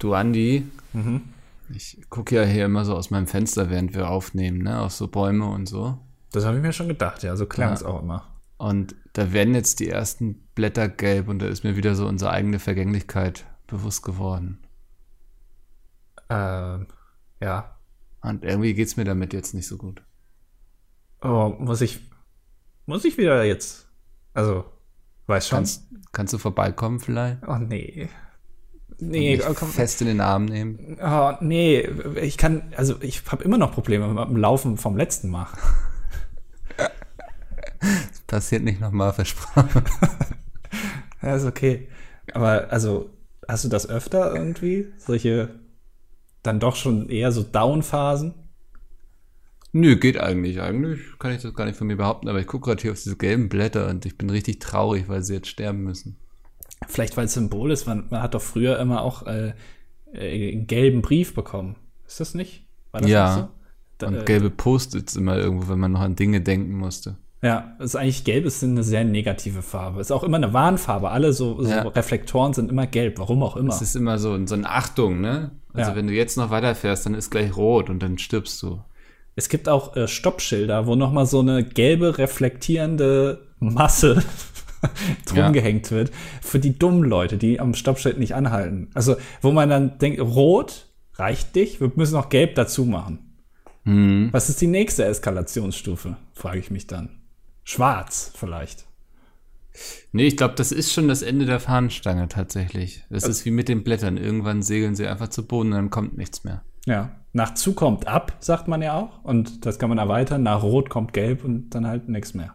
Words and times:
Du, 0.00 0.14
Andi, 0.14 0.66
ich 1.72 1.98
gucke 2.08 2.34
ja 2.34 2.42
hier 2.42 2.64
immer 2.64 2.84
so 2.84 2.96
aus 2.96 3.10
meinem 3.10 3.26
Fenster, 3.26 3.70
während 3.70 3.94
wir 3.94 4.08
aufnehmen, 4.08 4.62
ne? 4.62 4.80
Auf 4.80 4.92
so 4.92 5.06
Bäume 5.08 5.46
und 5.46 5.66
so. 5.66 5.98
Das 6.32 6.44
habe 6.44 6.56
ich 6.56 6.62
mir 6.62 6.72
schon 6.72 6.88
gedacht, 6.88 7.22
ja, 7.22 7.36
so 7.36 7.46
klang 7.46 7.68
Ja. 7.68 7.74
es 7.74 7.82
auch 7.84 8.02
immer. 8.02 8.26
Und 8.56 8.94
da 9.12 9.32
werden 9.32 9.54
jetzt 9.54 9.78
die 9.80 9.88
ersten 9.88 10.34
Blätter 10.54 10.88
gelb 10.88 11.28
und 11.28 11.40
da 11.40 11.46
ist 11.46 11.64
mir 11.64 11.76
wieder 11.76 11.94
so 11.94 12.06
unsere 12.06 12.30
eigene 12.30 12.58
Vergänglichkeit 12.58 13.44
bewusst 13.66 14.02
geworden. 14.02 14.58
Ähm, 16.28 16.86
ja. 17.40 17.76
Und 18.22 18.44
irgendwie 18.44 18.74
geht's 18.74 18.96
mir 18.96 19.04
damit 19.04 19.32
jetzt 19.32 19.54
nicht 19.54 19.66
so 19.66 19.76
gut. 19.76 20.02
Oh, 21.22 21.54
muss 21.58 21.80
ich, 21.80 22.00
muss 22.86 23.04
ich 23.04 23.18
wieder 23.18 23.44
jetzt, 23.44 23.88
also, 24.34 24.64
weiß 25.26 25.48
schon. 25.48 25.56
Kannst, 25.58 25.84
kannst 26.12 26.32
du 26.32 26.38
vorbeikommen 26.38 27.00
vielleicht? 27.00 27.46
oh, 27.46 27.56
nee. 27.56 28.08
Nee, 29.00 29.40
oh, 29.48 29.54
komm. 29.54 29.68
fest 29.68 30.00
in 30.00 30.08
den 30.08 30.20
Arm 30.20 30.44
nehmen? 30.44 30.98
Oh, 31.02 31.32
nee, 31.40 31.88
ich 32.20 32.36
kann, 32.36 32.62
also 32.76 32.96
ich 33.00 33.22
habe 33.30 33.44
immer 33.44 33.58
noch 33.58 33.72
Probleme 33.72 34.06
mit 34.08 34.28
dem 34.28 34.36
Laufen 34.36 34.76
vom 34.76 34.96
letzten 34.96 35.30
Mal. 35.30 35.46
Passiert 38.26 38.62
nicht 38.62 38.80
nochmal, 38.80 39.12
versprochen. 39.12 39.82
Ja, 41.22 41.36
ist 41.36 41.44
okay. 41.44 41.88
Aber 42.32 42.72
also, 42.72 43.10
hast 43.46 43.64
du 43.64 43.68
das 43.68 43.88
öfter 43.88 44.34
irgendwie? 44.34 44.88
Solche 44.96 45.60
dann 46.42 46.60
doch 46.60 46.76
schon 46.76 47.08
eher 47.10 47.32
so 47.32 47.42
Down-Phasen? 47.42 48.34
Nö, 49.72 49.96
geht 49.96 50.18
eigentlich. 50.18 50.60
Eigentlich 50.60 51.00
kann 51.18 51.32
ich 51.32 51.42
das 51.42 51.54
gar 51.54 51.66
nicht 51.66 51.76
von 51.76 51.86
mir 51.86 51.96
behaupten, 51.96 52.28
aber 52.28 52.40
ich 52.40 52.46
gucke 52.46 52.70
gerade 52.70 52.82
hier 52.82 52.92
auf 52.92 53.02
diese 53.02 53.16
gelben 53.16 53.48
Blätter 53.48 53.88
und 53.88 54.06
ich 54.06 54.16
bin 54.16 54.30
richtig 54.30 54.58
traurig, 54.58 55.08
weil 55.08 55.22
sie 55.22 55.34
jetzt 55.34 55.48
sterben 55.48 55.82
müssen. 55.84 56.16
Vielleicht 56.88 57.16
weil 57.16 57.26
es 57.26 57.34
Symbol 57.34 57.70
ist, 57.70 57.86
man, 57.86 58.06
man 58.10 58.22
hat 58.22 58.34
doch 58.34 58.42
früher 58.42 58.78
immer 58.78 59.02
auch 59.02 59.26
äh, 59.26 59.52
äh, 60.12 60.52
einen 60.52 60.66
gelben 60.66 61.02
Brief 61.02 61.34
bekommen. 61.34 61.76
Ist 62.06 62.20
das 62.20 62.34
nicht? 62.34 62.66
War 62.92 63.00
das 63.00 63.10
Ja. 63.10 63.24
nicht 63.26 63.44
so? 63.44 63.48
Da, 63.98 64.06
Und 64.08 64.14
äh, 64.16 64.24
gelbe 64.24 64.50
Post-its 64.50 65.14
immer 65.16 65.36
irgendwo, 65.36 65.68
wenn 65.68 65.78
man 65.78 65.92
noch 65.92 66.00
an 66.00 66.16
Dinge 66.16 66.40
denken 66.40 66.76
musste. 66.76 67.16
Ja, 67.42 67.74
ist 67.78 67.96
eigentlich 67.96 68.24
gelb 68.24 68.44
ist 68.44 68.62
eine 68.62 68.82
sehr 68.82 69.04
negative 69.04 69.62
Farbe. 69.62 70.00
Ist 70.00 70.10
auch 70.10 70.24
immer 70.24 70.36
eine 70.36 70.52
Warnfarbe. 70.52 71.10
Alle 71.10 71.32
so, 71.32 71.62
so 71.62 71.70
Ja. 71.70 71.82
Reflektoren 71.82 72.52
sind 72.52 72.70
immer 72.70 72.86
gelb, 72.86 73.18
warum 73.18 73.42
auch 73.42 73.56
immer. 73.56 73.72
Es 73.72 73.80
ist 73.82 73.96
immer 73.96 74.18
so, 74.18 74.46
so 74.46 74.54
ein 74.54 74.66
Achtung, 74.66 75.20
ne? 75.20 75.52
Also 75.72 75.90
Ja. 75.92 75.96
wenn 75.96 76.06
du 76.06 76.12
jetzt 76.12 76.36
noch 76.36 76.50
weiterfährst, 76.50 77.06
dann 77.06 77.14
ist 77.14 77.30
gleich 77.30 77.56
rot 77.56 77.88
und 77.88 78.02
dann 78.02 78.18
stirbst 78.18 78.62
du. 78.62 78.82
Es 79.36 79.48
gibt 79.48 79.68
auch 79.68 79.96
äh, 79.96 80.08
Stoppschilder, 80.08 80.86
wo 80.86 80.96
noch 80.96 81.12
mal 81.12 81.24
so 81.24 81.40
eine 81.40 81.62
gelbe 81.64 82.18
reflektierende 82.18 83.46
Masse 83.58 84.22
drum 85.26 85.38
Ja. 85.38 85.50
gehängt 85.50 85.90
wird 85.90 86.10
für 86.40 86.58
die 86.58 86.78
dummen 86.78 87.04
Leute, 87.04 87.36
die 87.36 87.60
am 87.60 87.74
Stoppschild 87.74 88.18
nicht 88.18 88.34
anhalten. 88.34 88.88
Also 88.94 89.16
wo 89.40 89.52
man 89.52 89.68
dann 89.68 89.98
denkt, 89.98 90.20
rot 90.20 90.86
reicht 91.14 91.54
nicht, 91.54 91.80
wir 91.80 91.92
müssen 91.96 92.14
noch 92.14 92.28
gelb 92.28 92.54
dazu 92.54 92.84
machen. 92.84 93.18
Hm. 93.84 94.28
Was 94.32 94.48
ist 94.48 94.60
die 94.60 94.66
nächste 94.66 95.04
Eskalationsstufe? 95.04 96.16
Frage 96.32 96.58
ich 96.58 96.70
mich 96.70 96.86
dann. 96.86 97.20
Schwarz 97.64 98.32
vielleicht. 98.34 98.86
Nee, 100.12 100.26
ich 100.26 100.36
glaube, 100.36 100.54
das 100.56 100.72
ist 100.72 100.92
schon 100.92 101.08
das 101.08 101.22
Ende 101.22 101.46
der 101.46 101.60
Fahnenstange 101.60 102.28
tatsächlich. 102.28 103.04
Das 103.08 103.24
ist 103.24 103.44
wie 103.44 103.50
mit 103.50 103.68
den 103.68 103.84
Blättern. 103.84 104.16
Irgendwann 104.16 104.62
segeln 104.62 104.94
sie 104.94 105.06
einfach 105.06 105.28
zu 105.28 105.46
Boden 105.46 105.68
und 105.68 105.76
dann 105.76 105.90
kommt 105.90 106.16
nichts 106.18 106.44
mehr. 106.44 106.62
Ja. 106.86 107.10
Nach 107.32 107.54
zu 107.54 107.74
kommt 107.74 108.08
ab, 108.08 108.36
sagt 108.40 108.66
man 108.66 108.82
ja 108.82 108.98
auch. 108.98 109.22
Und 109.24 109.64
das 109.64 109.78
kann 109.78 109.88
man 109.88 109.98
erweitern. 109.98 110.42
Nach 110.42 110.62
rot 110.62 110.90
kommt 110.90 111.12
gelb 111.12 111.44
und 111.44 111.70
dann 111.70 111.86
halt 111.86 112.08
nichts 112.08 112.34
mehr. 112.34 112.54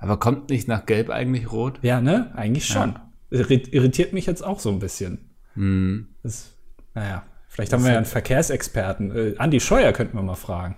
Aber 0.00 0.18
kommt 0.18 0.50
nicht 0.50 0.66
nach 0.66 0.86
Gelb 0.86 1.10
eigentlich 1.10 1.52
rot? 1.52 1.78
Ja, 1.82 2.00
ne? 2.00 2.32
Eigentlich 2.34 2.66
schon. 2.66 2.98
Irrit- 3.30 3.68
Irritiert 3.70 4.12
mich 4.12 4.26
jetzt 4.26 4.42
auch 4.44 4.58
so 4.58 4.70
ein 4.70 4.78
bisschen. 4.80 5.30
Hm. 5.54 6.08
Das, 6.22 6.50
naja, 6.94 7.22
vielleicht 7.48 7.72
haben 7.72 7.84
wir 7.84 7.90
ja 7.92 7.96
einen 7.98 8.06
Verkehrsexperten. 8.06 9.14
Äh, 9.14 9.34
Andi 9.38 9.60
Scheuer 9.60 9.92
könnten 9.92 10.16
wir 10.16 10.22
mal 10.22 10.34
fragen. 10.34 10.76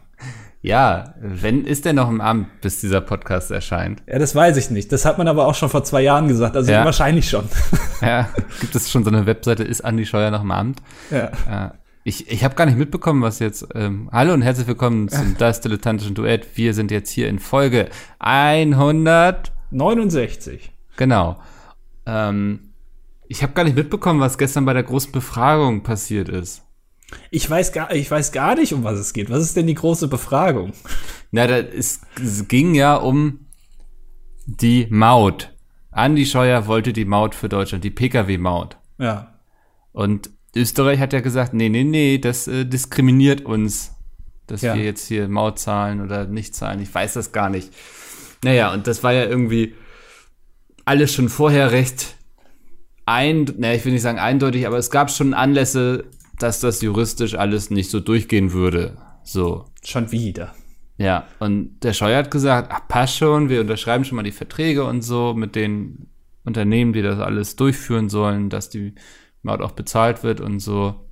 Ja, 0.60 1.14
wenn 1.20 1.64
ist 1.64 1.84
der 1.84 1.92
noch 1.92 2.08
im 2.08 2.20
Amt, 2.20 2.60
bis 2.60 2.80
dieser 2.80 3.00
Podcast 3.00 3.50
erscheint? 3.50 4.02
Ja, 4.06 4.18
das 4.20 4.34
weiß 4.34 4.56
ich 4.58 4.70
nicht. 4.70 4.92
Das 4.92 5.04
hat 5.04 5.18
man 5.18 5.26
aber 5.26 5.46
auch 5.46 5.54
schon 5.56 5.68
vor 5.68 5.82
zwei 5.82 6.02
Jahren 6.02 6.28
gesagt. 6.28 6.54
Also 6.56 6.70
Ja. 6.70 6.84
wahrscheinlich 6.84 7.28
schon. 7.28 7.48
Ja, 8.00 8.28
gibt 8.60 8.74
es 8.74 8.90
schon 8.90 9.02
so 9.04 9.10
eine 9.10 9.26
Webseite, 9.26 9.64
ist 9.64 9.84
Andi 9.84 10.04
Scheuer 10.06 10.30
noch 10.30 10.42
im 10.42 10.50
Amt? 10.52 10.80
ja. 11.10 11.30
Ja. 11.48 11.74
Ich, 12.04 12.28
ich 12.28 12.42
habe 12.42 12.56
gar 12.56 12.66
nicht 12.66 12.78
mitbekommen, 12.78 13.22
was 13.22 13.38
jetzt. 13.38 13.68
Ähm, 13.76 14.08
hallo 14.10 14.34
und 14.34 14.42
herzlich 14.42 14.66
willkommen 14.66 15.08
zum 15.08 15.36
Das 15.38 15.60
Dilettantischen 15.60 16.16
Duett. 16.16 16.56
Wir 16.56 16.74
sind 16.74 16.90
jetzt 16.90 17.10
hier 17.10 17.28
in 17.28 17.38
Folge 17.38 17.90
100. 18.18 19.52
69. 19.70 20.72
Genau. 20.96 21.40
Ähm, 22.04 22.72
ich 23.28 23.44
habe 23.44 23.52
gar 23.52 23.62
nicht 23.62 23.76
mitbekommen, 23.76 24.18
was 24.18 24.36
gestern 24.36 24.64
bei 24.64 24.72
der 24.72 24.82
großen 24.82 25.12
Befragung 25.12 25.84
passiert 25.84 26.28
ist. 26.28 26.62
Ich 27.30 27.48
weiß, 27.48 27.72
gar, 27.72 27.94
ich 27.94 28.10
weiß 28.10 28.32
gar 28.32 28.56
nicht, 28.56 28.74
um 28.74 28.82
was 28.82 28.98
es 28.98 29.12
geht. 29.12 29.30
Was 29.30 29.42
ist 29.42 29.56
denn 29.56 29.68
die 29.68 29.74
große 29.74 30.08
Befragung? 30.08 30.72
Na, 31.30 31.46
da 31.46 31.58
ist, 31.58 32.02
es 32.20 32.48
ging 32.48 32.74
ja 32.74 32.96
um 32.96 33.46
die 34.46 34.88
Maut. 34.90 35.54
Andi 35.92 36.26
Scheuer 36.26 36.66
wollte 36.66 36.92
die 36.92 37.04
Maut 37.04 37.36
für 37.36 37.48
Deutschland, 37.48 37.84
die 37.84 37.90
Pkw-Maut. 37.90 38.76
Ja. 38.98 39.38
Und 39.92 40.30
Österreich 40.54 41.00
hat 41.00 41.12
ja 41.12 41.20
gesagt, 41.20 41.54
nee, 41.54 41.68
nee, 41.68 41.84
nee, 41.84 42.18
das 42.18 42.46
äh, 42.48 42.64
diskriminiert 42.66 43.44
uns, 43.44 43.92
dass 44.46 44.62
Ja. 44.62 44.74
wir 44.74 44.84
jetzt 44.84 45.06
hier 45.06 45.28
Maut 45.28 45.58
zahlen 45.58 46.00
oder 46.00 46.26
nicht 46.26 46.54
zahlen. 46.54 46.80
Ich 46.82 46.94
weiß 46.94 47.14
das 47.14 47.32
gar 47.32 47.48
nicht. 47.48 47.72
Naja, 48.44 48.72
und 48.72 48.86
das 48.86 49.02
war 49.02 49.12
ja 49.12 49.24
irgendwie 49.24 49.74
alles 50.84 51.14
schon 51.14 51.28
vorher 51.28 51.70
recht 51.72 52.16
ein, 53.06 53.46
naja, 53.58 53.74
ich 53.76 53.84
will 53.84 53.92
nicht 53.92 54.02
sagen 54.02 54.18
eindeutig, 54.18 54.66
aber 54.66 54.78
es 54.78 54.90
gab 54.90 55.10
schon 55.10 55.34
Anlässe, 55.34 56.04
dass 56.38 56.60
das 56.60 56.82
juristisch 56.82 57.34
alles 57.34 57.70
nicht 57.70 57.90
so 57.90 58.00
durchgehen 58.00 58.52
würde. 58.52 58.96
So. 59.24 59.66
Schon 59.84 60.12
wieder. 60.12 60.54
Ja, 60.98 61.26
und 61.40 61.80
der 61.80 61.94
Scheuer 61.94 62.18
hat 62.18 62.30
gesagt, 62.30 62.70
ach, 62.72 62.86
passt 62.88 63.16
schon, 63.16 63.48
wir 63.48 63.60
unterschreiben 63.60 64.04
schon 64.04 64.16
mal 64.16 64.22
die 64.22 64.30
Verträge 64.32 64.84
und 64.84 65.02
so 65.02 65.34
mit 65.34 65.56
den 65.56 66.06
Unternehmen, 66.44 66.92
die 66.92 67.02
das 67.02 67.18
alles 67.18 67.56
durchführen 67.56 68.08
sollen, 68.08 68.50
dass 68.50 68.70
die 68.70 68.94
Maut 69.42 69.60
auch 69.60 69.72
bezahlt 69.72 70.22
wird 70.22 70.40
und 70.40 70.60
so. 70.60 71.08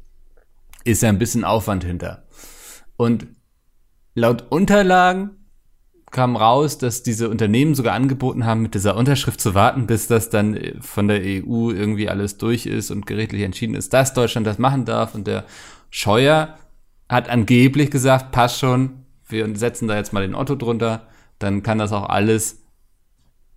Ist 0.85 1.03
ja 1.03 1.09
ein 1.09 1.19
bisschen 1.19 1.45
Aufwand 1.45 1.85
hinter. 1.85 2.25
Und 2.97 3.27
laut 4.15 4.47
Unterlagen 4.51 5.41
kam 6.11 6.37
raus, 6.37 6.79
dass 6.79 7.03
diese 7.03 7.29
Unternehmen 7.29 7.75
sogar 7.75 7.95
angeboten 7.95 8.45
haben, 8.45 8.63
mit 8.63 8.75
dieser 8.75 8.97
Unterschrift 8.97 9.41
zu 9.41 9.55
warten, 9.55 9.87
bis 9.87 10.09
das 10.09 10.29
dann 10.29 10.57
äh, 10.57 10.75
von 10.81 11.09
der 11.09 11.21
EU 11.21 11.71
irgendwie 11.71 12.09
alles 12.09 12.37
durch 12.39 12.67
ist 12.67 12.91
und 12.91 13.07
gerichtlich 13.07 13.43
entschieden 13.43 13.75
ist, 13.75 13.93
dass 13.93 14.13
Deutschland 14.13 14.47
das 14.47 14.59
machen 14.59 14.85
darf. 14.85 15.15
Und 15.15 15.27
der 15.27 15.45
Scheuer 15.91 16.59
hat 17.09 17.29
angeblich 17.29 17.91
gesagt, 17.91 18.33
passt 18.33 18.59
schon, 18.59 19.05
wir 19.29 19.57
setzen 19.57 19.89
da 19.89 19.97
jetzt 19.97 20.13
mal 20.13 20.23
den 20.23 20.35
Otto 20.35 20.57
drunter, 20.57 21.07
dann 21.39 21.63
kann 21.63 21.79
das 21.79 21.93
auch 21.93 22.09
alles 22.09 22.63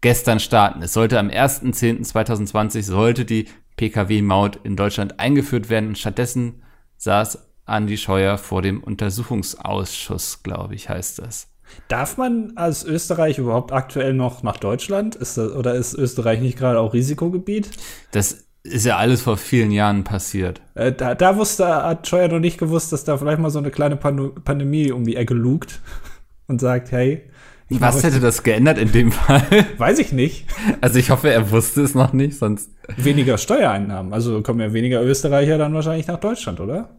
gestern 0.02 0.40
starten. 0.40 0.82
Es 0.82 0.94
sollte 0.94 1.18
am 1.18 1.30
1.10.2020 1.30 2.84
sollte 2.84 3.26
die 3.26 3.48
Pkw-Maut 3.78 4.60
in 4.64 4.76
Deutschland 4.76 5.20
eingeführt 5.20 5.70
werden. 5.70 5.96
Stattdessen 5.96 6.64
saß 6.98 7.40
Andi 7.66 7.98
Scheuer 7.98 8.38
vor 8.38 8.62
dem 8.62 8.84
Untersuchungsausschuss, 8.84 10.44
glaube 10.44 10.76
ich, 10.76 10.90
heißt 10.90 11.20
das. 11.20 11.48
Darf 11.88 12.18
man 12.18 12.54
als 12.56 12.84
Österreich 12.84 13.38
überhaupt 13.38 13.72
aktuell 13.72 14.14
noch 14.14 14.44
nach 14.44 14.58
Deutschland? 14.58 15.16
Ist 15.16 15.38
das, 15.38 15.52
oder 15.52 15.76
ist 15.76 15.94
Österreich 15.94 16.40
nicht 16.40 16.58
gerade 16.58 16.80
auch 16.80 16.94
Risikogebiet? 16.94 17.70
Das 18.12 18.46
ist 18.64 18.86
ja 18.86 18.98
alles 18.98 19.22
vor 19.22 19.38
vielen 19.38 19.72
Jahren 19.72 20.04
passiert. 20.04 20.62
Äh, 20.76 20.92
da, 20.92 21.16
da 21.16 21.38
wusste, 21.38 21.68
hat 21.68 22.08
Scheuer 22.08 22.28
noch 22.28 22.40
nicht 22.40 22.58
gewusst, 22.58 22.92
dass 22.94 23.04
da 23.04 23.18
vielleicht 23.18 23.40
mal 23.40 23.50
so 23.50 23.60
eine 23.60 23.72
kleine 23.72 23.98
Pando 23.98 24.30
Pandemie 24.30 24.92
um 24.92 25.04
die 25.04 25.16
Ecke 25.16 25.34
lugt 25.34 25.82
und 26.48 26.62
sagt, 26.62 26.92
hey, 26.92 27.30
ich 27.70 27.82
Was 27.82 28.04
hätte 28.04 28.20
das 28.20 28.44
geändert 28.44 28.78
in 28.78 28.92
dem 28.92 29.12
Fall? 29.12 29.44
weiß 29.78 30.00
ich 30.00 30.12
nicht, 30.12 30.46
Also 30.82 31.00
ich 31.00 31.10
hoffe, 31.10 31.32
er 31.32 31.52
wusste 31.52 31.82
es 31.82 31.96
noch 31.96 32.14
nicht, 32.14 32.38
sonst. 32.38 32.70
weniger 32.98 33.38
Steuereinnahmen. 33.38 34.14
Also 34.14 34.42
kommen 34.42 34.60
ja 34.60 34.74
weniger 34.74 35.02
Österreicher 35.02 35.58
dann 35.58 35.74
wahrscheinlich 35.74 36.08
nach 36.08 36.20
Deutschland, 36.20 36.60
oder? 36.60 36.90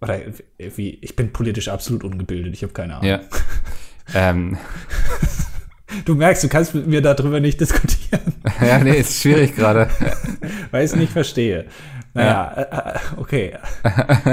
Oder 0.00 0.20
wie, 0.58 0.98
ich 1.00 1.16
bin 1.16 1.32
politisch 1.32 1.68
absolut 1.68 2.04
ungebildet, 2.04 2.54
ich 2.54 2.62
habe 2.62 2.72
keine 2.72 2.96
Ahnung. 2.96 3.08
Ja. 3.08 3.20
ähm, 4.14 4.58
Du 6.04 6.14
merkst, 6.14 6.42
du 6.42 6.48
kannst 6.48 6.74
mit 6.74 6.86
mir 6.88 7.00
darüber 7.00 7.38
nicht 7.40 7.60
diskutieren, 7.60 8.20
ja, 8.66 8.78
nee, 8.78 8.98
ist 8.98 9.20
schwierig 9.20 9.54
gerade. 9.54 9.88
weil 10.72 10.84
ich 10.84 10.90
es 10.90 10.96
nicht 10.96 11.12
verstehe. 11.12 11.66
Naja, 12.14 12.52
äh, 12.52 12.62
äh, 12.96 12.98
okay. 13.16 13.58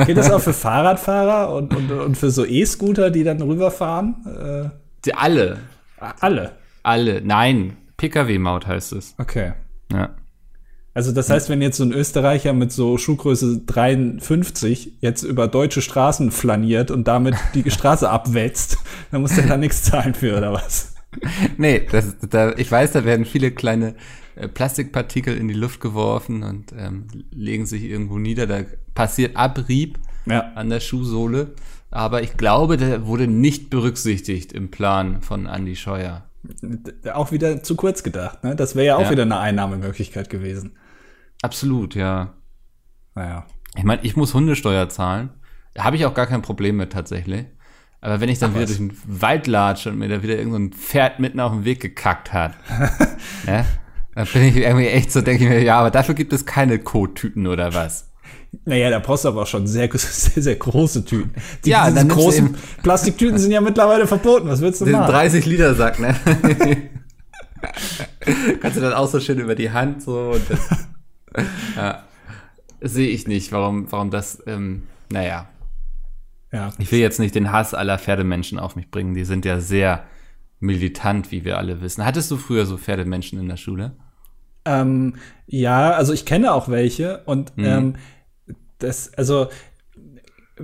Geht 0.06 0.18
das 0.18 0.31
auch 0.31 0.42
für 0.42 0.54
Fahrradfahrer 0.54 1.54
und, 1.54 1.75
und, 1.75 1.92
und 1.92 2.18
für 2.18 2.31
so 2.31 2.46
E-Scooter, 2.46 3.10
die 3.12 3.24
dann 3.24 3.42
rüberfahren? 3.42 4.72
Die, 5.06 5.13
alle. 5.13 5.59
Alle. 6.19 6.57
Alle. 6.83 7.21
Nein. 7.21 7.77
Pkw-Maut 7.98 8.65
heißt 8.68 8.94
es. 8.94 9.13
Okay. 9.18 9.53
Ja. 9.92 10.15
Also 10.94 11.13
das 11.13 11.30
heißt, 11.30 11.50
wenn 11.50 11.62
jetzt 11.62 11.77
so 11.77 11.83
ein 11.86 11.94
Österreicher 11.94 12.51
mit 12.53 12.71
so 12.71 12.98
Schuhgröße 12.98 13.62
53 13.65 14.98
jetzt 15.00 15.24
über 15.24 15.48
deutsche 15.48 15.81
Straßen 15.81 16.31
flaniert 16.31 16.92
und 16.92 17.07
damit 17.07 17.36
die 17.53 17.69
Straße 17.71 18.09
abwetzt, 18.09 18.77
dann 19.12 19.21
muss 19.21 19.36
der 19.36 19.48
da 19.48 19.57
nichts 19.57 19.83
zahlen 19.83 20.13
für, 20.13 20.38
oder 20.38 20.51
was? 20.51 20.95
Nee, 21.57 21.88
das, 21.92 22.18
da, 22.30 22.54
ich 22.57 22.69
weiß, 22.71 22.92
da 22.92 23.06
werden 23.06 23.25
viele 23.25 23.51
kleine 23.51 23.95
äh, 24.36 24.47
Plastikpartikel 24.47 25.36
in 25.38 25.47
die 25.47 25.54
Luft 25.54 25.80
geworfen 25.80 26.44
und 26.44 26.74
ähm, 26.77 27.06
legen 27.31 27.65
sich 27.65 27.83
irgendwo 27.83 28.18
nieder. 28.18 28.47
Da 28.47 28.62
passiert 28.94 29.36
Abrieb 29.38 29.97
Ja. 30.25 30.51
an 30.56 30.69
der 30.69 30.80
Schuhsohle. 30.81 31.54
Aber 31.92 32.24
ich 32.24 32.38
glaube, 32.38 32.78
der 32.78 33.06
wurde 33.06 33.28
nicht 33.28 33.70
berücksichtigt 33.70 34.54
im 34.54 34.72
Plan 34.72 35.22
von 35.22 35.46
Andy 35.46 35.76
Scheuer. 35.76 36.24
Auch 37.14 37.32
wieder 37.32 37.62
zu 37.62 37.76
kurz 37.76 38.02
gedacht, 38.02 38.44
ne? 38.44 38.56
Das 38.56 38.76
wäre 38.76 38.86
ja 38.88 38.96
auch 38.96 39.02
Ja. 39.04 39.12
wieder 39.12 39.24
eine 39.24 39.38
Einnahmemöglichkeit 39.40 40.30
gewesen. 40.30 40.78
Absolut, 41.42 41.94
ja. 41.96 42.34
Naja. 43.14 43.46
Ich 43.76 43.84
meine, 43.84 44.04
ich 44.04 44.16
muss 44.16 44.34
Hundesteuer 44.34 44.90
zahlen. 44.90 45.30
Da 45.74 45.84
habe 45.84 45.96
ich 45.98 46.06
auch 46.06 46.14
gar 46.14 46.28
kein 46.28 46.42
Problem 46.42 46.78
mit 46.78 46.92
tatsächlich. 46.94 47.46
Aber 48.00 48.20
wenn 48.20 48.30
ich 48.30 48.40
dann 48.40 48.52
Ach 48.52 48.56
wieder 48.56 48.64
was. 48.70 48.78
durch 48.78 48.90
den 48.90 49.22
Wald 49.22 49.48
latsche 49.48 49.90
und 49.92 49.98
mir 50.00 50.10
da 50.10 50.24
wieder 50.24 50.36
irgendein 50.38 50.72
Pferd 50.72 51.20
mitten 51.20 51.40
auf 51.40 51.52
dem 51.52 51.66
Weg 51.66 51.80
gekackt 51.82 52.34
hat, 52.34 52.56
ne, 53.46 53.66
dann 54.16 54.28
bin 54.34 54.44
ich 54.44 54.56
irgendwie 54.58 54.88
echt 54.88 55.12
so, 55.12 55.22
denke 55.22 55.44
ich 55.44 55.50
mir, 55.50 55.62
ja, 55.64 55.80
aber 55.80 55.92
dafür 55.92 56.16
gibt 56.16 56.34
es 56.34 56.46
keine 56.46 56.80
Kottüten 56.80 57.46
oder 57.48 57.74
was. 57.74 58.11
Naja, 58.65 58.89
da 58.89 59.00
brauchst 59.00 59.24
du 59.25 59.30
aber 59.30 59.44
auch 59.44 59.48
schon 59.48 59.65
sehr, 59.68 59.89
sehr, 59.98 60.44
sehr 60.44 60.56
große 60.56 61.06
Tüten. 61.06 61.33
Die, 61.65 61.69
Ja, 61.69 61.89
diese 61.89 62.06
großen 62.07 62.56
Plastiktüten 62.83 63.38
sind 63.38 63.51
ja 63.51 63.62
mittlerweile 63.62 64.06
verboten. 64.07 64.48
Was 64.50 64.62
willst 64.62 64.81
du 64.81 64.86
Den 64.86 64.94
machen? 64.94 65.12
30 65.12 65.45
Liter 65.45 65.74
Sack, 65.75 66.00
ne? 66.00 66.15
Kannst 68.62 68.77
du 68.77 68.81
dann 68.81 68.94
auch 68.94 69.07
so 69.07 69.19
schön 69.19 69.39
über 69.39 69.56
die 69.56 69.71
Hand 69.71 70.01
so 70.01 70.31
und 70.33 70.42
das, 70.50 70.88
ja, 71.75 72.03
sehe 72.81 73.09
ich 73.09 73.27
nicht, 73.27 73.51
warum, 73.51 73.92
warum 73.92 74.09
das, 74.12 74.42
ähm, 74.48 74.83
naja, 75.12 75.47
Ja. 76.51 76.71
Ich 76.80 76.92
will 76.92 77.00
jetzt 77.00 77.19
nicht 77.19 77.36
den 77.36 77.51
Hass 77.51 77.74
aller 77.74 77.97
Pferdemenschen 78.00 78.59
auf 78.59 78.75
mich 78.75 78.89
bringen. 78.92 79.13
Die 79.13 79.24
sind 79.25 79.45
ja 79.45 79.59
sehr 79.59 80.04
militant, 80.59 81.31
wie 81.31 81.45
wir 81.45 81.57
alle 81.57 81.81
wissen. 81.81 82.04
Hattest 82.06 82.30
du 82.31 82.38
früher 82.38 82.65
so 82.65 82.77
Pferdemenschen 82.77 83.39
in 83.39 83.47
der 83.47 83.57
Schule? 83.57 83.94
Ähm, 84.65 85.15
ja, 85.47 85.92
also 85.92 86.13
ich 86.13 86.25
kenne 86.25 86.54
auch 86.54 86.68
welche 86.69 87.19
und 87.25 87.56
Mhm. 87.57 87.65
ähm, 87.65 87.95
das, 88.83 89.13
also 89.16 89.48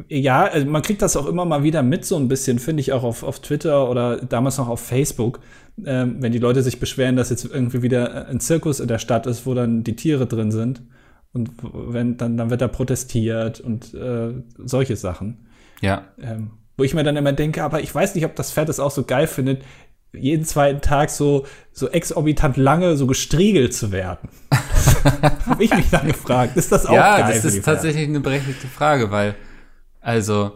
ja, 0.10 0.46
also 0.46 0.68
man 0.68 0.82
kriegt 0.82 1.02
das 1.02 1.16
auch 1.16 1.26
immer 1.26 1.46
mal 1.46 1.64
wieder 1.64 1.82
mit, 1.84 2.06
so 2.06 2.18
ein 2.18 2.28
bisschen, 2.28 2.60
finde 2.60 2.82
ich 2.82 2.94
auch 2.94 3.04
auf, 3.04 3.24
auf 3.24 3.40
Twitter 3.40 3.90
oder 3.90 4.18
damals 4.18 4.58
noch 4.58 4.68
auf 4.68 4.80
Facebook, 4.80 5.40
ähm, 5.86 6.18
wenn 6.20 6.32
die 6.32 6.40
Leute 6.40 6.62
sich 6.62 6.80
beschweren, 6.80 7.16
dass 7.16 7.30
jetzt 7.30 7.46
irgendwie 7.46 7.82
wieder 7.82 8.28
ein 8.28 8.40
Zirkus 8.40 8.80
in 8.80 8.88
der 8.88 9.00
Stadt 9.00 9.26
ist, 9.28 9.46
wo 9.46 9.54
dann 9.54 9.84
die 9.84 9.96
Tiere 9.96 10.28
drin 10.28 10.52
sind. 10.52 10.82
Und 11.34 11.52
wenn, 11.62 12.18
dann, 12.18 12.38
dann 12.38 12.50
wird 12.50 12.62
da 12.62 12.68
protestiert 12.68 13.60
und 13.60 13.94
äh, 13.94 14.34
solche 14.58 14.96
Sachen. 14.96 15.48
Ja. 15.82 16.06
Ähm, 16.22 16.52
wo 16.78 16.84
ich 16.84 16.94
mir 16.94 17.04
dann 17.04 17.18
immer 17.18 17.34
denke, 17.34 17.64
aber 17.64 17.82
ich 17.82 17.94
weiß 17.94 18.16
nicht, 18.16 18.26
ob 18.26 18.36
das 18.36 18.52
Pferd 18.52 18.70
es 18.70 18.80
auch 18.80 18.92
so 18.92 19.04
geil 19.04 19.28
findet, 19.28 19.64
jeden 20.14 20.46
zweiten 20.46 20.82
Tag 20.82 21.10
so, 21.10 21.46
so 21.72 21.90
exorbitant 21.90 22.58
lange 22.58 22.98
so 22.98 23.08
gestriegelt 23.08 23.74
zu 23.74 23.92
werden. 23.92 24.30
Habe 25.46 25.64
ich 25.64 25.74
mich 25.74 25.90
dann 25.90 26.08
gefragt. 26.08 26.58
Ist 26.58 26.72
das 26.72 26.86
auch 26.86 26.94
ja, 26.94 27.20
geil? 27.20 27.34
das 27.34 27.42
für 27.42 27.52
die 27.52 27.58
ist 27.58 27.66
tatsächlich 27.66 28.08
eine 28.08 28.20
berechtigte 28.20 28.68
Frage, 28.68 29.12
weil, 29.12 29.36
also, 30.02 30.52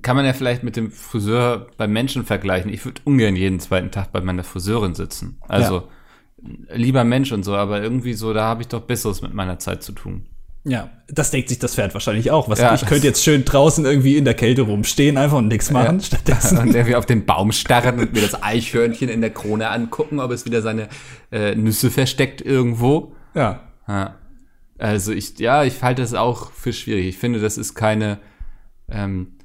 kann 0.00 0.16
man 0.16 0.24
ja 0.24 0.32
vielleicht 0.32 0.62
mit 0.62 0.76
dem 0.76 0.90
Friseur 0.90 1.66
beim 1.76 1.92
Menschen 1.92 2.24
vergleichen. 2.24 2.72
Ich 2.72 2.84
würde 2.84 3.02
ungern 3.04 3.36
jeden 3.36 3.60
zweiten 3.60 3.90
Tag 3.90 4.12
bei 4.12 4.20
meiner 4.20 4.44
Friseurin 4.44 4.94
sitzen. 4.94 5.38
Also, 5.48 5.88
lieber 6.72 7.04
Mensch 7.04 7.32
und 7.32 7.42
so, 7.42 7.54
aber 7.54 7.82
irgendwie 7.82 8.14
so, 8.14 8.32
da 8.32 8.44
habe 8.44 8.62
ich 8.62 8.68
doch 8.68 8.80
Besseres 8.80 9.22
mit 9.22 9.34
meiner 9.34 9.58
Zeit 9.58 9.82
zu 9.82 9.92
tun. 9.92 10.26
Ja, 10.64 10.90
das 11.08 11.32
denkt 11.32 11.48
sich 11.48 11.58
das 11.58 11.74
Pferd 11.74 11.92
wahrscheinlich 11.92 12.30
auch. 12.30 12.48
Was 12.48 12.60
Ja. 12.60 12.72
ich 12.74 12.86
könnte 12.86 13.06
jetzt 13.06 13.24
schön 13.24 13.44
draußen 13.44 13.84
irgendwie 13.84 14.16
in 14.16 14.24
der 14.24 14.34
Kälte 14.34 14.62
rumstehen, 14.62 15.16
einfach 15.16 15.38
und 15.38 15.48
nichts 15.48 15.72
machen. 15.72 15.98
Ja. 15.98 16.04
Stattdessen. 16.04 16.58
Und 16.58 16.68
irgendwie 16.74 16.94
auf 16.94 17.06
den 17.06 17.26
Baum 17.26 17.50
starren 17.50 17.98
und 17.98 18.12
mir 18.12 18.20
das 18.22 18.40
Eichhörnchen 18.42 19.08
in 19.08 19.20
der 19.20 19.30
Krone 19.30 19.70
angucken, 19.70 20.20
ob 20.20 20.30
es 20.30 20.44
wieder 20.46 20.62
seine 20.62 20.88
äh, 21.32 21.56
Nüsse 21.56 21.90
versteckt 21.90 22.40
irgendwo. 22.40 23.12
Ja. 23.34 23.60
Ja. 23.88 24.14
Also 24.78 25.12
ich, 25.12 25.38
ja, 25.40 25.64
ich 25.64 25.82
halte 25.82 26.02
das 26.02 26.14
auch 26.14 26.52
für 26.52 26.72
schwierig. 26.72 27.06
Ich 27.08 27.18
finde, 27.18 27.40
das 27.40 27.58
ist 27.58 27.74
keine, 27.74 28.18
ähm, 28.88 29.38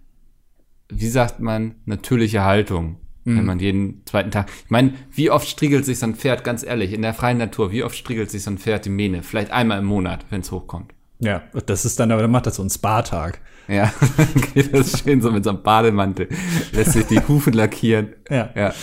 wie 0.90 1.10
sagt 1.10 1.40
man, 1.40 1.76
natürliche 1.86 2.44
Haltung, 2.44 2.98
wenn 3.26 3.44
man 3.46 3.60
jeden 3.60 4.04
zweiten 4.06 4.32
Tag. 4.32 4.50
Ich 4.64 4.72
meine, 4.72 4.94
wie 5.12 5.30
oft 5.32 5.46
striegelt 5.50 5.84
sich 5.84 6.00
so 6.00 6.06
ein 6.06 6.16
Pferd, 6.16 6.46
ganz 6.46 6.64
ehrlich, 6.64 6.94
in 6.94 7.02
der 7.02 7.14
freien 7.14 7.38
Natur, 7.38 7.74
wie 7.74 7.84
oft 7.84 7.98
striegelt 7.98 8.32
sich 8.32 8.42
so 8.44 8.52
ein 8.52 8.58
Pferd 8.58 8.86
die 8.86 8.90
Mähne? 8.90 9.22
Vielleicht 9.22 9.52
einmal 9.52 9.80
im 9.80 9.86
Monat, 9.86 10.26
wenn 10.30 10.40
es 10.40 10.50
hochkommt. 10.52 10.94
Ja, 11.20 11.44
das 11.66 11.86
ist 11.86 12.00
dann, 12.00 12.12
aber 12.12 12.22
dann 12.22 12.32
macht 12.32 12.46
das 12.46 12.56
so 12.56 12.64
ein 12.64 12.70
Spa-Tag. 12.70 13.40
Ja, 13.68 13.92
dann 14.18 14.42
geht 14.54 14.74
das 14.74 15.00
schön 15.00 15.22
so 15.22 15.32
mit 15.32 15.44
so 15.44 15.50
einem 15.50 15.64
Bademantel, 15.64 16.30
lässt 16.72 16.94
sich 16.94 17.06
die 17.06 17.20
Hufen 17.20 17.54
lackieren. 17.54 18.14
Ja. 18.30 18.50
Ja, 18.56 18.74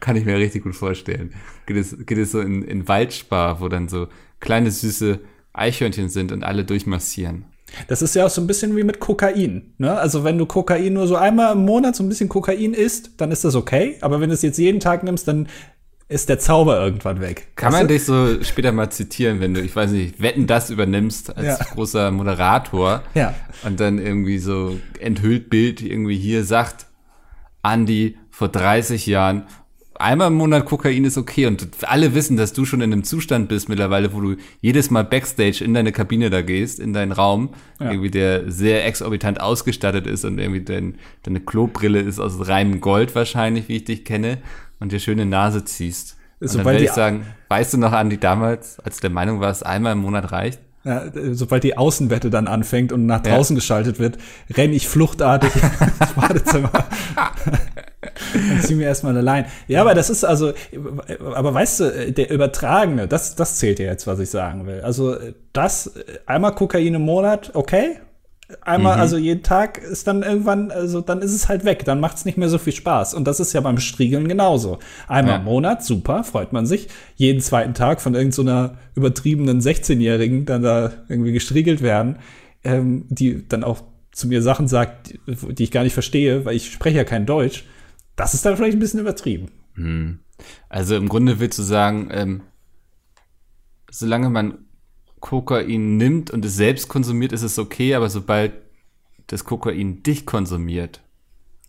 kann 0.00 0.16
ich 0.16 0.24
mir 0.24 0.38
richtig 0.38 0.62
gut 0.62 0.74
vorstellen. 0.74 1.34
Geht 1.66 1.76
es, 1.76 2.06
geht 2.06 2.18
es 2.18 2.32
so 2.32 2.40
in, 2.40 2.62
in 2.62 2.88
Waldspar, 2.88 3.60
wo 3.60 3.68
dann 3.68 3.88
so 3.88 4.08
kleine 4.40 4.70
süße 4.70 5.20
Eichhörnchen 5.52 6.08
sind 6.08 6.32
und 6.32 6.44
alle 6.44 6.64
durchmassieren. 6.64 7.44
Das 7.88 8.02
ist 8.02 8.14
ja 8.14 8.26
auch 8.26 8.30
so 8.30 8.40
ein 8.40 8.46
bisschen 8.46 8.76
wie 8.76 8.84
mit 8.84 9.00
Kokain. 9.00 9.74
Ne? 9.78 9.92
Also 9.96 10.24
wenn 10.24 10.38
du 10.38 10.46
Kokain 10.46 10.92
nur 10.92 11.06
so 11.06 11.16
einmal 11.16 11.54
im 11.54 11.64
Monat 11.64 11.96
so 11.96 12.04
ein 12.04 12.08
bisschen 12.08 12.28
Kokain 12.28 12.72
isst, 12.72 13.12
dann 13.16 13.32
ist 13.32 13.44
das 13.44 13.54
okay. 13.54 13.96
Aber 14.00 14.20
wenn 14.20 14.28
du 14.28 14.34
es 14.34 14.42
jetzt 14.42 14.58
jeden 14.58 14.80
Tag 14.80 15.02
nimmst, 15.02 15.26
dann 15.26 15.48
ist 16.14 16.28
der 16.28 16.38
Zauber 16.38 16.80
irgendwann 16.80 17.20
weg. 17.20 17.48
Kann 17.56 17.72
Weißt 17.72 17.80
man 17.82 17.88
du? 17.88 17.94
dich 17.94 18.04
so 18.04 18.42
später 18.42 18.72
mal 18.72 18.88
zitieren, 18.90 19.40
wenn 19.40 19.52
du, 19.54 19.60
ich 19.60 19.74
weiß 19.74 19.90
nicht, 19.90 20.22
Wetten 20.22 20.46
das 20.46 20.70
übernimmst 20.70 21.36
als 21.36 21.58
Ja. 21.58 21.64
großer 21.74 22.10
Moderator 22.10 23.02
Ja. 23.14 23.34
und 23.64 23.80
dann 23.80 23.98
irgendwie 23.98 24.38
so 24.38 24.78
enthüllt 25.00 25.50
Bild 25.50 25.82
irgendwie 25.82 26.16
hier 26.16 26.44
sagt, 26.44 26.86
Andi 27.62 28.16
vor 28.30 28.48
30 28.48 29.06
Jahren, 29.06 29.44
einmal 29.96 30.28
im 30.28 30.34
Monat 30.34 30.64
Kokain 30.66 31.04
ist 31.04 31.16
okay 31.16 31.46
und 31.46 31.68
alle 31.82 32.14
wissen, 32.14 32.36
dass 32.36 32.52
du 32.52 32.64
schon 32.64 32.80
in 32.80 32.92
einem 32.92 33.04
Zustand 33.04 33.48
bist 33.48 33.68
mittlerweile, 33.68 34.12
wo 34.12 34.20
du 34.20 34.36
jedes 34.60 34.90
Mal 34.90 35.04
Backstage 35.04 35.64
in 35.64 35.72
deine 35.72 35.92
Kabine 35.92 36.30
da 36.30 36.42
gehst, 36.42 36.80
in 36.80 36.92
deinen 36.92 37.12
Raum, 37.12 37.50
Ja. 37.80 37.90
irgendwie 37.90 38.10
der 38.10 38.50
sehr 38.50 38.84
exorbitant 38.86 39.40
ausgestattet 39.40 40.06
ist 40.06 40.24
und 40.24 40.38
irgendwie 40.38 40.62
dein, 40.62 40.96
deine 41.22 41.40
Klobrille 41.40 42.00
ist 42.00 42.18
aus 42.20 42.48
reinem 42.48 42.80
Gold 42.80 43.14
wahrscheinlich, 43.14 43.68
wie 43.68 43.76
ich 43.76 43.84
dich 43.84 44.04
kenne, 44.04 44.38
und 44.84 44.92
dir 44.92 45.00
schöne 45.00 45.24
Nase 45.26 45.64
ziehst. 45.64 46.16
Und 46.40 46.48
dann 46.48 46.48
Sobald 46.50 46.66
werde 46.66 46.78
die- 46.78 46.84
ich 46.84 46.92
sagen, 46.92 47.26
weißt 47.48 47.72
du 47.72 47.78
noch, 47.78 47.92
Andi, 47.92 48.18
damals, 48.18 48.78
als 48.80 48.96
du 48.96 49.00
der 49.02 49.10
Meinung 49.10 49.40
warst, 49.40 49.64
einmal 49.64 49.92
im 49.92 49.98
Monat 49.98 50.30
reicht? 50.30 50.60
Ja, 50.84 51.04
sobald 51.32 51.64
die 51.64 51.78
Außenwette 51.78 52.28
dann 52.28 52.46
anfängt 52.46 52.92
und 52.92 53.06
nach 53.06 53.22
draußen 53.22 53.56
geschaltet 53.56 53.98
wird, 53.98 54.18
renne 54.54 54.74
ich 54.74 54.86
fluchtartig 54.86 55.50
ins 56.00 56.12
Badezimmer 56.12 56.70
und 58.34 58.62
zieh 58.66 58.74
mir 58.74 58.84
erstmal 58.88 59.12
eine 59.16 59.22
Line. 59.22 59.46
Ja, 59.66 59.80
aber 59.80 59.94
das 59.94 60.10
ist 60.10 60.24
also, 60.24 60.52
aber 61.34 61.54
weißt 61.54 61.80
du, 61.80 62.12
der 62.12 62.30
Übertragene, 62.30 63.08
das, 63.08 63.34
das 63.34 63.56
zählt 63.56 63.78
ja 63.78 63.86
jetzt, 63.86 64.06
was 64.06 64.18
ich 64.18 64.28
sagen 64.28 64.66
will. 64.66 64.82
Also 64.82 65.16
das, 65.54 65.90
einmal 66.26 66.54
Kokain 66.54 66.92
im 66.94 67.02
Monat, 67.02 67.52
okay. 67.54 67.96
Einmal, 68.60 68.98
also 69.00 69.16
jeden 69.16 69.42
Tag 69.42 69.78
ist 69.78 70.06
dann 70.06 70.22
irgendwann, 70.22 70.70
also 70.70 71.00
dann 71.00 71.22
ist 71.22 71.32
es 71.32 71.48
halt 71.48 71.64
weg, 71.64 71.84
dann 71.86 71.98
macht 71.98 72.18
es 72.18 72.24
nicht 72.26 72.36
mehr 72.36 72.48
so 72.50 72.58
viel 72.58 72.74
Spaß. 72.74 73.14
Und 73.14 73.24
das 73.26 73.40
ist 73.40 73.52
ja 73.54 73.60
beim 73.62 73.78
Striegeln 73.78 74.28
genauso. 74.28 74.78
Einmal 75.08 75.34
Ja. 75.34 75.38
im 75.38 75.44
Monat, 75.44 75.82
super, 75.82 76.24
freut 76.24 76.52
man 76.52 76.66
sich. 76.66 76.88
Jeden 77.16 77.40
zweiten 77.40 77.72
Tag 77.72 78.02
von 78.02 78.14
irgendeiner 78.14 78.68
so 78.94 79.00
übertriebenen 79.00 79.60
16-Jährigen 79.60 80.44
dann 80.44 80.62
da 80.62 80.92
irgendwie 81.08 81.32
gestriegelt 81.32 81.80
werden, 81.80 82.18
ähm, 82.64 83.06
die 83.08 83.48
dann 83.48 83.64
auch 83.64 83.82
zu 84.12 84.28
mir 84.28 84.42
Sachen 84.42 84.68
sagt, 84.68 85.14
die, 85.26 85.54
die 85.54 85.64
ich 85.64 85.70
gar 85.70 85.82
nicht 85.82 85.94
verstehe, 85.94 86.44
weil 86.44 86.54
ich 86.54 86.70
spreche 86.70 86.98
ja 86.98 87.04
kein 87.04 87.26
Deutsch. 87.26 87.64
Das 88.14 88.34
ist 88.34 88.44
dann 88.44 88.56
vielleicht 88.56 88.76
ein 88.76 88.80
bisschen 88.80 89.00
übertrieben. 89.00 89.48
Also 90.68 90.96
im 90.96 91.08
Grunde 91.08 91.40
willst 91.40 91.58
du 91.58 91.62
sagen, 91.62 92.08
ähm, 92.12 92.42
solange 93.90 94.28
man 94.30 94.63
Kokain 95.24 95.96
nimmt 95.96 96.30
und 96.30 96.44
es 96.44 96.54
selbst 96.56 96.88
konsumiert, 96.88 97.32
ist 97.32 97.42
es 97.42 97.58
okay, 97.58 97.94
aber 97.94 98.10
sobald 98.10 98.52
das 99.28 99.44
Kokain 99.44 100.02
dich 100.02 100.26
konsumiert, 100.26 101.00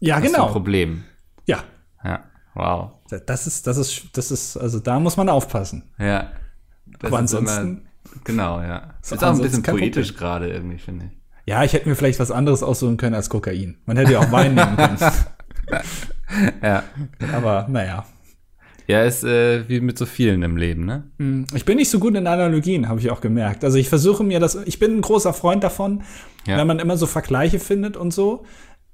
Ja, 0.01 0.15
hast 0.15 0.24
du 0.24 0.27
ein 0.27 0.33
genau. 0.33 0.47
Problem. 0.51 1.05
Ja, 1.45 1.63
Ja, 2.03 2.25
wow. 2.53 2.91
das 3.25 3.47
ist, 3.47 3.65
das 3.65 3.77
ist, 3.77 4.09
das 4.17 4.29
ist, 4.31 4.57
also 4.57 4.79
da 4.79 5.00
muss 5.00 5.15
man 5.15 5.29
aufpassen. 5.29 5.83
Ja. 5.97 6.31
Das 7.00 7.12
Aber 7.13 7.24
ist 7.24 7.33
ansonsten- 7.33 7.88
genau, 8.25 8.59
ja. 8.62 8.93
Ist 9.01 9.09
So, 9.12 9.15
auch 9.15 9.33
ein 9.33 9.41
bisschen 9.41 9.63
poetisch 9.63 10.15
gerade 10.15 10.50
irgendwie, 10.50 10.77
finde 10.77 11.05
ich. 11.05 11.12
Ja, 11.47 11.63
ich 11.63 11.71
hätte 11.71 11.88
mir 11.88 11.95
vielleicht 11.95 12.19
was 12.19 12.31
anderes 12.31 12.62
aussuchen 12.62 12.97
können 12.97 13.15
als 13.15 13.29
Kokain. 13.29 13.77
Man 13.85 13.95
hätte 13.95 14.12
ja 14.13 14.19
auch 14.19 14.31
Wein 14.33 14.55
nehmen 14.55 14.75
können. 14.75 14.97
Ja. 16.62 16.83
Aber 17.33 17.67
naja. 17.69 18.05
Ja, 18.87 19.03
ist 19.03 19.23
äh, 19.23 19.67
wie 19.67 19.79
mit 19.81 19.97
so 19.97 20.05
vielen 20.05 20.43
im 20.43 20.57
Leben, 20.57 20.85
ne? 20.85 21.09
Ich 21.55 21.65
bin 21.65 21.77
nicht 21.77 21.89
so 21.89 21.99
gut 21.99 22.15
in 22.15 22.27
Analogien, 22.27 22.87
habe 22.87 22.99
ich 22.99 23.09
auch 23.09 23.19
gemerkt. 23.21 23.63
Also 23.63 23.77
ich 23.77 23.89
versuche 23.89 24.23
mir 24.23 24.39
das, 24.39 24.55
ich 24.65 24.77
bin 24.77 24.97
ein 24.97 25.01
großer 25.01 25.33
Freund 25.33 25.63
davon, 25.63 26.03
Ja. 26.45 26.57
wenn 26.57 26.67
man 26.67 26.79
immer 26.79 26.95
so 26.97 27.07
Vergleiche 27.07 27.59
findet 27.59 27.97
und 27.97 28.11
so. 28.13 28.45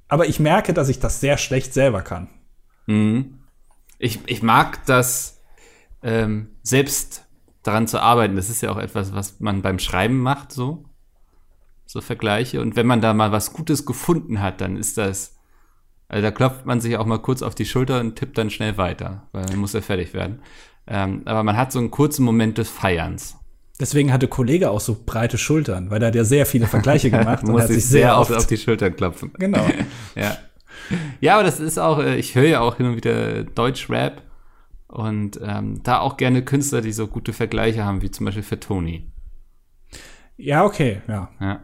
Aber 0.08 0.28
ich 0.28 0.40
merke, 0.40 0.74
dass 0.74 0.88
ich 0.90 1.00
das 1.00 1.20
sehr 1.20 1.38
schlecht 1.38 1.74
selber 1.74 2.02
kann. 2.02 2.30
Mhm. 2.88 3.40
Ich, 4.00 4.20
ich 4.28 4.42
mag 4.42 4.86
das 4.86 5.42
ähm, 6.04 6.48
selbst 6.64 7.26
daran 7.64 7.88
zu 7.88 8.00
arbeiten. 8.02 8.36
Das 8.36 8.50
ist 8.50 8.62
ja 8.62 8.72
auch 8.72 8.78
etwas, 8.80 9.14
was 9.14 9.40
man 9.40 9.62
beim 9.62 9.78
Schreiben 9.80 10.20
macht, 10.20 10.52
so. 10.52 10.86
So 11.86 12.00
Vergleiche. 12.02 12.62
Und 12.62 12.76
wenn 12.78 12.88
man 12.88 13.02
da 13.02 13.14
mal 13.14 13.32
was 13.34 13.52
Gutes 13.54 13.86
gefunden 13.86 14.42
hat, 14.42 14.62
dann 14.62 14.78
ist 14.78 14.98
das, 14.98 15.38
also 16.12 16.24
da 16.24 16.32
klopft 16.32 16.66
man 16.66 16.82
sich 16.82 16.98
auch 16.98 17.06
mal 17.06 17.20
kurz 17.20 17.42
auf 17.42 17.56
die 17.56 17.64
Schulter 17.64 18.02
und 18.02 18.18
tippt 18.18 18.38
dann 18.38 18.50
schnell 18.50 18.76
weiter, 18.78 19.30
weil 19.32 19.46
man 19.46 19.60
muss 19.60 19.72
ja 19.72 19.80
fertig 19.80 20.14
werden. 20.14 20.42
Ähm, 20.86 21.22
aber 21.24 21.42
man 21.44 21.56
hat 21.56 21.72
so 21.72 21.80
einen 21.80 21.90
kurzen 21.90 22.26
Moment 22.26 22.58
des 22.58 22.70
Feierns. 22.70 23.38
Deswegen 23.80 24.12
hatte 24.12 24.28
Kollege 24.28 24.72
auch 24.72 24.82
so 24.82 24.98
breite 25.06 25.38
Schultern, 25.38 25.90
weil 25.90 26.04
er 26.04 26.10
hat 26.10 26.16
ja 26.16 26.26
sehr 26.26 26.46
viele 26.46 26.68
Vergleiche 26.68 27.10
gemacht 27.12 27.46
und 27.46 27.58
hat 27.58 27.70
sich 27.70 27.86
sehr 27.86 28.18
oft 28.18 28.34
auf 28.34 28.46
die 28.46 28.58
Schultern 28.58 28.94
klopfen. 28.94 29.32
Genau. 29.40 29.66
ja. 30.16 30.36
Ja, 31.22 31.36
aber 31.36 31.44
das 31.44 31.62
ist 31.62 31.78
auch, 31.78 32.00
äh, 32.00 32.18
ich 32.18 32.36
höre 32.36 32.48
ja 32.48 32.60
auch 32.60 32.76
hin 32.76 32.88
und 32.88 32.98
wieder 32.98 33.46
Deutsch-Rap 33.46 34.22
und 34.88 35.40
ähm, 35.42 35.82
da 35.84 36.00
auch 36.00 36.18
gerne 36.18 36.44
Künstler, 36.44 36.82
die 36.82 36.92
so 36.92 37.08
gute 37.08 37.32
Vergleiche 37.32 37.86
haben, 37.86 38.02
wie 38.02 38.12
zum 38.12 38.26
Beispiel 38.26 38.44
für 38.44 38.60
Tony. 38.60 39.10
Ja, 40.36 40.66
okay, 40.66 41.02
ja. 41.08 41.30
Ja. 41.40 41.62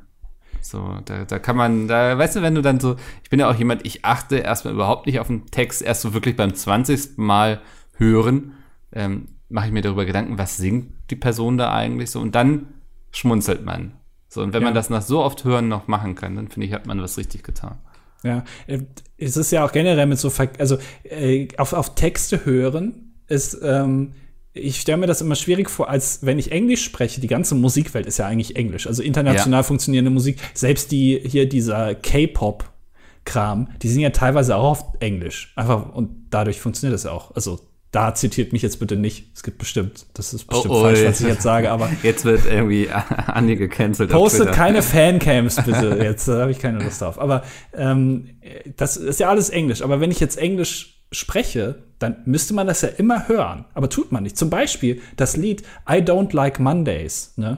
So, 0.61 0.99
da, 1.05 1.25
da 1.25 1.39
kann 1.39 1.55
man, 1.55 1.87
da, 1.87 2.17
weißt 2.17 2.37
du, 2.37 2.41
wenn 2.41 2.55
du 2.55 2.61
dann 2.61 2.79
so, 2.79 2.95
ich 3.23 3.29
bin 3.29 3.39
ja 3.39 3.49
auch 3.49 3.55
jemand, 3.55 3.85
ich 3.85 4.05
achte 4.05 4.37
erstmal 4.37 4.73
überhaupt 4.73 5.05
nicht 5.05 5.19
auf 5.19 5.27
den 5.27 5.45
Text, 5.47 5.81
erst 5.81 6.01
so 6.01 6.13
wirklich 6.13 6.35
beim 6.35 6.53
20. 6.53 7.17
Mal 7.17 7.61
hören, 7.93 8.53
ähm, 8.91 9.29
mache 9.49 9.67
ich 9.67 9.71
mir 9.71 9.81
darüber 9.81 10.05
Gedanken, 10.05 10.37
was 10.37 10.57
singt 10.57 10.91
die 11.09 11.15
Person 11.15 11.57
da 11.57 11.73
eigentlich 11.73 12.11
so 12.11 12.19
und 12.19 12.35
dann 12.35 12.67
schmunzelt 13.11 13.63
man. 13.63 13.93
So, 14.29 14.41
und 14.41 14.53
wenn 14.53 14.61
ja. 14.61 14.67
man 14.67 14.75
das 14.75 14.89
nach 14.89 15.01
so 15.01 15.23
oft 15.23 15.45
hören 15.45 15.67
noch 15.67 15.87
machen 15.87 16.15
kann, 16.15 16.35
dann 16.35 16.49
finde 16.49 16.67
ich, 16.67 16.73
hat 16.73 16.85
man 16.85 17.01
was 17.01 17.17
richtig 17.17 17.43
getan. 17.43 17.77
Ja, 18.23 18.43
äh, 18.67 18.79
es 19.17 19.37
ist 19.37 19.51
ja 19.51 19.65
auch 19.65 19.71
generell 19.71 20.05
mit 20.05 20.19
so, 20.19 20.31
also 20.59 20.77
äh, 21.03 21.47
auf, 21.57 21.73
auf 21.73 21.95
Texte 21.95 22.45
hören 22.45 23.13
ist, 23.27 23.57
ähm, 23.63 24.13
ich 24.57 24.79
stelle 24.81 24.97
mir 24.97 25.07
das 25.07 25.21
immer 25.21 25.35
schwierig 25.35 25.69
vor, 25.69 25.89
als 25.89 26.19
wenn 26.23 26.39
ich 26.39 26.51
Englisch 26.51 26.83
spreche. 26.83 27.21
Die 27.21 27.27
ganze 27.27 27.55
Musikwelt 27.55 28.05
ist 28.05 28.17
ja 28.17 28.25
eigentlich 28.25 28.55
Englisch. 28.55 28.87
Also 28.87 29.03
international 29.03 29.59
ja. 29.59 29.63
funktionierende 29.63 30.11
Musik. 30.11 30.39
Selbst 30.53 30.91
die 30.91 31.21
hier 31.23 31.47
dieser 31.47 31.95
K-Pop-Kram, 31.95 33.69
die 33.81 33.89
sind 33.89 34.01
ja 34.01 34.09
teilweise 34.09 34.55
auch 34.55 34.71
auf 34.71 34.85
Englisch. 34.99 35.53
Einfach 35.55 35.93
und 35.93 36.27
dadurch 36.29 36.59
funktioniert 36.59 36.93
das 36.93 37.03
ja 37.03 37.11
auch. 37.11 37.35
Also 37.35 37.59
da 37.91 38.13
zitiert 38.13 38.51
mich 38.51 38.61
jetzt 38.61 38.79
bitte 38.79 38.97
nicht. 38.97 39.31
Es 39.33 39.43
gibt 39.43 39.59
bestimmt, 39.59 40.05
das 40.13 40.33
ist 40.33 40.45
bestimmt 40.45 40.73
oh, 40.73 40.79
oh, 40.79 40.81
falsch, 40.81 41.05
was 41.05 41.21
ich 41.21 41.27
jetzt 41.27 41.41
sage, 41.41 41.71
aber. 41.71 41.89
Jetzt 42.03 42.25
wird 42.25 42.45
irgendwie 42.45 42.89
Andi 43.27 43.55
gecancelt. 43.55 44.11
Postet 44.11 44.51
keine 44.51 44.81
Fancams 44.83 45.55
bitte. 45.63 45.97
Jetzt 46.01 46.27
äh, 46.27 46.33
habe 46.33 46.51
ich 46.51 46.59
keine 46.59 46.83
Lust 46.83 47.01
drauf. 47.01 47.19
Aber 47.19 47.43
ähm, 47.73 48.29
das 48.75 48.97
ist 48.97 49.19
ja 49.19 49.29
alles 49.29 49.49
Englisch. 49.49 49.81
Aber 49.81 50.01
wenn 50.01 50.11
ich 50.11 50.19
jetzt 50.19 50.37
Englisch 50.37 50.96
spreche, 51.11 51.75
dann 51.99 52.17
müsste 52.25 52.53
man 52.53 52.67
das 52.67 52.81
ja 52.81 52.89
immer 52.89 53.27
hören. 53.27 53.65
Aber 53.73 53.89
tut 53.89 54.11
man 54.11 54.23
nicht. 54.23 54.37
Zum 54.37 54.49
Beispiel 54.49 55.01
das 55.15 55.37
Lied 55.37 55.63
I 55.89 55.95
Don't 55.95 56.35
Like 56.35 56.59
Mondays. 56.59 57.33
Ne? 57.37 57.57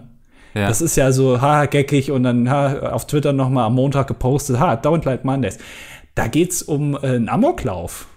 Ja. 0.54 0.68
Das 0.68 0.82
ist 0.82 0.96
ja 0.96 1.12
so, 1.12 1.42
ha, 1.42 1.66
geckig 1.66 2.12
und 2.12 2.24
dann 2.24 2.50
ha, 2.50 2.92
auf 2.92 3.08
Twitter 3.08 3.34
noch 3.34 3.50
mal 3.50 3.66
am 3.66 3.76
Montag 3.76 4.08
gepostet, 4.08 4.60
ha, 4.60 4.74
Don't 4.74 5.06
Like 5.06 5.26
Mondays. 5.26 5.58
Da 6.16 6.28
geht's 6.28 6.62
um 6.62 6.96
äh, 6.96 7.08
einen 7.08 7.30
Amoklauf. 7.30 8.08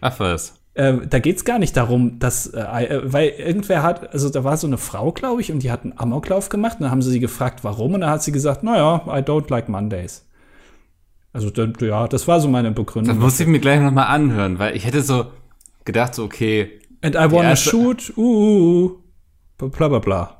Ach 0.00 0.18
was. 0.20 0.60
Äh, 0.74 1.06
da 1.08 1.18
geht's 1.18 1.44
gar 1.44 1.58
nicht 1.58 1.76
darum, 1.76 2.18
dass, 2.18 2.46
äh, 2.46 2.60
äh, 2.60 3.12
weil 3.12 3.30
irgendwer 3.30 3.82
hat, 3.82 4.12
also 4.12 4.30
da 4.30 4.44
war 4.44 4.56
so 4.56 4.66
eine 4.66 4.78
Frau, 4.78 5.12
glaube 5.12 5.40
ich, 5.40 5.50
und 5.52 5.62
die 5.62 5.70
hat 5.70 5.82
einen 5.82 5.98
Amoklauf 5.98 6.48
gemacht. 6.48 6.76
Und 6.78 6.82
dann 6.82 6.90
haben 6.90 7.02
sie 7.02 7.10
sie 7.10 7.20
gefragt, 7.20 7.64
warum, 7.64 7.94
und 7.94 8.02
dann 8.02 8.10
hat 8.10 8.22
sie 8.22 8.32
gesagt, 8.32 8.62
naja, 8.62 9.02
I 9.06 9.20
don't 9.20 9.50
like 9.50 9.68
Mondays. 9.68 10.26
Also 11.32 11.50
ja, 11.80 12.08
das 12.08 12.26
war 12.26 12.40
so 12.40 12.48
meine 12.48 12.72
Begründung. 12.72 13.14
Das 13.14 13.22
muss 13.22 13.38
ich 13.38 13.46
mir 13.46 13.60
gleich 13.60 13.80
nochmal 13.80 14.06
anhören, 14.08 14.58
weil 14.58 14.76
ich 14.76 14.84
hätte 14.84 15.02
so 15.02 15.26
gedacht, 15.84 16.14
so 16.14 16.24
okay. 16.24 16.80
And 17.02 17.14
I 17.14 17.30
wanna 17.30 17.56
shoot, 17.56 18.12
uh, 18.16 18.20
uh, 18.20 19.00
uh, 19.62 19.68
bla 19.68 19.88
bla 19.88 19.98
bla. 20.00 20.36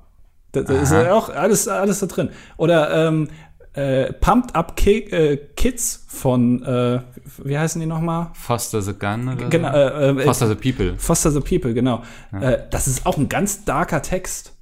Da, 0.53 0.63
da 0.63 0.75
ist 0.75 0.93
ja 0.93 1.15
auch 1.15 1.29
alles, 1.29 1.69
alles 1.69 2.01
da 2.01 2.07
drin. 2.07 2.31
Oder 2.57 3.07
ähm, 3.07 3.29
äh, 3.73 4.13
Pumped 4.15 4.55
Up 4.57 4.77
Ki 4.77 4.99
äh, 5.11 5.37
Kids 5.55 6.05
von, 6.09 6.63
äh, 6.65 7.01
wie 7.45 7.57
heißen 7.57 7.81
die 7.81 7.87
nochmal? 7.87 8.31
Foster 8.35 8.83
the 8.83 8.93
Gun 8.93 9.29
oder 9.29 9.49
genau, 9.49 9.73
äh, 9.73 10.11
äh, 10.11 10.25
Foster 10.25 10.49
the 10.49 10.57
People. 10.57 10.97
Foster 10.99 11.31
the 11.31 11.41
People, 11.41 11.73
genau. 11.73 12.03
Ja. 12.33 12.41
Äh, 12.41 12.67
das 12.71 12.89
ist 12.89 13.07
auch 13.07 13.17
ein 13.17 13.29
ganz 13.29 13.65
darker 13.65 14.03
Text. 14.03 14.57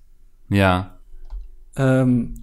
Ja. 0.51 0.99
Ähm, 1.77 2.35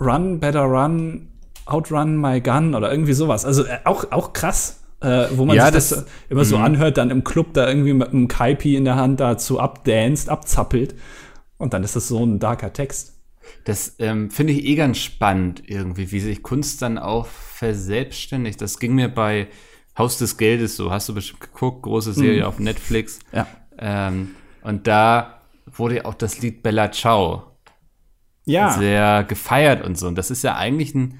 run, 0.00 0.40
better 0.40 0.62
run, 0.62 1.28
outrun 1.66 2.16
my 2.16 2.40
gun 2.40 2.74
oder 2.74 2.90
irgendwie 2.90 3.12
sowas. 3.12 3.44
Also 3.44 3.64
äh, 3.64 3.78
auch, 3.84 4.10
auch 4.10 4.32
krass. 4.32 4.80
Äh, 5.00 5.28
wo 5.36 5.44
man 5.44 5.56
ja, 5.56 5.66
sich 5.66 5.74
das, 5.74 5.88
das 5.90 6.06
immer 6.30 6.44
so 6.46 6.56
mhm. 6.56 6.64
anhört, 6.64 6.96
dann 6.96 7.10
im 7.10 7.24
Club 7.24 7.52
da 7.52 7.68
irgendwie 7.68 7.92
mit 7.92 8.08
einem 8.08 8.26
Kaipi 8.26 8.74
in 8.74 8.86
der 8.86 8.96
Hand 8.96 9.20
dazu 9.20 9.60
abdanced, 9.60 10.30
abzappelt. 10.30 10.94
Und 11.58 11.74
dann 11.74 11.84
ist 11.84 11.94
das 11.94 12.08
so 12.08 12.24
ein 12.24 12.38
darker 12.38 12.72
Text. 12.72 13.12
Das 13.64 13.96
ähm, 13.98 14.30
finde 14.30 14.54
ich 14.54 14.64
eh 14.64 14.76
ganz 14.76 14.98
spannend 14.98 15.62
irgendwie, 15.66 16.10
wie 16.10 16.20
sich 16.20 16.42
Kunst 16.42 16.80
dann 16.80 16.96
auch 16.96 17.26
verselbstständigt. 17.26 18.60
Das 18.62 18.78
ging 18.78 18.94
mir 18.94 19.08
bei 19.08 19.48
Haus 19.98 20.16
des 20.16 20.38
Geldes 20.38 20.76
so, 20.76 20.90
hast 20.90 21.08
du 21.10 21.14
bestimmt 21.14 21.40
geguckt, 21.40 21.82
große 21.82 22.14
Serie 22.14 22.40
mhm. 22.40 22.46
auf 22.46 22.58
Netflix. 22.58 23.18
Ja. 23.32 23.46
Ähm, 23.78 24.30
und 24.62 24.86
da 24.86 25.40
wurde 25.66 25.96
ja 25.96 26.04
auch 26.06 26.14
das 26.14 26.40
Lied 26.40 26.62
Bella 26.62 26.90
Ciao 26.92 27.54
ja. 28.44 28.72
sehr 28.72 29.24
gefeiert 29.24 29.84
und 29.84 29.98
so. 29.98 30.06
Und 30.08 30.16
das 30.16 30.30
ist 30.30 30.42
ja 30.42 30.56
eigentlich 30.56 30.94
ein 30.94 31.18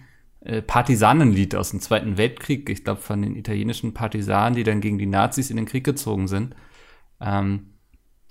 Partisanenlied 0.62 1.54
aus 1.54 1.70
dem 1.70 1.80
Zweiten 1.80 2.18
Weltkrieg, 2.18 2.68
ich 2.68 2.84
glaube 2.84 3.00
von 3.00 3.22
den 3.22 3.34
italienischen 3.34 3.94
Partisanen, 3.94 4.54
die 4.54 4.64
dann 4.64 4.80
gegen 4.80 4.98
die 4.98 5.06
Nazis 5.06 5.50
in 5.50 5.56
den 5.56 5.66
Krieg 5.66 5.84
gezogen 5.84 6.28
sind. 6.28 6.54
Ähm, 7.20 7.74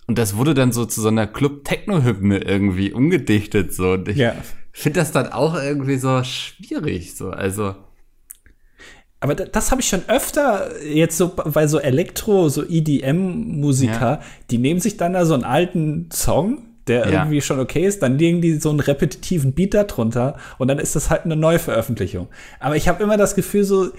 und 0.08 0.17
das 0.17 0.36
wurde 0.36 0.53
dann 0.53 0.72
so 0.72 0.86
zu 0.86 1.01
so 1.01 1.08
einer 1.08 1.27
Club-Techno-Hymne 1.27 2.39
irgendwie 2.39 2.91
umgedichtet. 2.91 3.74
So. 3.74 3.93
Und 3.93 4.10
ich 4.10 4.17
ja. 4.17 4.36
finde 4.72 5.00
das 5.00 5.12
dann 5.12 5.32
auch 5.32 5.55
irgendwie 5.55 5.98
so 5.98 6.24
schwierig. 6.24 7.15
So. 7.15 7.29
Also. 7.29 7.75
Aber 9.22 9.36
das 9.36 9.72
habe 9.72 9.79
ich 9.79 9.88
schon 9.88 10.03
öfter 10.10 10.84
jetzt 10.84 11.17
so, 11.17 11.32
weil 11.38 11.70
so 11.70 11.79
Elektro, 11.79 12.50
so 12.50 12.67
EDM-Musiker, 12.67 14.20
ja. 14.20 14.22
die 14.51 14.58
nehmen 14.58 14.82
sich 14.82 14.98
dann 14.98 15.13
da 15.13 15.25
so 15.25 15.34
einen 15.34 15.46
alten 15.46 16.10
Song, 16.12 16.73
der 16.88 17.10
ja. 17.10 17.22
irgendwie 17.22 17.42
schon 17.42 17.60
okay 17.60 17.86
ist, 17.86 18.02
dann 18.02 18.18
legen 18.18 18.42
die 18.42 18.56
so 18.56 18.70
einen 18.70 18.80
repetitiven 18.80 19.54
Beat 19.54 19.74
da 19.74 19.84
drunter 19.84 20.38
und 20.58 20.68
dann 20.68 20.80
ist 20.80 20.96
das 20.96 21.10
halt 21.10 21.25
eine 21.25 21.36
Neuveröffentlichung. 21.36 22.28
Aber 22.60 22.75
ich 22.75 22.88
habe 22.88 23.02
immer 23.04 23.18
das 23.18 23.36
Gefühl 23.36 23.63
so, 23.63 23.90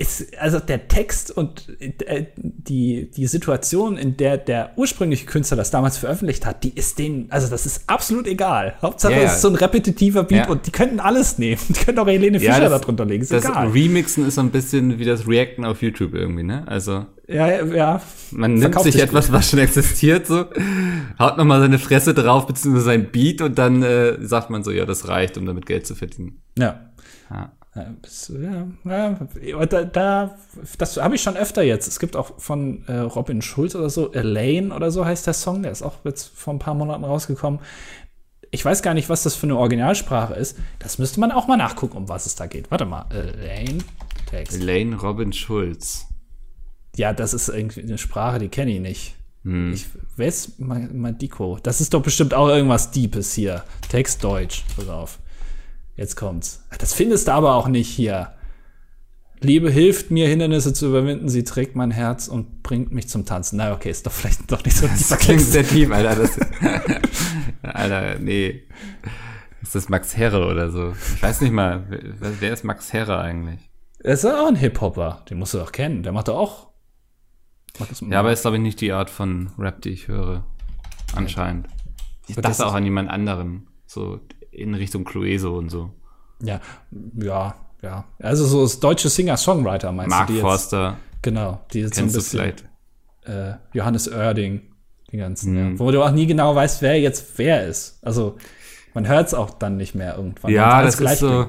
ist, 0.00 0.38
also 0.38 0.58
der 0.60 0.88
Text 0.88 1.30
und 1.30 1.68
äh, 1.78 2.24
die, 2.36 3.10
die 3.10 3.26
Situation, 3.26 3.98
in 3.98 4.16
der 4.16 4.38
der 4.38 4.72
ursprüngliche 4.76 5.26
Künstler 5.26 5.58
das 5.58 5.70
damals 5.70 5.98
veröffentlicht 5.98 6.46
hat, 6.46 6.64
die 6.64 6.74
ist 6.74 6.98
denen, 6.98 7.30
also 7.30 7.48
das 7.48 7.66
ist 7.66 7.84
absolut 7.86 8.26
egal. 8.26 8.76
Hauptsache, 8.80 9.12
ja, 9.12 9.18
es 9.18 9.34
ist 9.34 9.42
so 9.42 9.48
ein 9.48 9.56
repetitiver 9.56 10.22
Beat 10.22 10.46
ja. 10.46 10.48
und 10.48 10.66
die 10.66 10.70
könnten 10.70 11.00
alles 11.00 11.36
nehmen. 11.36 11.60
Die 11.68 11.84
können 11.84 11.98
auch 11.98 12.06
Helene 12.06 12.40
Fischer 12.40 12.60
das, 12.60 12.70
da 12.70 12.78
drunter 12.78 13.04
legen. 13.04 13.22
Ist 13.22 13.32
das 13.32 13.44
egal. 13.44 13.68
Remixen 13.68 14.26
ist 14.26 14.36
so 14.36 14.40
ein 14.40 14.50
bisschen 14.50 14.98
wie 14.98 15.04
das 15.04 15.28
Reacten 15.28 15.66
auf 15.66 15.82
YouTube 15.82 16.14
irgendwie, 16.14 16.44
ne? 16.44 16.66
Also. 16.66 17.04
Ja, 17.28 17.62
ja. 17.62 18.00
Man 18.30 18.54
nimmt 18.54 18.80
sich 18.80 19.00
etwas, 19.00 19.26
gut. 19.26 19.34
was 19.34 19.50
schon 19.50 19.58
existiert, 19.58 20.26
so, 20.26 20.46
haut 21.18 21.36
nochmal 21.36 21.60
seine 21.60 21.78
Fresse 21.78 22.14
drauf, 22.14 22.46
beziehungsweise 22.46 22.86
sein 22.86 23.10
Beat 23.12 23.42
und 23.42 23.58
dann 23.58 23.82
äh, 23.82 24.16
sagt 24.20 24.48
man 24.48 24.64
so, 24.64 24.70
ja, 24.70 24.86
das 24.86 25.08
reicht, 25.08 25.36
um 25.36 25.44
damit 25.44 25.66
Geld 25.66 25.86
zu 25.86 25.94
verdienen. 25.94 26.40
Ja. 26.58 26.90
ja. 27.30 27.52
Ja, 27.74 27.94
ja, 28.84 29.66
da, 29.66 29.84
da, 29.84 30.38
das 30.78 30.96
habe 30.96 31.14
ich 31.14 31.22
schon 31.22 31.36
öfter 31.36 31.62
jetzt. 31.62 31.86
Es 31.86 32.00
gibt 32.00 32.16
auch 32.16 32.40
von 32.40 32.84
äh, 32.88 32.98
Robin 32.98 33.42
Schulz 33.42 33.76
oder 33.76 33.88
so, 33.88 34.12
Elaine 34.12 34.74
oder 34.74 34.90
so 34.90 35.04
heißt 35.04 35.26
der 35.26 35.34
Song, 35.34 35.62
der 35.62 35.70
ist 35.70 35.82
auch 35.82 36.04
jetzt 36.04 36.36
vor 36.36 36.52
ein 36.52 36.58
paar 36.58 36.74
Monaten 36.74 37.04
rausgekommen. 37.04 37.60
Ich 38.50 38.64
weiß 38.64 38.82
gar 38.82 38.94
nicht, 38.94 39.08
was 39.08 39.22
das 39.22 39.36
für 39.36 39.46
eine 39.46 39.56
Originalsprache 39.56 40.34
ist. 40.34 40.58
Das 40.80 40.98
müsste 40.98 41.20
man 41.20 41.30
auch 41.30 41.46
mal 41.46 41.56
nachgucken, 41.56 41.96
um 41.96 42.08
was 42.08 42.26
es 42.26 42.34
da 42.34 42.46
geht. 42.46 42.72
Warte 42.72 42.86
mal, 42.86 43.06
Elaine, 43.10 43.78
Text. 44.26 44.56
Elaine 44.56 44.96
Robin 44.96 45.32
Schulz. 45.32 46.08
Ja, 46.96 47.12
das 47.12 47.34
ist 47.34 47.48
irgendwie 47.48 47.82
eine 47.82 47.98
Sprache, 47.98 48.40
die 48.40 48.48
kenne 48.48 48.72
ich 48.72 48.80
nicht. 48.80 49.14
Hm. 49.44 49.72
Ich 49.72 49.86
weiß, 50.16 50.54
Madiko. 50.58 51.58
Das 51.62 51.80
ist 51.80 51.94
doch 51.94 52.02
bestimmt 52.02 52.34
auch 52.34 52.48
irgendwas 52.48 52.90
Deepes 52.90 53.32
hier. 53.32 53.62
Text 53.88 54.24
Deutsch. 54.24 54.64
Pass 54.74 54.88
auf. 54.88 55.18
Jetzt 56.00 56.16
kommt's. 56.16 56.64
Das 56.78 56.94
findest 56.94 57.28
du 57.28 57.32
aber 57.32 57.54
auch 57.56 57.68
nicht 57.68 57.86
hier. 57.86 58.32
Liebe 59.42 59.70
hilft 59.70 60.10
mir, 60.10 60.26
Hindernisse 60.28 60.72
zu 60.72 60.86
überwinden. 60.86 61.28
Sie 61.28 61.44
trägt 61.44 61.76
mein 61.76 61.90
Herz 61.90 62.26
und 62.26 62.62
bringt 62.62 62.90
mich 62.90 63.10
zum 63.10 63.26
Tanzen. 63.26 63.58
Na, 63.58 63.74
okay, 63.74 63.90
ist 63.90 64.06
doch 64.06 64.12
vielleicht 64.12 64.50
doch 64.50 64.64
nicht 64.64 64.78
so. 64.78 64.86
Das 64.86 65.18
klingt 65.18 65.42
sehr 65.42 65.62
tief, 65.62 65.92
Alter. 65.92 66.16
Das, 66.16 66.40
Alter, 67.62 68.18
nee. 68.18 68.62
Ist 69.60 69.74
das 69.74 69.90
Max 69.90 70.16
Herre 70.16 70.46
oder 70.46 70.70
so? 70.70 70.94
Ich 71.16 71.22
weiß 71.22 71.42
nicht 71.42 71.52
mal. 71.52 71.84
Wer 71.90 72.54
ist 72.54 72.64
Max 72.64 72.94
Herre 72.94 73.18
eigentlich? 73.18 73.60
Er 74.02 74.14
ist 74.14 74.24
auch 74.24 74.48
ein 74.48 74.56
Hip-Hopper. 74.56 75.26
Den 75.28 75.38
musst 75.38 75.52
du 75.52 75.58
doch 75.58 75.70
kennen. 75.70 76.02
Der 76.02 76.12
macht 76.12 76.28
doch 76.28 76.38
auch. 76.38 76.68
Macht 77.78 78.00
ja, 78.08 78.20
aber 78.20 78.32
ist, 78.32 78.40
glaube 78.40 78.56
ich, 78.56 78.62
nicht 78.62 78.80
die 78.80 78.92
Art 78.92 79.10
von 79.10 79.50
Rap, 79.58 79.82
die 79.82 79.90
ich 79.90 80.08
höre. 80.08 80.46
Anscheinend. 81.14 81.66
Ich 82.26 82.36
dachte 82.36 82.64
auch 82.64 82.72
an 82.72 82.84
jemand 82.84 83.10
anderen. 83.10 83.66
So 83.84 84.18
in 84.50 84.74
Richtung 84.74 85.04
Clueso 85.04 85.56
und 85.56 85.70
so. 85.70 85.90
Ja, 86.42 86.60
ja, 87.16 87.54
ja. 87.82 88.04
Also 88.18 88.46
so 88.46 88.62
das 88.62 88.80
deutsche 88.80 89.08
Singer-Songwriter 89.08 89.92
meinst 89.92 90.10
Mark 90.10 90.26
du? 90.28 90.34
Mark 90.34 90.42
Forster. 90.42 90.96
Genau, 91.22 91.60
die 91.72 91.80
jetzt 91.80 91.94
Kennst 91.94 92.14
so 92.14 92.18
ein 92.18 92.22
bisschen, 92.22 92.38
du 92.38 92.64
vielleicht? 93.24 93.58
Äh, 93.58 93.76
Johannes 93.76 94.08
Oerding, 94.08 94.62
die 95.12 95.18
ganzen, 95.18 95.52
mhm. 95.52 95.72
ja. 95.72 95.78
wo 95.78 95.90
du 95.90 96.02
auch 96.02 96.12
nie 96.12 96.26
genau 96.26 96.54
weißt, 96.54 96.82
wer 96.82 96.98
jetzt 96.98 97.38
wer 97.38 97.66
ist. 97.66 97.98
Also 98.02 98.36
man 98.94 99.06
hört 99.06 99.28
es 99.28 99.34
auch 99.34 99.50
dann 99.50 99.76
nicht 99.76 99.94
mehr 99.94 100.16
irgendwann. 100.16 100.50
Ja, 100.50 100.82
das 100.82 100.98
ist 100.98 101.18
so. 101.18 101.48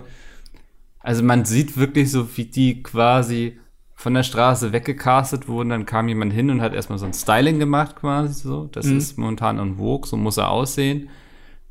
Also 1.00 1.24
man 1.24 1.46
sieht 1.46 1.78
wirklich 1.78 2.12
so, 2.12 2.38
wie 2.38 2.46
die 2.46 2.84
quasi 2.84 3.60
von 3.96 4.14
der 4.14 4.24
Straße 4.24 4.72
weggecastet 4.72 5.48
wurden, 5.48 5.70
dann 5.70 5.86
kam 5.86 6.08
jemand 6.08 6.34
hin 6.34 6.50
und 6.50 6.62
hat 6.62 6.74
erstmal 6.74 6.98
so 6.98 7.06
ein 7.06 7.14
Styling 7.14 7.60
gemacht 7.60 7.96
quasi 7.96 8.34
so. 8.34 8.66
Das 8.72 8.86
mhm. 8.86 8.98
ist 8.98 9.18
momentan 9.18 9.60
en 9.60 9.78
vogue, 9.78 10.08
so 10.08 10.18
muss 10.18 10.38
er 10.38 10.50
aussehen. 10.50 11.10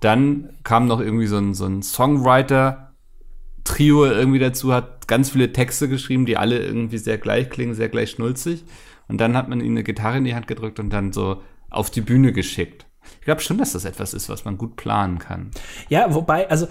Dann 0.01 0.51
kam 0.65 0.87
noch 0.87 1.01
irgendwie 1.01 1.27
so 1.27 1.39
ein, 1.39 1.55
so 1.55 1.67
ein 1.67 1.83
Songwriter-Trio 1.83 4.07
irgendwie 4.07 4.39
dazu, 4.39 4.73
hat 4.73 5.09
ganz 5.09 5.31
viele 5.31 5.53
Texte 5.53 5.89
geschrieben, 5.89 6.27
die 6.27 6.37
alle 6.37 6.59
irgendwie 6.59 6.99
sehr 6.99 7.19
gleich 7.19 7.51
klingen, 7.51 7.75
sehr 7.75 7.89
gleich 7.89 8.11
schnulzig. 8.11 8.65
Und 9.09 9.21
dann 9.21 9.37
hat 9.37 9.49
man 9.49 9.61
ihm 9.61 9.73
eine 9.73 9.83
Gitarre 9.83 10.19
in 10.19 10.25
die 10.25 10.35
Hand 10.35 10.47
gedrückt 10.47 10.79
und 10.81 10.91
dann 10.91 11.13
so 11.13 11.43
auf 11.69 11.91
die 11.91 12.01
Bühne 12.01 12.33
geschickt. 12.33 12.87
Ich 13.21 13.25
glaube 13.25 13.41
schon, 13.41 13.59
dass 13.59 13.73
das 13.73 13.85
etwas 13.85 14.15
ist, 14.15 14.29
was 14.29 14.45
man 14.45 14.57
gut 14.57 14.77
planen 14.77 15.19
kann. 15.19 15.51
Ja, 15.89 16.15
wobei, 16.15 16.49
also 16.49 16.69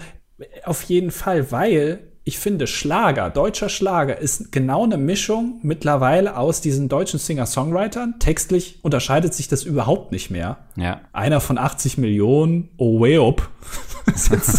auf 0.64 0.82
jeden 0.84 1.10
Fall, 1.10 1.52
weil 1.52 2.09
ich 2.24 2.38
finde, 2.38 2.66
Schlager, 2.66 3.30
deutscher 3.30 3.68
Schlager 3.68 4.18
ist 4.18 4.52
genau 4.52 4.84
eine 4.84 4.98
Mischung 4.98 5.58
mittlerweile 5.62 6.36
aus 6.36 6.60
diesen 6.60 6.88
deutschen 6.88 7.18
Singer-Songwritern. 7.18 8.16
Textlich 8.18 8.78
unterscheidet 8.82 9.32
sich 9.32 9.48
das 9.48 9.64
überhaupt 9.64 10.12
nicht 10.12 10.30
mehr. 10.30 10.58
Ja. 10.76 11.00
Einer 11.12 11.40
von 11.40 11.56
80 11.56 11.96
Millionen, 11.96 12.68
oh 12.76 13.00
way 13.00 13.18
up. 13.26 13.48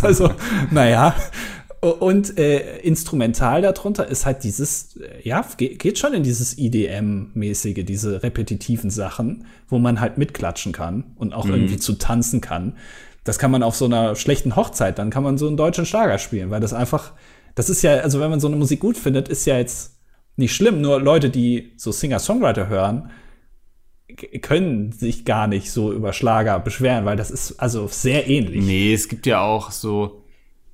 also, 0.01 0.31
naja. 0.71 1.15
Und 1.81 2.37
äh, 2.37 2.77
instrumental 2.79 3.63
darunter 3.63 4.07
ist 4.07 4.25
halt 4.25 4.43
dieses, 4.43 4.97
äh, 4.97 5.21
ja, 5.23 5.43
geht 5.57 5.97
schon 5.97 6.13
in 6.13 6.21
dieses 6.21 6.57
IDM-mäßige, 6.57 7.83
diese 7.83 8.21
repetitiven 8.21 8.91
Sachen, 8.91 9.45
wo 9.67 9.79
man 9.79 9.99
halt 9.99 10.17
mitklatschen 10.17 10.73
kann 10.73 11.05
und 11.15 11.33
auch 11.33 11.45
mhm. 11.45 11.53
irgendwie 11.53 11.77
zu 11.77 11.93
tanzen 11.93 12.39
kann. 12.39 12.73
Das 13.23 13.39
kann 13.39 13.49
man 13.49 13.63
auf 13.63 13.75
so 13.75 13.85
einer 13.85 14.15
schlechten 14.15 14.55
Hochzeit, 14.55 14.99
dann 14.99 15.09
kann 15.09 15.23
man 15.23 15.37
so 15.39 15.47
einen 15.47 15.57
deutschen 15.57 15.85
Schlager 15.85 16.19
spielen, 16.19 16.51
weil 16.51 16.59
das 16.59 16.73
einfach, 16.73 17.13
das 17.55 17.69
ist 17.69 17.81
ja, 17.81 17.97
also 17.97 18.19
wenn 18.19 18.29
man 18.29 18.39
so 18.39 18.47
eine 18.47 18.55
Musik 18.55 18.79
gut 18.79 18.97
findet, 18.97 19.29
ist 19.29 19.45
ja 19.45 19.57
jetzt 19.57 19.99
nicht 20.35 20.55
schlimm. 20.55 20.81
Nur 20.81 21.01
Leute, 21.01 21.29
die 21.29 21.73
so 21.77 21.91
Singer-Songwriter 21.91 22.67
hören, 22.67 23.11
können 24.41 24.91
sich 24.91 25.25
gar 25.25 25.47
nicht 25.47 25.71
so 25.71 25.93
über 25.93 26.13
Schlager 26.13 26.59
beschweren, 26.59 27.05
weil 27.05 27.15
das 27.15 27.31
ist 27.31 27.59
also 27.59 27.87
sehr 27.87 28.27
ähnlich. 28.27 28.63
Nee, 28.63 28.93
es 28.93 29.07
gibt 29.07 29.25
ja 29.25 29.41
auch 29.41 29.71
so, 29.71 30.23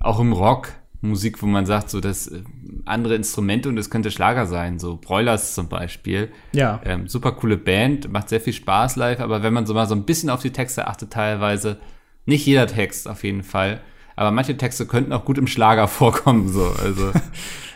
auch 0.00 0.20
im 0.20 0.32
Rock, 0.32 0.72
Musik, 1.00 1.42
wo 1.42 1.46
man 1.46 1.64
sagt, 1.64 1.90
so 1.90 2.00
das 2.00 2.26
äh, 2.26 2.42
andere 2.84 3.14
Instrumente 3.14 3.68
und 3.68 3.78
es 3.78 3.88
könnte 3.88 4.10
Schlager 4.10 4.46
sein, 4.46 4.80
so 4.80 4.96
Broilers 4.96 5.54
zum 5.54 5.68
Beispiel. 5.68 6.32
Ja. 6.52 6.80
Ähm, 6.84 7.06
super 7.06 7.32
coole 7.32 7.56
Band, 7.56 8.10
macht 8.10 8.28
sehr 8.28 8.40
viel 8.40 8.52
Spaß 8.52 8.96
live, 8.96 9.20
aber 9.20 9.42
wenn 9.42 9.52
man 9.52 9.66
so 9.66 9.74
mal 9.74 9.86
so 9.86 9.94
ein 9.94 10.04
bisschen 10.04 10.28
auf 10.28 10.42
die 10.42 10.50
Texte 10.50 10.88
achtet, 10.88 11.12
teilweise, 11.12 11.78
nicht 12.26 12.44
jeder 12.46 12.66
Text 12.66 13.08
auf 13.08 13.22
jeden 13.22 13.44
Fall, 13.44 13.80
aber 14.18 14.32
manche 14.32 14.56
Texte 14.56 14.84
könnten 14.84 15.12
auch 15.12 15.24
gut 15.24 15.38
im 15.38 15.46
Schlager 15.46 15.86
vorkommen, 15.88 16.48
so, 16.52 16.64
also. 16.82 17.12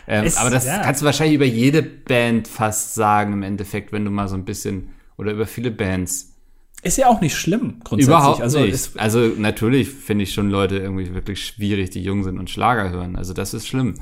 ähm, 0.07 0.25
es, 0.25 0.35
aber 0.37 0.49
das 0.49 0.65
ja. 0.65 0.79
kannst 0.79 1.01
du 1.01 1.05
wahrscheinlich 1.05 1.35
über 1.35 1.45
jede 1.45 1.81
Band 1.81 2.49
fast 2.49 2.95
sagen 2.95 3.31
im 3.31 3.43
Endeffekt, 3.43 3.93
wenn 3.93 4.03
du 4.03 4.11
mal 4.11 4.27
so 4.27 4.35
ein 4.35 4.43
bisschen, 4.43 4.89
oder 5.17 5.31
über 5.31 5.47
viele 5.47 5.71
Bands 5.71 6.33
ist 6.81 6.97
ja 6.97 7.07
auch 7.07 7.21
nicht 7.21 7.37
schlimm, 7.37 7.79
grundsätzlich. 7.85 8.07
Überhaupt 8.13 8.41
also, 8.41 8.59
nicht. 8.59 8.89
Also 8.97 9.19
natürlich 9.37 9.89
finde 9.89 10.23
ich 10.23 10.33
schon 10.33 10.49
Leute 10.49 10.79
irgendwie 10.79 11.13
wirklich 11.13 11.45
schwierig, 11.45 11.91
die 11.91 12.03
jung 12.03 12.25
sind 12.25 12.37
und 12.37 12.49
Schlager 12.49 12.89
hören. 12.89 13.15
Also 13.15 13.33
das 13.33 13.53
ist 13.53 13.65
schlimm. 13.67 13.95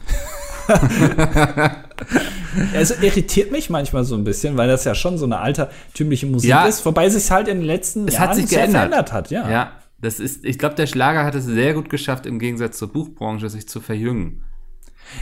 also 2.74 2.96
irritiert 3.04 3.52
mich 3.52 3.70
manchmal 3.70 4.04
so 4.04 4.16
ein 4.16 4.24
bisschen, 4.24 4.58
weil 4.58 4.68
das 4.68 4.84
ja 4.84 4.96
schon 4.96 5.20
so 5.20 5.26
eine 5.26 5.38
altertümliche 5.38 6.26
Musik 6.26 6.50
ja, 6.50 6.66
ist, 6.66 6.84
wobei 6.84 7.08
sich 7.08 7.30
halt 7.30 7.48
in 7.48 7.60
den 7.60 7.68
letzten 7.68 8.08
es 8.08 8.16
Jahren 8.16 8.30
hat 8.30 8.36
sich 8.36 8.48
geändert. 8.48 8.72
verändert 8.72 9.14
hat. 9.14 9.30
Ja, 9.30 9.48
ja 9.48 9.72
das 10.02 10.20
ist, 10.20 10.46
ich 10.46 10.58
glaube, 10.58 10.76
der 10.76 10.88
Schlager 10.88 11.24
hat 11.24 11.36
es 11.36 11.46
sehr 11.46 11.74
gut 11.74 11.90
geschafft, 11.90 12.26
im 12.26 12.40
Gegensatz 12.40 12.78
zur 12.78 12.92
Buchbranche 12.92 13.50
sich 13.50 13.68
zu 13.68 13.80
verjüngen. 13.80 14.44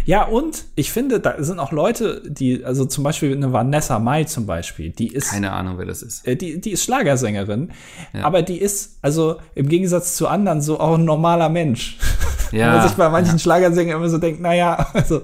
Ja, 0.06 0.24
und 0.24 0.66
ich 0.76 0.92
finde, 0.92 1.20
da 1.20 1.42
sind 1.42 1.60
auch 1.60 1.72
Leute, 1.72 2.22
die, 2.26 2.64
also 2.64 2.86
zum 2.86 3.04
Beispiel 3.04 3.36
eine 3.36 3.52
Vanessa 3.54 4.00
Mai 4.00 4.24
zum 4.26 4.46
Beispiel, 4.46 4.92
die 4.92 5.08
ist. 5.08 5.32
Keine 5.32 5.52
Ahnung, 5.52 5.78
wer 5.78 5.86
das 5.86 6.02
ist. 6.02 6.28
Äh, 6.28 6.36
die, 6.36 6.62
die 6.62 6.72
ist 6.72 6.84
Schlagersängerin, 6.84 7.72
ja. 8.14 8.24
aber 8.24 8.42
die 8.42 8.60
ist, 8.60 9.00
also 9.02 9.38
im 9.56 9.68
Gegensatz 9.68 10.16
zu 10.16 10.28
anderen, 10.28 10.62
so 10.62 10.80
auch 10.80 10.96
ein 10.98 11.06
normaler 11.06 11.50
Mensch. 11.50 11.98
Ja. 12.52 12.66
Wenn 12.66 12.78
man 12.78 12.88
sich 12.88 12.98
bei 12.98 13.10
manchen 13.10 13.34
ja. 13.34 13.38
Schlagersängern 13.38 13.98
immer 13.98 14.10
so 14.10 14.18
denkt, 14.18 14.42
naja, 14.42 14.88
also. 14.94 15.22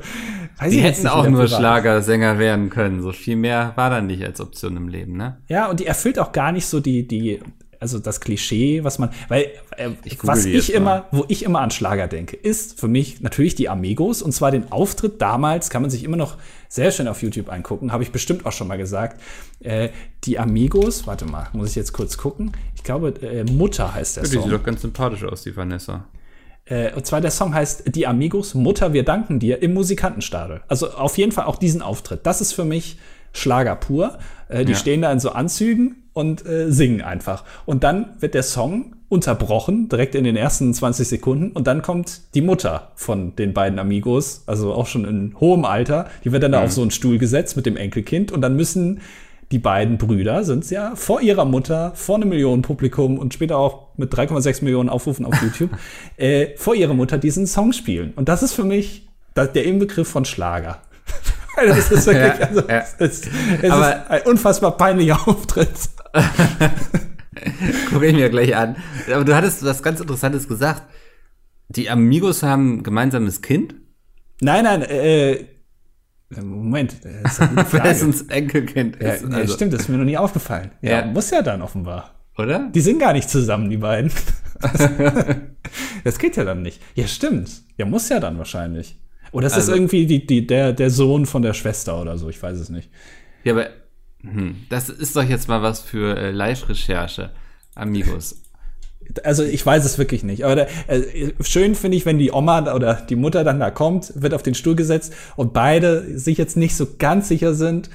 Weiß 0.59 0.69
die 0.69 0.79
hätten 0.79 1.07
auch 1.07 1.27
nur 1.27 1.47
Schlagersänger 1.47 2.37
werden 2.37 2.69
können. 2.69 3.01
So 3.01 3.11
viel 3.13 3.35
mehr 3.35 3.73
war 3.77 3.89
da 3.89 3.99
nicht 3.99 4.23
als 4.23 4.39
Option 4.39 4.77
im 4.77 4.89
Leben, 4.89 5.17
ne? 5.17 5.39
Ja, 5.47 5.67
und 5.67 5.79
die 5.79 5.87
erfüllt 5.87 6.19
auch 6.19 6.31
gar 6.31 6.51
nicht 6.51 6.67
so 6.67 6.79
die, 6.79 7.07
die 7.07 7.39
also 7.85 7.99
das 7.99 8.19
Klischee, 8.19 8.83
was 8.83 8.97
man, 8.97 9.11
weil 9.27 9.51
äh, 9.77 9.91
ich 10.03 10.17
was 10.23 10.45
ich 10.45 10.73
immer, 10.73 11.05
wo 11.11 11.23
ich 11.27 11.43
immer 11.43 11.61
an 11.61 11.69
Schlager 11.69 12.07
denke, 12.07 12.35
ist 12.35 12.79
für 12.79 12.87
mich 12.87 13.21
natürlich 13.21 13.53
die 13.53 13.69
Amigos 13.69 14.23
und 14.23 14.31
zwar 14.31 14.49
den 14.51 14.71
Auftritt 14.71 15.21
damals, 15.21 15.69
kann 15.69 15.83
man 15.83 15.91
sich 15.91 16.03
immer 16.03 16.17
noch 16.17 16.37
sehr 16.67 16.91
schön 16.91 17.07
auf 17.07 17.21
YouTube 17.21 17.51
angucken, 17.51 17.91
habe 17.91 18.01
ich 18.01 18.11
bestimmt 18.11 18.45
auch 18.45 18.51
schon 18.51 18.67
mal 18.67 18.77
gesagt. 18.77 19.21
Äh, 19.59 19.89
die 20.23 20.39
Amigos, 20.39 21.05
warte 21.05 21.25
mal, 21.25 21.47
muss 21.53 21.69
ich 21.69 21.75
jetzt 21.75 21.93
kurz 21.93 22.17
gucken. 22.17 22.53
Ich 22.75 22.83
glaube, 22.83 23.09
äh, 23.21 23.43
Mutter 23.43 23.93
heißt 23.93 24.17
der 24.17 24.23
ja, 24.23 24.29
die 24.29 24.35
Song. 24.35 24.43
Die 24.43 24.49
sieht 24.49 24.59
doch 24.59 24.65
ganz 24.65 24.81
sympathisch 24.81 25.23
aus, 25.23 25.43
die 25.43 25.55
Vanessa. 25.55 26.05
Äh, 26.65 26.93
und 26.93 27.05
zwar 27.05 27.21
der 27.21 27.31
Song 27.31 27.53
heißt 27.53 27.95
Die 27.95 28.07
Amigos, 28.07 28.55
Mutter, 28.55 28.93
wir 28.93 29.03
danken 29.03 29.39
dir 29.39 29.61
im 29.61 29.75
Musikantenstadel. 29.75 30.61
Also 30.67 30.91
auf 30.91 31.17
jeden 31.17 31.31
Fall 31.31 31.45
auch 31.45 31.57
diesen 31.57 31.83
Auftritt. 31.83 32.25
Das 32.25 32.41
ist 32.41 32.53
für 32.53 32.65
mich 32.65 32.97
Schlager 33.35 33.75
pur. 33.75 34.17
Äh, 34.49 34.65
die 34.65 34.73
ja. 34.73 34.77
stehen 34.77 35.01
da 35.01 35.11
in 35.11 35.19
so 35.19 35.31
Anzügen 35.31 36.03
und 36.13 36.45
äh, 36.45 36.71
singen 36.71 37.01
einfach. 37.01 37.43
Und 37.65 37.83
dann 37.83 38.15
wird 38.19 38.33
der 38.33 38.43
Song 38.43 38.95
unterbrochen, 39.09 39.89
direkt 39.89 40.15
in 40.15 40.23
den 40.23 40.35
ersten 40.35 40.73
20 40.73 41.07
Sekunden. 41.07 41.51
Und 41.51 41.67
dann 41.67 41.81
kommt 41.81 42.21
die 42.33 42.41
Mutter 42.41 42.91
von 42.95 43.35
den 43.35 43.53
beiden 43.53 43.79
Amigos, 43.79 44.43
also 44.47 44.73
auch 44.73 44.87
schon 44.87 45.05
in 45.05 45.35
hohem 45.39 45.65
Alter. 45.65 46.07
Die 46.23 46.31
wird 46.31 46.43
dann 46.43 46.51
mhm. 46.51 46.53
da 46.53 46.63
auf 46.63 46.71
so 46.71 46.81
einen 46.81 46.91
Stuhl 46.91 47.17
gesetzt 47.17 47.55
mit 47.55 47.65
dem 47.65 47.77
Enkelkind. 47.77 48.31
Und 48.31 48.41
dann 48.41 48.55
müssen 48.55 49.01
die 49.51 49.59
beiden 49.59 49.97
Brüder, 49.97 50.43
sind 50.43 50.69
ja, 50.71 50.95
vor 50.95 51.21
ihrer 51.21 51.45
Mutter, 51.45 51.91
vor 51.93 52.15
einem 52.15 52.29
Millionenpublikum 52.29 53.19
und 53.19 53.33
später 53.33 53.57
auch 53.57 53.89
mit 53.95 54.11
3,6 54.11 54.63
Millionen 54.63 54.89
Aufrufen 54.89 55.25
auf 55.25 55.39
YouTube, 55.41 55.69
äh, 56.17 56.47
vor 56.57 56.73
ihrer 56.73 56.95
Mutter 56.95 57.17
diesen 57.17 57.45
Song 57.45 57.71
spielen. 57.71 58.13
Und 58.15 58.27
das 58.27 58.41
ist 58.41 58.53
für 58.53 58.63
mich 58.63 59.07
der 59.35 59.65
Inbegriff 59.65 60.07
von 60.07 60.25
Schlager. 60.25 60.79
Das 61.55 61.91
ist 61.91 62.05
wirklich, 62.07 62.39
ja, 62.39 62.47
also, 62.47 62.61
ja. 62.67 62.83
Es, 62.99 63.21
es 63.61 63.71
Aber, 63.71 63.95
ist 63.95 64.09
ein 64.09 64.21
unfassbar 64.23 64.77
peinlicher 64.77 65.27
Auftritt. 65.27 65.69
Gucke 67.89 68.05
ich 68.05 68.13
mir 68.13 68.29
gleich 68.29 68.55
an. 68.55 68.75
Aber 69.13 69.25
du 69.25 69.35
hattest 69.35 69.63
was 69.65 69.83
ganz 69.83 69.99
Interessantes 69.99 70.47
gesagt. 70.47 70.83
Die 71.69 71.89
Amigos 71.89 72.43
haben 72.43 72.77
ein 72.77 72.83
gemeinsames 72.83 73.41
Kind? 73.41 73.75
Nein, 74.41 74.65
nein, 74.65 74.81
äh, 74.83 75.45
Moment, 76.41 76.97
das 77.23 77.33
ist 77.33 77.37
Frage. 77.69 77.69
Wer 77.71 77.91
ist 77.91 78.31
Enkelkind? 78.31 78.97
Ja, 79.01 79.13
ist, 79.13 79.25
also. 79.25 79.53
stimmt, 79.53 79.73
das 79.73 79.81
ist 79.81 79.89
mir 79.89 79.97
noch 79.97 80.05
nie 80.05 80.17
aufgefallen. 80.17 80.71
Ja, 80.81 80.99
ja, 80.99 81.05
muss 81.05 81.29
ja 81.31 81.41
dann 81.41 81.61
offenbar. 81.61 82.11
Oder? 82.37 82.69
Die 82.73 82.81
sind 82.81 82.99
gar 82.99 83.13
nicht 83.13 83.29
zusammen, 83.29 83.69
die 83.69 83.77
beiden. 83.77 84.11
Das, 84.59 84.89
das 86.03 86.19
geht 86.19 86.35
ja 86.35 86.43
dann 86.43 86.61
nicht. 86.61 86.81
Ja, 86.95 87.07
stimmt. 87.07 87.49
Ja, 87.77 87.85
muss 87.85 88.09
ja 88.09 88.19
dann 88.19 88.37
wahrscheinlich. 88.37 88.99
Oder 89.35 89.47
es 89.47 89.53
also, 89.53 89.73
ist 89.73 89.77
irgendwie 89.77 90.05
die, 90.05 90.25
die, 90.25 90.47
der, 90.47 90.71
der 90.71 90.89
Sohn 90.89 91.25
von 91.25 91.41
der 91.41 91.53
Schwester 91.53 91.99
oder 91.99 92.17
so, 92.17 92.29
ich 92.29 92.41
weiß 92.41 92.57
es 92.57 92.69
nicht. 92.69 92.89
Ja, 93.43 93.51
aber 93.51 93.67
hm, 94.21 94.55
das 94.69 94.87
ist 94.87 95.13
doch 95.17 95.23
jetzt 95.23 95.49
mal 95.49 95.61
was 95.61 95.81
für 95.81 96.17
äh, 96.17 96.31
Live-Recherche, 96.31 97.31
Amigos. 97.75 98.41
Also 99.25 99.43
ich 99.43 99.63
weiß 99.65 99.83
es 99.83 99.97
wirklich 99.97 100.23
nicht. 100.23 100.45
Aber 100.45 100.67
äh, 100.87 101.33
schön 101.41 101.75
finde 101.75 101.97
ich, 101.97 102.05
wenn 102.05 102.17
die 102.17 102.31
Oma 102.31 102.73
oder 102.73 102.93
die 102.93 103.17
Mutter 103.17 103.43
dann 103.43 103.59
da 103.59 103.71
kommt, 103.71 104.13
wird 104.15 104.33
auf 104.33 104.41
den 104.41 104.55
Stuhl 104.55 104.77
gesetzt 104.77 105.13
und 105.35 105.51
beide 105.51 106.17
sich 106.17 106.37
jetzt 106.37 106.55
nicht 106.55 106.77
so 106.77 106.87
ganz 106.97 107.27
sicher 107.27 107.53
sind, 107.53 107.89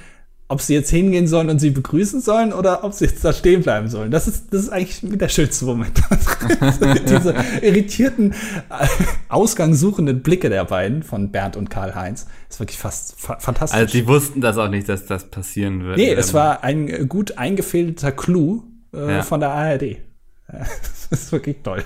ob 0.51 0.59
sie 0.59 0.73
jetzt 0.73 0.89
hingehen 0.89 1.27
sollen 1.27 1.49
und 1.49 1.59
sie 1.59 1.69
begrüßen 1.69 2.19
sollen 2.19 2.51
oder 2.51 2.83
ob 2.83 2.91
sie 2.91 3.05
jetzt 3.05 3.23
da 3.23 3.31
stehen 3.31 3.61
bleiben 3.61 3.87
sollen. 3.87 4.11
Das 4.11 4.27
ist, 4.27 4.53
das 4.53 4.63
ist 4.63 4.69
eigentlich 4.69 4.99
der 5.01 5.29
schönste 5.29 5.63
Moment. 5.63 6.01
Diese 7.09 7.33
irritierten, 7.61 8.33
äh, 8.33 8.87
ausgangssuchenden 9.29 10.21
Blicke 10.21 10.49
der 10.49 10.65
beiden 10.65 11.03
von 11.03 11.31
Bernd 11.31 11.55
und 11.55 11.69
Karl-Heinz 11.69 12.27
ist 12.49 12.59
wirklich 12.59 12.77
fast 12.77 13.17
fa 13.17 13.39
fantastisch. 13.39 13.79
Also 13.79 13.93
die 13.93 14.05
wussten 14.07 14.41
das 14.41 14.57
auch 14.57 14.67
nicht, 14.67 14.89
dass 14.89 15.05
das 15.05 15.31
passieren 15.31 15.83
würde. 15.83 16.01
Nee, 16.01 16.11
es 16.11 16.33
war 16.33 16.65
ein 16.65 17.07
gut 17.07 17.37
eingefädelter 17.37 18.11
Clou 18.11 18.63
äh, 18.93 19.15
ja. 19.15 19.23
von 19.23 19.39
der 19.39 19.51
ARD. 19.51 19.99
das 20.47 21.07
ist 21.11 21.31
wirklich 21.31 21.57
toll. 21.63 21.85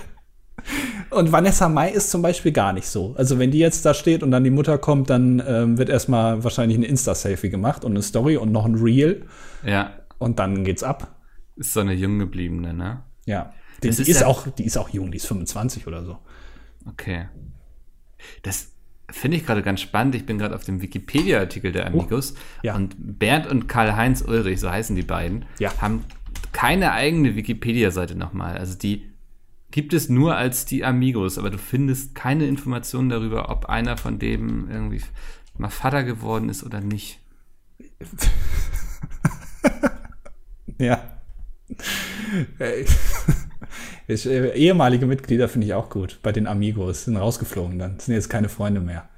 Und 1.10 1.32
Vanessa 1.32 1.68
Mai 1.68 1.90
ist 1.90 2.10
zum 2.10 2.22
Beispiel 2.22 2.52
gar 2.52 2.72
nicht 2.72 2.86
so. 2.86 3.14
Also 3.16 3.38
wenn 3.38 3.50
die 3.50 3.58
jetzt 3.58 3.84
da 3.86 3.94
steht 3.94 4.22
und 4.22 4.30
dann 4.30 4.44
die 4.44 4.50
Mutter 4.50 4.78
kommt, 4.78 5.10
dann 5.10 5.42
ähm, 5.46 5.78
wird 5.78 5.88
erstmal 5.88 6.42
wahrscheinlich 6.42 6.78
ein 6.78 6.82
Insta-Selfie 6.82 7.50
gemacht 7.50 7.84
und 7.84 7.92
eine 7.92 8.02
Story 8.02 8.36
und 8.36 8.52
noch 8.52 8.64
ein 8.64 8.74
Reel. 8.74 9.26
Ja. 9.64 9.92
Und 10.18 10.38
dann 10.38 10.64
geht's 10.64 10.82
ab. 10.82 11.16
Ist 11.56 11.72
so 11.72 11.80
eine 11.80 11.94
jung 11.94 12.18
gebliebene, 12.18 12.74
ne? 12.74 13.02
Ja. 13.24 13.52
Die, 13.82 13.90
die 13.90 14.10
ist, 14.10 14.20
ja 14.20 14.26
auch, 14.26 14.46
die 14.48 14.64
ist 14.64 14.76
auch 14.76 14.88
jung, 14.88 15.10
die 15.10 15.18
ist 15.18 15.26
25 15.26 15.86
oder 15.86 16.04
so. 16.04 16.18
Okay. 16.86 17.28
Das 18.42 18.72
finde 19.10 19.36
ich 19.36 19.46
gerade 19.46 19.62
ganz 19.62 19.80
spannend. 19.80 20.14
Ich 20.14 20.26
bin 20.26 20.38
gerade 20.38 20.54
auf 20.54 20.64
dem 20.64 20.82
Wikipedia-Artikel 20.82 21.72
der 21.72 21.84
oh, 21.84 21.88
Amigos. 21.88 22.34
Oh, 22.34 22.60
ja. 22.62 22.74
Und 22.74 22.96
Bernd 22.98 23.46
und 23.46 23.68
Karl-Heinz 23.68 24.22
Ulrich, 24.22 24.60
so 24.60 24.70
heißen 24.70 24.96
die 24.96 25.02
beiden, 25.02 25.44
ja. 25.58 25.70
haben 25.80 26.04
keine 26.52 26.92
eigene 26.92 27.36
Wikipedia-Seite 27.36 28.16
nochmal. 28.16 28.56
Also 28.56 28.76
die 28.76 29.10
gibt 29.70 29.92
es 29.92 30.08
nur 30.08 30.36
als 30.36 30.64
die 30.64 30.84
Amigos, 30.84 31.38
aber 31.38 31.50
du 31.50 31.58
findest 31.58 32.14
keine 32.14 32.46
Informationen 32.46 33.08
darüber, 33.08 33.50
ob 33.50 33.66
einer 33.66 33.96
von 33.96 34.18
dem 34.18 34.70
irgendwie 34.70 35.02
mal 35.58 35.70
Vater 35.70 36.04
geworden 36.04 36.48
ist 36.48 36.64
oder 36.64 36.80
nicht. 36.80 37.20
ja. 40.78 41.02
Ich, 44.08 44.26
äh, 44.26 44.54
ehemalige 44.54 45.06
Mitglieder 45.06 45.48
finde 45.48 45.66
ich 45.66 45.74
auch 45.74 45.90
gut. 45.90 46.20
Bei 46.22 46.32
den 46.32 46.46
Amigos 46.46 47.04
sind 47.04 47.16
rausgeflogen 47.16 47.78
dann. 47.78 47.98
Sind 47.98 48.14
jetzt 48.14 48.28
keine 48.28 48.48
Freunde 48.48 48.80
mehr. 48.80 49.08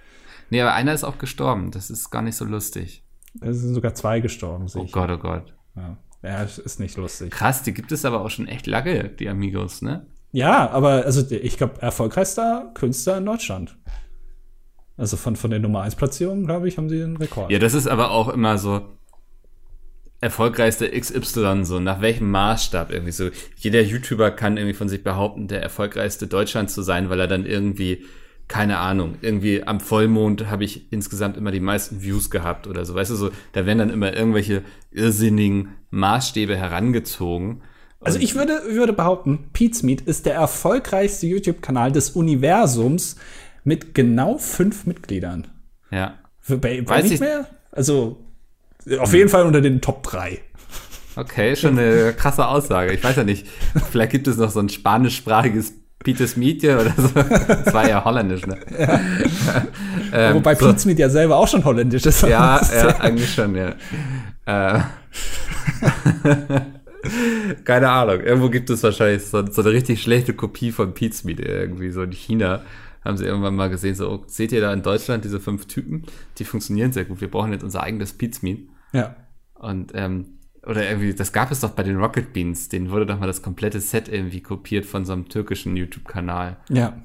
Nee, 0.50 0.62
aber 0.62 0.72
einer 0.72 0.94
ist 0.94 1.04
auch 1.04 1.18
gestorben. 1.18 1.70
Das 1.70 1.90
ist 1.90 2.10
gar 2.10 2.22
nicht 2.22 2.36
so 2.36 2.44
lustig. 2.44 3.04
Es 3.40 3.58
sind 3.58 3.74
sogar 3.74 3.94
zwei 3.94 4.20
gestorben, 4.20 4.68
sehe 4.68 4.82
Oh. 4.82 4.88
Gott, 4.90 5.10
oh 5.10 5.18
Gott. 5.18 5.54
Ja. 5.76 5.98
ja, 6.22 6.42
ist 6.42 6.80
nicht 6.80 6.96
lustig. 6.96 7.30
Krass, 7.30 7.62
die 7.62 7.74
gibt 7.74 7.92
es 7.92 8.04
aber 8.04 8.22
auch 8.22 8.30
schon 8.30 8.48
echt 8.48 8.66
lange, 8.66 9.10
die 9.10 9.28
Amigos, 9.28 9.82
ne? 9.82 10.06
Ja, 10.32 10.70
aber 10.70 11.04
also 11.04 11.24
ich 11.30 11.56
glaube, 11.56 11.80
erfolgreichster 11.80 12.70
Künstler 12.74 13.18
in 13.18 13.26
Deutschland. 13.26 13.76
Also 14.96 15.16
von, 15.16 15.36
von 15.36 15.50
der 15.50 15.60
Nummer 15.60 15.82
1 15.82 15.94
Platzierung, 15.94 16.44
glaube 16.44 16.68
ich, 16.68 16.76
haben 16.76 16.88
sie 16.88 16.98
den 16.98 17.16
Rekord. 17.16 17.50
Ja, 17.50 17.58
das 17.58 17.74
ist 17.74 17.86
aber 17.86 18.10
auch 18.10 18.28
immer 18.28 18.58
so 18.58 18.82
erfolgreichste 20.20 20.90
XY, 20.90 21.64
so 21.64 21.78
nach 21.78 22.00
welchem 22.00 22.30
Maßstab 22.30 22.90
irgendwie 22.90 23.12
so. 23.12 23.30
Jeder 23.56 23.80
YouTuber 23.80 24.32
kann 24.32 24.56
irgendwie 24.56 24.74
von 24.74 24.88
sich 24.88 25.04
behaupten, 25.04 25.46
der 25.46 25.62
erfolgreichste 25.62 26.26
Deutschland 26.26 26.70
zu 26.70 26.82
sein, 26.82 27.08
weil 27.08 27.20
er 27.20 27.28
dann 27.28 27.46
irgendwie, 27.46 28.04
keine 28.48 28.78
Ahnung, 28.78 29.14
irgendwie 29.20 29.62
am 29.62 29.78
Vollmond 29.78 30.50
habe 30.50 30.64
ich 30.64 30.92
insgesamt 30.92 31.36
immer 31.36 31.52
die 31.52 31.60
meisten 31.60 32.02
Views 32.02 32.30
gehabt 32.30 32.66
oder 32.66 32.84
so. 32.84 32.94
Weißt 32.94 33.12
du, 33.12 33.14
so, 33.14 33.30
da 33.52 33.66
werden 33.66 33.78
dann 33.78 33.90
immer 33.90 34.12
irgendwelche 34.12 34.62
irrsinnigen 34.90 35.76
Maßstäbe 35.90 36.56
herangezogen. 36.56 37.62
Also 38.00 38.18
ich 38.20 38.34
würde, 38.36 38.60
würde 38.70 38.92
behaupten, 38.92 39.50
Pete's 39.52 39.82
Meat 39.82 40.02
ist 40.02 40.24
der 40.26 40.34
erfolgreichste 40.34 41.26
YouTube-Kanal 41.26 41.90
des 41.92 42.10
Universums 42.10 43.16
mit 43.64 43.94
genau 43.94 44.38
fünf 44.38 44.86
Mitgliedern. 44.86 45.48
Ja. 45.90 46.14
Bei, 46.48 46.56
bei 46.56 46.86
Weiß 46.86 47.02
nicht 47.04 47.14
ich- 47.14 47.20
mehr? 47.20 47.46
Also 47.72 48.24
auf 49.00 49.12
jeden 49.12 49.28
Fall 49.28 49.44
unter 49.44 49.60
den 49.60 49.80
Top 49.80 50.02
3. 50.04 50.38
Okay, 51.16 51.56
schon 51.56 51.78
eine 51.78 52.12
krasse 52.14 52.46
Aussage. 52.46 52.92
Ich 52.92 53.02
weiß 53.02 53.16
ja 53.16 53.24
nicht, 53.24 53.46
vielleicht 53.90 54.12
gibt 54.12 54.28
es 54.28 54.36
noch 54.36 54.50
so 54.50 54.60
ein 54.60 54.68
spanischsprachiges 54.68 55.74
Peter's 55.98 56.36
Mietje 56.36 56.78
oder 56.80 56.94
so. 56.96 57.08
Das 57.12 57.74
war 57.74 57.88
ja 57.88 58.04
holländisch, 58.04 58.46
ne? 58.46 58.56
ähm, 60.12 60.34
Wobei 60.36 60.54
so. 60.54 60.66
Pete's 60.66 60.84
Meat 60.86 61.00
ja 61.00 61.10
selber 61.10 61.36
auch 61.36 61.48
schon 61.48 61.64
holländisch 61.64 62.06
ist. 62.06 62.22
Ja, 62.22 62.60
ja, 62.72 63.00
eigentlich 63.00 63.34
schon, 63.34 63.56
ja. 63.56 63.74
Äh, 64.46 64.80
keine 67.64 67.90
Ahnung. 67.90 68.20
Irgendwo 68.20 68.48
gibt 68.50 68.70
es 68.70 68.82
wahrscheinlich 68.82 69.24
so, 69.24 69.44
so 69.50 69.62
eine 69.62 69.72
richtig 69.72 70.02
schlechte 70.02 70.34
Kopie 70.34 70.72
von 70.72 70.94
Meat 71.24 71.40
irgendwie 71.40 71.90
so 71.90 72.02
in 72.02 72.12
China. 72.12 72.62
Haben 73.04 73.16
sie 73.16 73.24
irgendwann 73.24 73.56
mal 73.56 73.70
gesehen, 73.70 73.94
so, 73.94 74.10
oh, 74.10 74.24
seht 74.26 74.52
ihr 74.52 74.60
da 74.60 74.72
in 74.72 74.82
Deutschland 74.82 75.24
diese 75.24 75.40
fünf 75.40 75.66
Typen? 75.66 76.04
Die 76.38 76.44
funktionieren 76.44 76.92
sehr 76.92 77.04
gut. 77.04 77.20
Wir 77.20 77.30
brauchen 77.30 77.52
jetzt 77.52 77.64
unser 77.64 77.82
eigenes 77.82 78.16
Meat. 78.42 78.68
ja. 78.92 79.16
Und, 79.54 79.92
ähm, 79.94 80.38
oder 80.64 80.88
irgendwie, 80.88 81.14
das 81.14 81.32
gab 81.32 81.50
es 81.50 81.60
doch 81.60 81.70
bei 81.70 81.82
den 81.82 81.96
Rocket 81.96 82.32
Beans. 82.32 82.68
Denen 82.68 82.90
wurde 82.90 83.06
doch 83.06 83.18
mal 83.18 83.26
das 83.26 83.42
komplette 83.42 83.80
Set 83.80 84.08
irgendwie 84.08 84.40
kopiert 84.40 84.86
von 84.86 85.04
so 85.04 85.12
einem 85.12 85.28
türkischen 85.28 85.76
YouTube-Kanal. 85.76 86.58
Ja. 86.68 87.00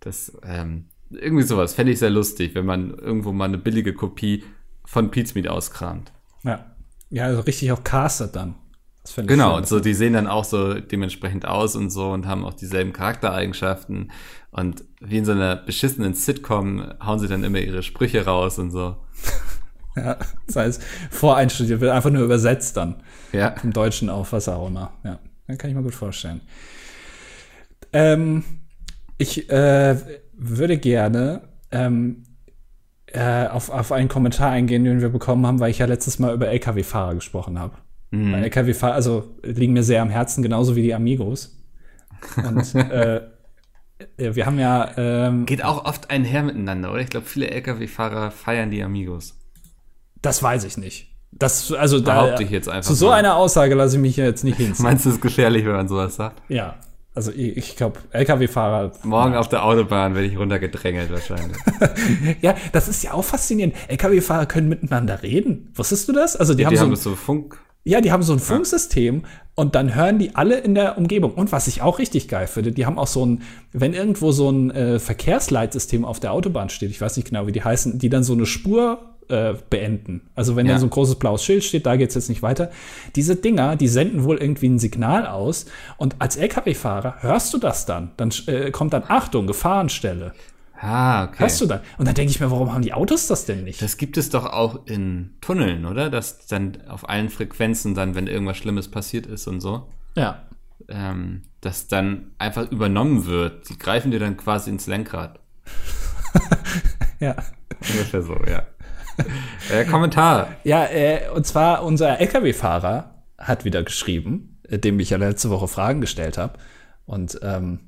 Das, 0.00 0.32
ähm, 0.44 0.86
irgendwie 1.10 1.44
sowas 1.44 1.74
fände 1.74 1.92
ich 1.92 1.98
sehr 1.98 2.10
lustig, 2.10 2.54
wenn 2.54 2.64
man 2.64 2.90
irgendwo 2.94 3.32
mal 3.32 3.44
eine 3.44 3.58
billige 3.58 3.92
Kopie 3.92 4.44
von 4.84 5.10
Meat 5.14 5.48
auskramt. 5.48 6.12
Ja. 6.42 6.74
Ja, 7.10 7.26
also 7.26 7.40
richtig 7.42 7.70
auch 7.72 7.84
castet 7.84 8.34
dann. 8.34 8.54
Das 9.02 9.16
Genau, 9.16 9.56
und 9.56 9.66
so, 9.66 9.80
die 9.80 9.94
sehen 9.94 10.12
dann 10.12 10.28
auch 10.28 10.44
so 10.44 10.74
dementsprechend 10.74 11.46
aus 11.46 11.74
und 11.74 11.90
so 11.90 12.10
und 12.10 12.26
haben 12.26 12.44
auch 12.44 12.54
dieselben 12.54 12.92
Charaktereigenschaften. 12.92 14.12
Und 14.52 14.84
wie 15.00 15.18
in 15.18 15.24
so 15.24 15.32
einer 15.32 15.56
beschissenen 15.56 16.14
Sitcom 16.14 16.92
hauen 17.04 17.18
sie 17.18 17.26
dann 17.26 17.42
immer 17.42 17.58
ihre 17.58 17.82
Sprüche 17.82 18.24
raus 18.24 18.58
und 18.58 18.70
so. 18.70 18.96
Ja, 19.94 20.16
das 20.46 20.56
heißt, 20.56 20.82
voreinstudiert 21.10 21.82
wird 21.82 21.92
einfach 21.92 22.08
nur 22.08 22.24
übersetzt 22.24 22.78
dann. 22.78 23.02
Ja. 23.32 23.54
Vom 23.60 23.74
Deutschen 23.74 24.08
auf 24.08 24.32
was 24.32 24.48
auch 24.48 24.66
immer. 24.68 24.90
Ja, 25.04 25.18
dann 25.46 25.58
kann 25.58 25.68
ich 25.68 25.76
mir 25.76 25.82
gut 25.82 25.94
vorstellen. 25.94 26.40
Ähm, 27.92 28.42
ich 29.18 29.50
äh, 29.50 29.96
würde 30.32 30.78
gerne 30.78 31.42
ähm, 31.70 32.22
äh, 33.06 33.46
auf, 33.48 33.68
auf 33.68 33.92
einen 33.92 34.08
Kommentar 34.08 34.50
eingehen, 34.50 34.84
den 34.84 35.02
wir 35.02 35.10
bekommen 35.10 35.46
haben, 35.46 35.60
weil 35.60 35.70
ich 35.70 35.78
ja 35.78 35.86
letztes 35.86 36.18
Mal 36.18 36.34
über 36.34 36.48
LKW-Fahrer 36.48 37.14
gesprochen 37.14 37.58
habe. 37.58 37.74
Mhm. 38.12 38.32
Weil 38.32 38.44
LKW-Fahrer, 38.44 38.94
also 38.94 39.34
liegen 39.42 39.72
mir 39.72 39.82
sehr 39.82 40.02
am 40.02 40.10
Herzen, 40.10 40.42
genauso 40.42 40.76
wie 40.76 40.82
die 40.82 40.94
Amigos. 40.94 41.58
Und 42.36 42.74
äh, 42.74 43.22
wir 44.16 44.46
haben 44.46 44.58
ja 44.58 44.90
ähm, 44.96 45.46
Geht 45.46 45.64
auch 45.64 45.84
oft 45.84 46.10
einher 46.10 46.42
miteinander, 46.42 46.92
oder? 46.92 47.00
Ich 47.00 47.10
glaube, 47.10 47.26
viele 47.26 47.50
Lkw-Fahrer 47.50 48.30
feiern 48.30 48.70
die 48.70 48.82
Amigos. 48.82 49.38
Das 50.20 50.42
weiß 50.42 50.64
ich 50.64 50.76
nicht. 50.76 51.08
Das, 51.32 51.72
also 51.72 51.98
da, 51.98 52.22
Behaupte 52.22 52.42
ich 52.42 52.50
jetzt 52.50 52.68
einfach 52.68 52.86
zu 52.86 52.94
so 52.94 53.06
mal. 53.06 53.14
einer 53.14 53.36
Aussage 53.36 53.74
lasse 53.74 53.96
ich 53.96 54.02
mich 54.02 54.16
jetzt 54.16 54.44
nicht 54.44 54.58
hinziehen. 54.58 54.82
Meinst 54.84 55.06
du, 55.06 55.08
es 55.08 55.14
ist 55.16 55.22
gefährlich, 55.22 55.64
wenn 55.64 55.72
man 55.72 55.88
sowas 55.88 56.14
sagt? 56.14 56.42
ja, 56.48 56.76
also 57.14 57.30
ich, 57.30 57.56
ich 57.56 57.76
glaube, 57.76 58.00
LKW-Fahrer. 58.10 58.92
Morgen 59.02 59.34
auf 59.34 59.48
der 59.48 59.64
Autobahn 59.64 60.14
werde 60.14 60.26
ich 60.26 60.38
runtergedrängelt 60.38 61.10
wahrscheinlich. 61.10 61.56
Ja, 62.40 62.54
das 62.72 62.88
ist 62.88 63.02
ja 63.02 63.12
auch 63.12 63.24
faszinierend. 63.24 63.74
LKW-Fahrer 63.88 64.46
können 64.46 64.68
miteinander 64.68 65.22
reden. 65.22 65.70
Wusstest 65.74 66.08
du 66.08 66.12
das? 66.12 66.36
Also 66.36 66.54
die, 66.54 66.64
haben 66.64 66.70
die 66.70 66.76
so 66.76 66.84
haben 66.84 66.96
so 66.96 67.14
Funk. 67.14 67.58
Ja, 67.84 68.00
die 68.00 68.12
haben 68.12 68.22
so 68.22 68.32
ein 68.32 68.38
Funksystem 68.38 69.22
und 69.54 69.74
dann 69.74 69.94
hören 69.94 70.18
die 70.18 70.34
alle 70.34 70.58
in 70.58 70.74
der 70.74 70.96
Umgebung. 70.98 71.32
Und 71.34 71.52
was 71.52 71.66
ich 71.66 71.82
auch 71.82 71.98
richtig 71.98 72.28
geil 72.28 72.46
finde, 72.46 72.72
die 72.72 72.86
haben 72.86 72.98
auch 72.98 73.06
so 73.06 73.26
ein, 73.26 73.42
wenn 73.72 73.92
irgendwo 73.92 74.32
so 74.32 74.50
ein 74.50 74.70
äh, 74.70 74.98
Verkehrsleitsystem 74.98 76.04
auf 76.04 76.20
der 76.20 76.32
Autobahn 76.32 76.68
steht, 76.68 76.90
ich 76.90 77.00
weiß 77.00 77.16
nicht 77.16 77.28
genau, 77.28 77.46
wie 77.46 77.52
die 77.52 77.64
heißen, 77.64 77.98
die 77.98 78.08
dann 78.08 78.22
so 78.24 78.32
eine 78.32 78.46
Spur 78.46 79.00
äh, 79.28 79.54
beenden. 79.70 80.30
Also 80.34 80.56
wenn 80.56 80.66
Ja. 80.66 80.74
da 80.74 80.78
so 80.78 80.86
ein 80.86 80.90
großes 80.90 81.16
blaues 81.16 81.44
Schild 81.44 81.64
steht, 81.64 81.86
da 81.86 81.96
geht's 81.96 82.14
jetzt 82.14 82.28
nicht 82.28 82.42
weiter. 82.42 82.70
Diese 83.16 83.36
Dinger, 83.36 83.76
die 83.76 83.88
senden 83.88 84.24
wohl 84.24 84.38
irgendwie 84.38 84.68
ein 84.68 84.78
Signal 84.78 85.26
aus 85.26 85.66
und 85.96 86.16
als 86.18 86.36
LKW-Fahrer 86.36 87.16
hörst 87.20 87.52
du 87.52 87.58
das 87.58 87.84
dann. 87.86 88.12
Dann 88.16 88.30
äh, 88.46 88.70
kommt 88.70 88.92
dann 88.92 89.04
Achtung, 89.06 89.46
Gefahrenstelle. 89.46 90.32
Ah, 90.84 91.24
okay. 91.24 91.38
Hörst 91.38 91.60
du 91.60 91.66
dann? 91.66 91.80
Und 91.96 92.08
dann 92.08 92.14
denke 92.16 92.32
ich 92.32 92.40
mir, 92.40 92.50
warum 92.50 92.74
haben 92.74 92.82
die 92.82 92.92
Autos 92.92 93.28
das 93.28 93.44
denn 93.44 93.62
nicht? 93.62 93.80
Das 93.80 93.96
gibt 93.96 94.16
es 94.16 94.30
doch 94.30 94.44
auch 94.44 94.84
in 94.86 95.36
Tunneln, 95.40 95.86
oder? 95.86 96.10
Dass 96.10 96.46
dann 96.48 96.76
auf 96.88 97.08
allen 97.08 97.28
Frequenzen 97.30 97.94
dann, 97.94 98.16
wenn 98.16 98.26
irgendwas 98.26 98.56
Schlimmes 98.56 98.90
passiert 98.90 99.26
ist 99.26 99.46
und 99.46 99.60
so, 99.60 99.86
ja. 100.16 100.42
ähm, 100.88 101.42
dass 101.60 101.86
dann 101.86 102.32
einfach 102.38 102.68
übernommen 102.72 103.26
wird. 103.26 103.68
Die 103.68 103.78
greifen 103.78 104.10
dir 104.10 104.18
dann 104.18 104.36
quasi 104.36 104.70
ins 104.70 104.86
Lenkrad. 104.86 105.38
Ja. 107.20 107.36
Ungefähr 107.88 108.22
so, 108.22 108.36
ja. 108.50 108.66
äh, 109.70 109.84
Kommentar. 109.84 110.56
Ja, 110.64 110.86
äh, 110.86 111.28
und 111.32 111.46
zwar 111.46 111.84
unser 111.84 112.18
LKW-Fahrer 112.18 113.22
hat 113.38 113.64
wieder 113.64 113.84
geschrieben, 113.84 114.60
äh, 114.68 114.80
dem 114.80 114.98
ich 114.98 115.10
ja 115.10 115.18
letzte 115.18 115.48
Woche 115.48 115.68
Fragen 115.68 116.00
gestellt 116.00 116.36
habe. 116.36 116.58
Und 117.06 117.38
ähm, 117.42 117.78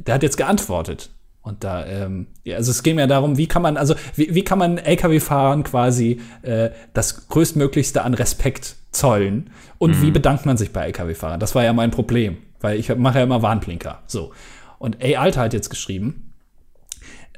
der 0.00 0.16
hat 0.16 0.24
jetzt 0.24 0.36
geantwortet. 0.36 1.10
Und 1.42 1.64
da, 1.64 1.84
ähm, 1.86 2.28
ja, 2.44 2.56
also 2.56 2.70
es 2.70 2.82
ging 2.84 2.98
ja 2.98 3.08
darum, 3.08 3.36
wie 3.36 3.48
kann 3.48 3.62
man, 3.62 3.76
also 3.76 3.94
wie, 4.14 4.32
wie 4.34 4.44
kann 4.44 4.58
man 4.58 4.78
LKW-Fahrern 4.78 5.64
quasi 5.64 6.20
äh, 6.42 6.70
das 6.94 7.28
größtmöglichste 7.28 8.02
an 8.02 8.14
Respekt 8.14 8.76
zollen 8.92 9.50
und 9.78 10.00
wie 10.02 10.10
bedankt 10.12 10.46
man 10.46 10.56
sich 10.56 10.72
bei 10.72 10.84
LKW-Fahrern? 10.86 11.40
Das 11.40 11.54
war 11.56 11.64
ja 11.64 11.72
mein 11.72 11.90
Problem, 11.90 12.36
weil 12.60 12.78
ich 12.78 12.94
mache 12.94 13.18
ja 13.18 13.24
immer 13.24 13.42
Warnblinker. 13.42 14.02
So. 14.06 14.32
Und 14.78 15.02
ey, 15.02 15.16
Alter 15.16 15.40
hat 15.40 15.52
jetzt 15.52 15.70
geschrieben, 15.70 16.32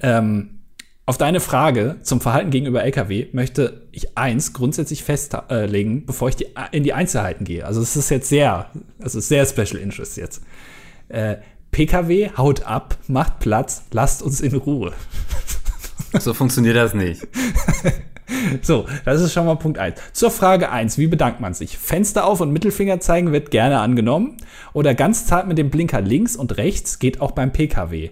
ähm, 0.02 0.54
auf 1.06 1.18
deine 1.18 1.40
Frage 1.40 1.96
zum 2.02 2.20
Verhalten 2.20 2.50
gegenüber 2.50 2.82
LKW 2.82 3.28
möchte 3.32 3.82
ich 3.92 4.16
eins 4.16 4.54
grundsätzlich 4.54 5.04
festlegen, 5.04 6.06
bevor 6.06 6.30
ich 6.30 6.36
die, 6.36 6.46
in 6.72 6.82
die 6.82 6.94
Einzelheiten 6.94 7.44
gehe. 7.44 7.66
Also 7.66 7.82
es 7.82 7.94
ist 7.96 8.10
jetzt 8.10 8.28
sehr, 8.28 8.70
also 8.98 9.18
es 9.18 9.24
ist 9.24 9.28
sehr 9.28 9.44
Special 9.44 9.82
Interest 9.82 10.16
jetzt. 10.16 10.42
Äh, 11.08 11.36
PKW 11.74 12.30
haut 12.36 12.62
ab, 12.62 12.98
macht 13.08 13.40
Platz, 13.40 13.82
lasst 13.90 14.22
uns 14.22 14.40
in 14.40 14.54
Ruhe. 14.54 14.92
So 16.20 16.32
funktioniert 16.32 16.76
das 16.76 16.94
nicht. 16.94 17.26
So, 18.62 18.86
das 19.04 19.20
ist 19.20 19.34
schon 19.34 19.44
mal 19.44 19.56
Punkt 19.56 19.78
eins. 19.78 20.00
Zur 20.14 20.30
Frage 20.30 20.70
eins: 20.70 20.96
wie 20.96 21.08
bedankt 21.08 21.40
man 21.40 21.52
sich? 21.52 21.76
Fenster 21.76 22.24
auf 22.24 22.40
und 22.40 22.52
Mittelfinger 22.52 22.98
zeigen 22.98 23.32
wird 23.32 23.50
gerne 23.50 23.80
angenommen. 23.80 24.38
Oder 24.72 24.94
ganz 24.94 25.26
zart 25.26 25.46
mit 25.46 25.58
dem 25.58 25.68
Blinker 25.68 26.00
links 26.00 26.34
und 26.34 26.56
rechts 26.56 26.98
geht 26.98 27.20
auch 27.20 27.32
beim 27.32 27.52
PKW. 27.52 28.10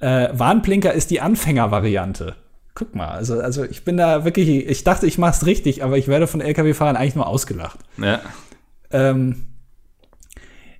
Äh, 0.00 0.28
Warnblinker 0.32 0.92
ist 0.92 1.12
die 1.12 1.20
Anfängervariante. 1.20 2.34
Guck 2.74 2.96
mal, 2.96 3.10
also, 3.10 3.38
also 3.38 3.64
ich 3.64 3.84
bin 3.84 3.96
da 3.96 4.24
wirklich, 4.24 4.48
ich 4.48 4.82
dachte, 4.82 5.06
ich 5.06 5.16
mach's 5.16 5.46
richtig, 5.46 5.84
aber 5.84 5.96
ich 5.96 6.08
werde 6.08 6.26
von 6.26 6.40
LKW-Fahrern 6.40 6.96
eigentlich 6.96 7.14
nur 7.14 7.28
ausgelacht. 7.28 7.78
Ja. 7.98 8.20
Ähm, 8.90 9.55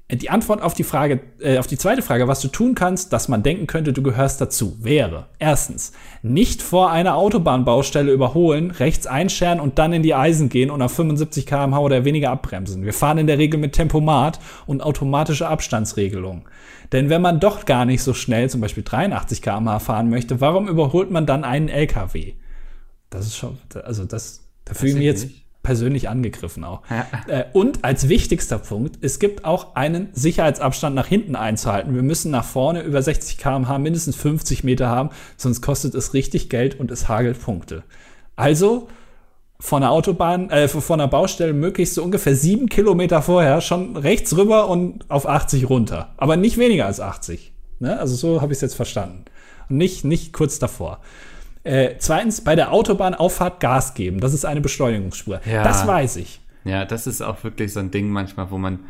die 0.09 0.31
Antwort 0.31 0.63
auf 0.63 0.75
die 0.75 0.85
Frage, 0.85 1.19
äh, 1.41 1.59
auf 1.59 1.67
die 1.67 1.77
zweite 1.77 2.01
Frage, 2.01 2.29
was 2.29 2.41
du 2.41 2.47
tun 2.47 2.77
kannst, 2.77 3.13
dass 3.13 3.27
man 3.27 3.43
denken 3.43 3.67
könnte, 3.67 3.93
du 3.93 4.03
gehörst 4.03 4.41
dazu, 4.41 4.77
wäre 4.81 5.27
erstens 5.41 5.91
nicht 6.23 6.63
vor 6.63 6.93
einer 6.93 7.17
Autobahnbaustelle 7.17 8.13
überholen, 8.13 8.71
rechts 8.71 9.09
einscheren 9.09 9.59
und 9.59 9.81
dann 9.81 9.93
in 9.93 10.05
die 10.05 10.15
Eisen 10.15 10.49
gehen 10.49 10.71
und 10.71 10.81
auf 10.81 10.93
75 10.93 11.45
km/h 11.45 11.81
oder 11.81 12.05
weniger 12.05 12.31
abbremsen. 12.31 12.85
Wir 12.85 12.93
fahren 12.93 13.19
in 13.19 13.27
der 13.27 13.39
Regel 13.39 13.59
mit 13.59 13.73
Tempomat 13.73 14.39
und 14.67 14.81
automatische 14.81 15.49
Abstandsregelung. 15.49 16.49
Denn 16.93 17.11
wenn 17.11 17.21
man 17.21 17.41
doch 17.41 17.65
gar 17.65 17.85
nicht 17.85 18.05
so 18.05 18.15
schnell, 18.15 18.49
zum 18.49 18.61
Beispiel 18.61 18.85
83 18.85 19.43
km/h 19.43 19.81
fahren 19.81 20.09
möchte, 20.09 20.41
warum 20.41 20.69
überholt 20.69 21.11
man 21.11 21.27
dann 21.27 21.43
einen 21.43 21.69
LKW? 21.69 22.35
Das 23.11 23.27
ist 23.27 23.37
schon, 23.37 23.59
also 23.83 24.05
das, 24.05 24.45
da 24.65 24.75
fühle 24.75 24.91
ich 24.91 24.97
mich 24.99 25.03
ich 25.03 25.13
jetzt 25.13 25.25
nicht. 25.25 25.46
Persönlich 25.67 26.09
angegriffen 26.09 26.63
auch. 26.63 26.83
Ja. 26.89 27.07
Äh, 27.27 27.45
und 27.53 27.85
als 27.85 28.09
wichtigster 28.09 28.59
Punkt, 28.59 28.99
es 29.01 29.19
gibt 29.19 29.45
auch 29.45 29.75
einen 29.75 30.11
Sicherheitsabstand 30.13 30.95
nach 30.95 31.09
hinten 31.09 31.35
einzuhalten. 31.35 31.93
Wir 31.93 32.05
müssen 32.05 32.31
nach 32.31 32.45
vorne 32.45 32.83
über 32.83 33.03
60 33.03 33.37
km/h 33.37 33.79
mindestens 33.81 34.15
50 34.15 34.63
Meter 34.63 34.89
haben, 34.89 35.11
sonst 35.37 35.63
kostet 35.63 35.97
es 35.97 36.15
richtig 36.15 36.49
Geld 36.49 36.79
und 36.79 36.93
es 36.93 37.09
hagelt 37.09 37.43
Punkte. 37.43 37.83
Also 38.37 38.87
von 39.59 39.81
der 39.81 39.91
Autobahn, 39.91 40.51
äh, 40.51 40.69
von 40.69 41.01
der 41.01 41.09
Baustelle 41.09 41.53
möglichst 41.53 41.97
so 41.97 42.05
ungefähr 42.05 42.37
sieben 42.37 42.69
Kilometer 42.69 43.21
vorher 43.21 43.61
schon 43.61 43.97
rechts 43.97 44.37
rüber 44.37 44.69
und 44.69 45.05
auf 45.11 45.29
80 45.29 45.69
runter. 45.69 46.15
Aber 46.17 46.37
nicht 46.37 46.59
weniger 46.59 46.87
als 46.87 47.01
80. 47.01 47.53
Ne? 47.81 47.99
Also 47.99 48.15
so 48.15 48.41
habe 48.41 48.53
ich 48.53 48.59
es 48.59 48.63
jetzt 48.63 48.75
verstanden. 48.75 49.25
Und 49.69 49.79
nicht, 49.79 50.05
nicht 50.05 50.33
kurz 50.33 50.61
davor. 50.61 51.01
Äh, 51.67 51.97
zweitens, 51.99 52.41
bei 52.41 52.55
der 52.55 52.73
Autobahnauffahrt 52.73 53.59
Gas 53.61 53.95
geben. 53.95 54.21
Das 54.21 54.33
ist 54.33 54.45
eine 54.45 54.61
Beschleunigungsspur. 54.61 55.41
Ja. 55.45 55.65
Das 55.65 55.87
weiß 55.87 56.17
ich. 56.17 56.41
Ja, 56.65 56.85
das 56.85 57.07
ist 57.07 57.23
auch 57.23 57.43
wirklich 57.43 57.73
so 57.73 57.81
ein 57.81 57.91
Ding 57.91 58.09
manchmal, 58.09 58.51
wo 58.51 58.59
man. 58.59 58.81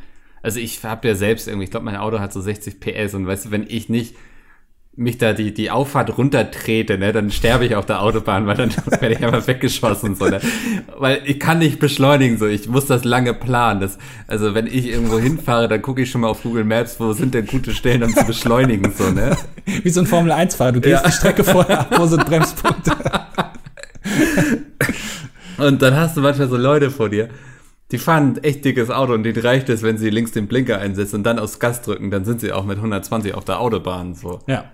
Also 0.43 0.61
ich 0.61 0.85
habe 0.85 1.09
ja 1.09 1.15
selbst 1.15 1.49
irgendwie, 1.49 1.65
ich 1.65 1.71
glaube, 1.71 1.87
mein 1.87 1.97
Auto 1.97 2.21
hat 2.21 2.33
so 2.33 2.41
60 2.41 2.79
PS 2.79 3.15
und 3.15 3.27
weißt 3.27 3.47
du, 3.47 3.51
wenn 3.51 3.65
ich 3.67 3.89
nicht 3.89 4.15
mich 4.99 5.19
da 5.19 5.35
die, 5.35 5.53
die 5.53 5.71
Auffahrt 5.71 6.17
runtertrete, 6.17 6.97
ne, 6.97 7.13
dann 7.13 7.31
sterbe 7.31 7.67
ich 7.67 7.77
auf 7.77 7.85
der 7.85 8.01
Autobahn, 8.01 8.47
weil 8.47 8.57
dann 8.57 8.71
werde 8.87 9.13
ich 9.13 9.23
einfach 9.23 9.47
weggeschossen, 9.47 10.15
so, 10.15 10.27
ne? 10.27 10.41
Weil 10.99 11.21
ich 11.27 11.39
kann 11.39 11.59
nicht 11.59 11.79
beschleunigen, 11.79 12.39
so, 12.39 12.47
ich 12.47 12.67
muss 12.67 12.87
das 12.87 13.05
lange 13.05 13.35
planen. 13.35 13.81
Das, 13.81 13.99
also 14.27 14.55
wenn 14.55 14.67
ich 14.67 14.89
irgendwo 14.89 15.19
hinfahre, 15.19 15.69
dann 15.69 15.83
gucke 15.83 16.01
ich 16.03 16.11
schon 16.11 16.23
mal 16.23 16.29
auf 16.29 16.43
Google 16.43 16.65
Maps, 16.65 16.99
wo 16.99 17.13
sind 17.13 17.35
denn 17.35 17.47
gute 17.47 17.73
Stellen, 17.73 18.03
um 18.05 18.15
zu 18.15 18.25
beschleunigen, 18.25 18.91
so, 18.97 19.11
ne? 19.11 19.37
Wie 19.83 19.91
so 19.91 20.01
ein 20.01 20.07
Formel-1-Fahrer, 20.07 20.73
du 20.73 20.81
gehst 20.81 21.03
ja. 21.03 21.09
die 21.09 21.13
Strecke 21.13 21.45
vorher 21.45 21.81
ab, 21.81 21.95
wo 21.99 22.07
sind 22.07 22.25
Bremspunkte. 22.25 22.93
Und 25.59 25.83
dann 25.83 25.95
hast 25.95 26.17
du 26.17 26.23
manchmal 26.23 26.49
so 26.49 26.57
Leute 26.57 26.91
vor 26.91 27.11
dir, 27.11 27.29
die 27.91 27.99
fahren 27.99 28.33
ein 28.33 28.45
echt 28.45 28.65
dickes 28.65 28.91
Auto 28.91 29.13
und 29.15 29.23
denen 29.23 29.41
reicht 29.41 29.69
es, 29.69 29.83
wenn 29.83 29.97
sie 29.97 30.11
links 30.11 30.33
den 30.33 30.49
Blinker 30.49 30.79
einsetzen 30.81 31.17
und 31.17 31.25
dann 31.25 31.39
aufs 31.39 31.61
Gas 31.61 31.83
drücken, 31.83 32.11
dann 32.11 32.25
sind 32.25 32.41
sie 32.41 32.53
auch 32.53 32.65
mit 32.65 32.79
120 32.79 33.33
auf 33.35 33.45
der 33.45 33.61
Autobahn, 33.61 34.15
so. 34.15 34.41
Ja. 34.49 34.65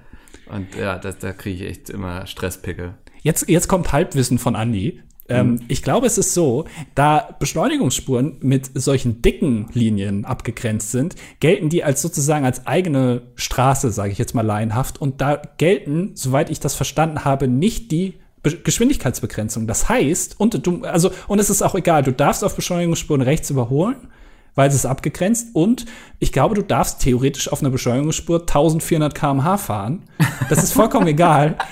Und 0.52 0.74
ja, 0.74 0.98
das, 0.98 1.18
da 1.18 1.32
kriege 1.32 1.64
ich 1.64 1.70
echt 1.70 1.90
immer 1.90 2.26
Stresspickel. 2.26 2.94
Jetzt, 3.22 3.48
jetzt 3.48 3.68
kommt 3.68 3.92
Halbwissen 3.92 4.38
von 4.38 4.54
Andi. 4.54 5.00
Ähm, 5.28 5.52
mhm. 5.52 5.60
Ich 5.68 5.82
glaube, 5.82 6.06
es 6.06 6.18
ist 6.18 6.34
so, 6.34 6.66
da 6.94 7.36
Beschleunigungsspuren 7.38 8.38
mit 8.40 8.70
solchen 8.74 9.22
dicken 9.22 9.68
Linien 9.72 10.24
abgegrenzt 10.24 10.90
sind, 10.90 11.14
gelten 11.40 11.68
die 11.68 11.84
als 11.84 12.02
sozusagen 12.02 12.44
als 12.44 12.66
eigene 12.66 13.22
Straße, 13.36 13.90
sage 13.90 14.12
ich 14.12 14.18
jetzt 14.18 14.34
mal 14.34 14.42
laienhaft. 14.42 15.00
Und 15.00 15.20
da 15.20 15.40
gelten, 15.58 16.10
soweit 16.14 16.50
ich 16.50 16.60
das 16.60 16.74
verstanden 16.74 17.24
habe, 17.24 17.48
nicht 17.48 17.90
die 17.90 18.14
Be 18.42 18.56
Geschwindigkeitsbegrenzung. 18.56 19.68
Das 19.68 19.88
heißt, 19.88 20.38
und 20.40 20.66
du, 20.66 20.82
also, 20.82 21.12
und 21.28 21.38
es 21.38 21.48
ist 21.48 21.62
auch 21.62 21.76
egal, 21.76 22.02
du 22.02 22.12
darfst 22.12 22.42
auf 22.42 22.56
Beschleunigungsspuren 22.56 23.22
rechts 23.22 23.50
überholen 23.50 24.08
weil 24.54 24.68
es 24.68 24.74
ist 24.74 24.86
abgegrenzt 24.86 25.48
und 25.54 25.86
ich 26.18 26.32
glaube, 26.32 26.54
du 26.54 26.62
darfst 26.62 27.00
theoretisch 27.00 27.50
auf 27.50 27.60
einer 27.60 27.70
Beschleunigungsspur 27.70 28.40
1400 28.40 29.14
km/h 29.14 29.58
fahren. 29.58 30.02
Das 30.48 30.62
ist 30.62 30.72
vollkommen 30.72 31.06
egal. 31.06 31.56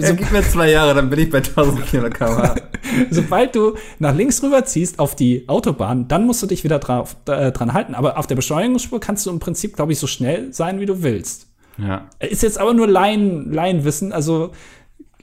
So, 0.00 0.14
gib 0.14 0.30
mir 0.30 0.42
zwei 0.42 0.70
Jahre, 0.70 0.94
dann 0.94 1.08
bin 1.08 1.18
ich 1.18 1.30
bei 1.30 1.38
1400 1.38 2.14
km/h. 2.14 2.54
Sobald 3.10 3.54
du 3.54 3.74
nach 3.98 4.14
links 4.14 4.42
rüber 4.42 4.64
ziehst 4.64 4.98
auf 4.98 5.16
die 5.16 5.48
Autobahn, 5.48 6.08
dann 6.08 6.26
musst 6.26 6.42
du 6.42 6.46
dich 6.46 6.62
wieder 6.62 6.78
drauf, 6.78 7.16
äh, 7.26 7.52
dran 7.52 7.72
halten. 7.72 7.94
Aber 7.94 8.18
auf 8.18 8.26
der 8.26 8.34
Beschleunigungsspur 8.34 9.00
kannst 9.00 9.24
du 9.24 9.30
im 9.30 9.40
Prinzip, 9.40 9.74
glaube 9.74 9.92
ich, 9.92 9.98
so 9.98 10.06
schnell 10.06 10.52
sein, 10.52 10.78
wie 10.78 10.86
du 10.86 11.02
willst. 11.02 11.46
Ja. 11.78 12.08
Ist 12.18 12.42
jetzt 12.42 12.58
aber 12.58 12.74
nur 12.74 12.86
Laien, 12.86 13.50
Laienwissen, 13.52 14.12
also 14.12 14.52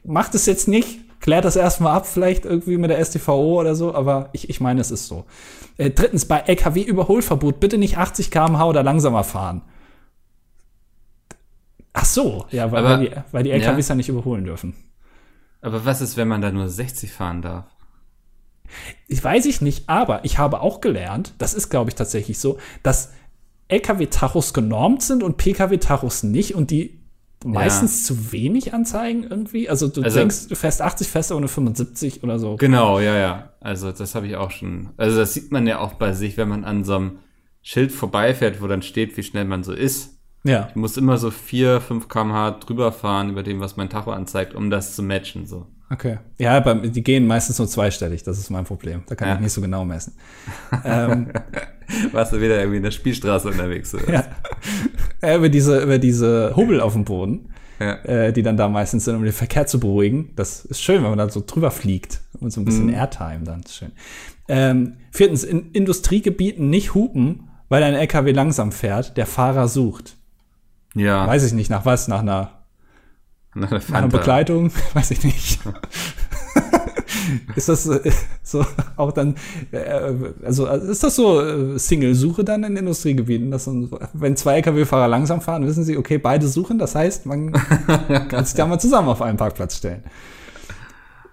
macht 0.03 0.33
es 0.33 0.45
jetzt 0.45 0.67
nicht 0.67 0.99
klärt 1.19 1.45
das 1.45 1.55
erstmal 1.55 1.95
ab, 1.95 2.07
vielleicht 2.07 2.45
irgendwie 2.45 2.77
mit 2.77 2.89
der 2.89 3.03
STVO 3.03 3.59
oder 3.59 3.75
so, 3.75 3.93
aber 3.93 4.29
ich, 4.33 4.49
ich 4.49 4.61
meine, 4.61 4.81
es 4.81 4.91
ist 4.91 5.07
so. 5.07 5.25
Äh, 5.77 5.91
drittens, 5.91 6.25
bei 6.25 6.39
LKW-Überholverbot 6.39 7.59
bitte 7.59 7.77
nicht 7.77 7.97
80 7.97 8.31
km/h 8.31 8.65
oder 8.65 8.83
langsamer 8.83 9.23
fahren. 9.23 9.61
Ach 11.93 12.05
so, 12.05 12.45
ja, 12.51 12.71
weil, 12.71 12.85
aber, 12.85 12.99
weil, 12.99 13.09
die, 13.09 13.15
weil 13.31 13.43
die 13.43 13.51
LKWs 13.51 13.87
ja. 13.87 13.93
ja 13.93 13.97
nicht 13.97 14.09
überholen 14.09 14.45
dürfen. 14.45 14.75
Aber 15.61 15.85
was 15.85 16.01
ist, 16.01 16.15
wenn 16.15 16.27
man 16.27 16.41
da 16.41 16.51
nur 16.51 16.69
60 16.69 17.11
fahren 17.11 17.41
darf? 17.41 17.65
Ich 19.07 19.23
weiß 19.23 19.45
ich 19.45 19.61
nicht, 19.61 19.89
aber 19.89 20.23
ich 20.23 20.37
habe 20.37 20.61
auch 20.61 20.79
gelernt, 20.79 21.33
das 21.39 21.53
ist, 21.53 21.69
glaube 21.69 21.89
ich, 21.89 21.95
tatsächlich 21.95 22.39
so, 22.39 22.59
dass 22.83 23.13
LKW-Tachos 23.67 24.53
genormt 24.53 25.01
sind 25.01 25.23
und 25.23 25.37
PKW-Tachos 25.37 26.23
nicht 26.23 26.55
und 26.55 26.71
die 26.71 26.98
meistens 27.45 28.01
ja. 28.01 28.15
zu 28.15 28.31
wenig 28.31 28.73
anzeigen 28.73 29.23
irgendwie. 29.23 29.69
Also 29.69 29.87
du 29.87 30.01
also, 30.01 30.19
denkst, 30.19 30.47
du 30.49 30.55
fährst 30.55 30.81
80 30.81 31.07
fest, 31.07 31.31
nur 31.31 31.47
75 31.47 32.23
oder 32.23 32.39
so. 32.39 32.57
Genau, 32.57 32.99
ja, 32.99 33.15
ja. 33.15 33.53
Also 33.61 33.91
das 33.91 34.15
habe 34.15 34.27
ich 34.27 34.35
auch 34.35 34.51
schon. 34.51 34.89
Also 34.97 35.17
das 35.17 35.33
sieht 35.33 35.51
man 35.51 35.65
ja 35.65 35.79
auch 35.79 35.93
bei 35.93 36.13
sich, 36.13 36.37
wenn 36.37 36.49
man 36.49 36.65
an 36.65 36.83
so 36.83 36.95
einem 36.95 37.19
Schild 37.61 37.91
vorbeifährt, 37.91 38.61
wo 38.61 38.67
dann 38.67 38.81
steht, 38.81 39.15
wie 39.17 39.23
schnell 39.23 39.45
man 39.45 39.63
so 39.63 39.73
ist. 39.73 40.19
Ja. 40.43 40.67
Ich 40.69 40.75
muss 40.75 40.97
immer 40.97 41.17
so 41.17 41.31
4, 41.31 41.81
5 41.81 42.07
kmh 42.07 42.51
drüber 42.51 42.91
fahren 42.91 43.29
über 43.29 43.43
dem, 43.43 43.59
was 43.59 43.77
mein 43.77 43.89
Tacho 43.89 44.11
anzeigt, 44.11 44.55
um 44.55 44.69
das 44.69 44.95
zu 44.95 45.03
matchen. 45.03 45.45
So. 45.45 45.67
Okay. 45.91 46.19
Ja, 46.37 46.55
aber 46.57 46.75
die 46.75 47.03
gehen 47.03 47.25
meistens 47.25 47.57
nur 47.57 47.67
zweistellig, 47.67 48.23
das 48.23 48.37
ist 48.37 48.49
mein 48.49 48.63
Problem. 48.63 49.03
Da 49.07 49.15
kann 49.15 49.27
ja. 49.27 49.35
ich 49.35 49.41
nicht 49.41 49.53
so 49.53 49.61
genau 49.61 49.85
messen. 49.85 50.13
ähm, 50.85 51.31
Warst 52.11 52.33
du 52.33 52.41
wieder 52.41 52.59
irgendwie 52.59 52.77
in 52.77 52.83
der 52.83 52.91
Spielstraße 52.91 53.47
unterwegs? 53.47 53.95
Oder? 53.95 54.13
Ja. 54.13 54.23
ja. 55.23 55.35
über 55.35 55.49
diese, 55.49 55.81
über 55.81 55.97
diese 55.97 56.53
Hubbel 56.55 56.79
auf 56.81 56.93
dem 56.93 57.05
Boden, 57.05 57.49
ja. 57.79 57.93
äh, 58.03 58.31
die 58.31 58.43
dann 58.43 58.57
da 58.57 58.67
meistens 58.67 59.05
sind, 59.05 59.15
um 59.15 59.23
den 59.23 59.33
Verkehr 59.33 59.65
zu 59.65 59.79
beruhigen. 59.79 60.29
Das 60.35 60.63
ist 60.65 60.81
schön, 60.81 61.01
wenn 61.01 61.09
man 61.09 61.17
da 61.17 61.29
so 61.29 61.43
drüber 61.45 61.71
fliegt 61.71 62.21
und 62.39 62.51
so 62.51 62.61
ein 62.61 62.65
bisschen 62.65 62.87
mhm. 62.87 62.93
Airtime 62.93 63.43
dann. 63.43 63.61
ist 63.61 63.75
schön. 63.75 63.91
Ähm, 64.47 64.97
viertens, 65.11 65.43
in 65.43 65.71
Industriegebieten 65.71 66.69
nicht 66.69 66.93
hupen, 66.93 67.49
weil 67.67 67.81
ein 67.81 67.95
LKW 67.95 68.31
langsam 68.31 68.71
fährt, 68.71 69.17
der 69.17 69.25
Fahrer 69.25 69.67
sucht. 69.67 70.17
Ja. 70.93 71.25
Weiß 71.25 71.43
ich 71.43 71.53
nicht, 71.53 71.69
nach 71.69 71.85
was? 71.85 72.07
Nach 72.07 72.19
einer 72.19 72.58
nach 73.55 73.71
einer 73.91 74.07
Begleitung, 74.07 74.71
weiß 74.93 75.11
ich 75.11 75.23
nicht. 75.23 75.59
ist 77.55 77.69
das 77.69 77.87
äh, 77.87 78.11
so 78.43 78.65
auch 78.95 79.11
dann, 79.11 79.35
äh, 79.71 80.13
also 80.43 80.67
ist 80.67 81.03
das 81.03 81.15
so 81.15 81.41
äh, 81.41 81.79
Single-Suche 81.79 82.43
dann 82.43 82.63
in 82.63 82.77
Industriegebieten? 82.77 83.51
Dass, 83.51 83.69
wenn 84.13 84.35
zwei 84.35 84.57
Lkw-Fahrer 84.57 85.07
langsam 85.07 85.41
fahren, 85.41 85.65
wissen 85.65 85.83
sie, 85.83 85.97
okay, 85.97 86.17
beide 86.17 86.47
suchen, 86.47 86.77
das 86.77 86.95
heißt, 86.95 87.25
man 87.25 87.51
kann 88.29 88.45
sich 88.45 88.55
da 88.55 88.65
mal 88.67 88.79
zusammen 88.79 89.09
auf 89.09 89.21
einen 89.21 89.37
Parkplatz 89.37 89.77
stellen. 89.77 90.03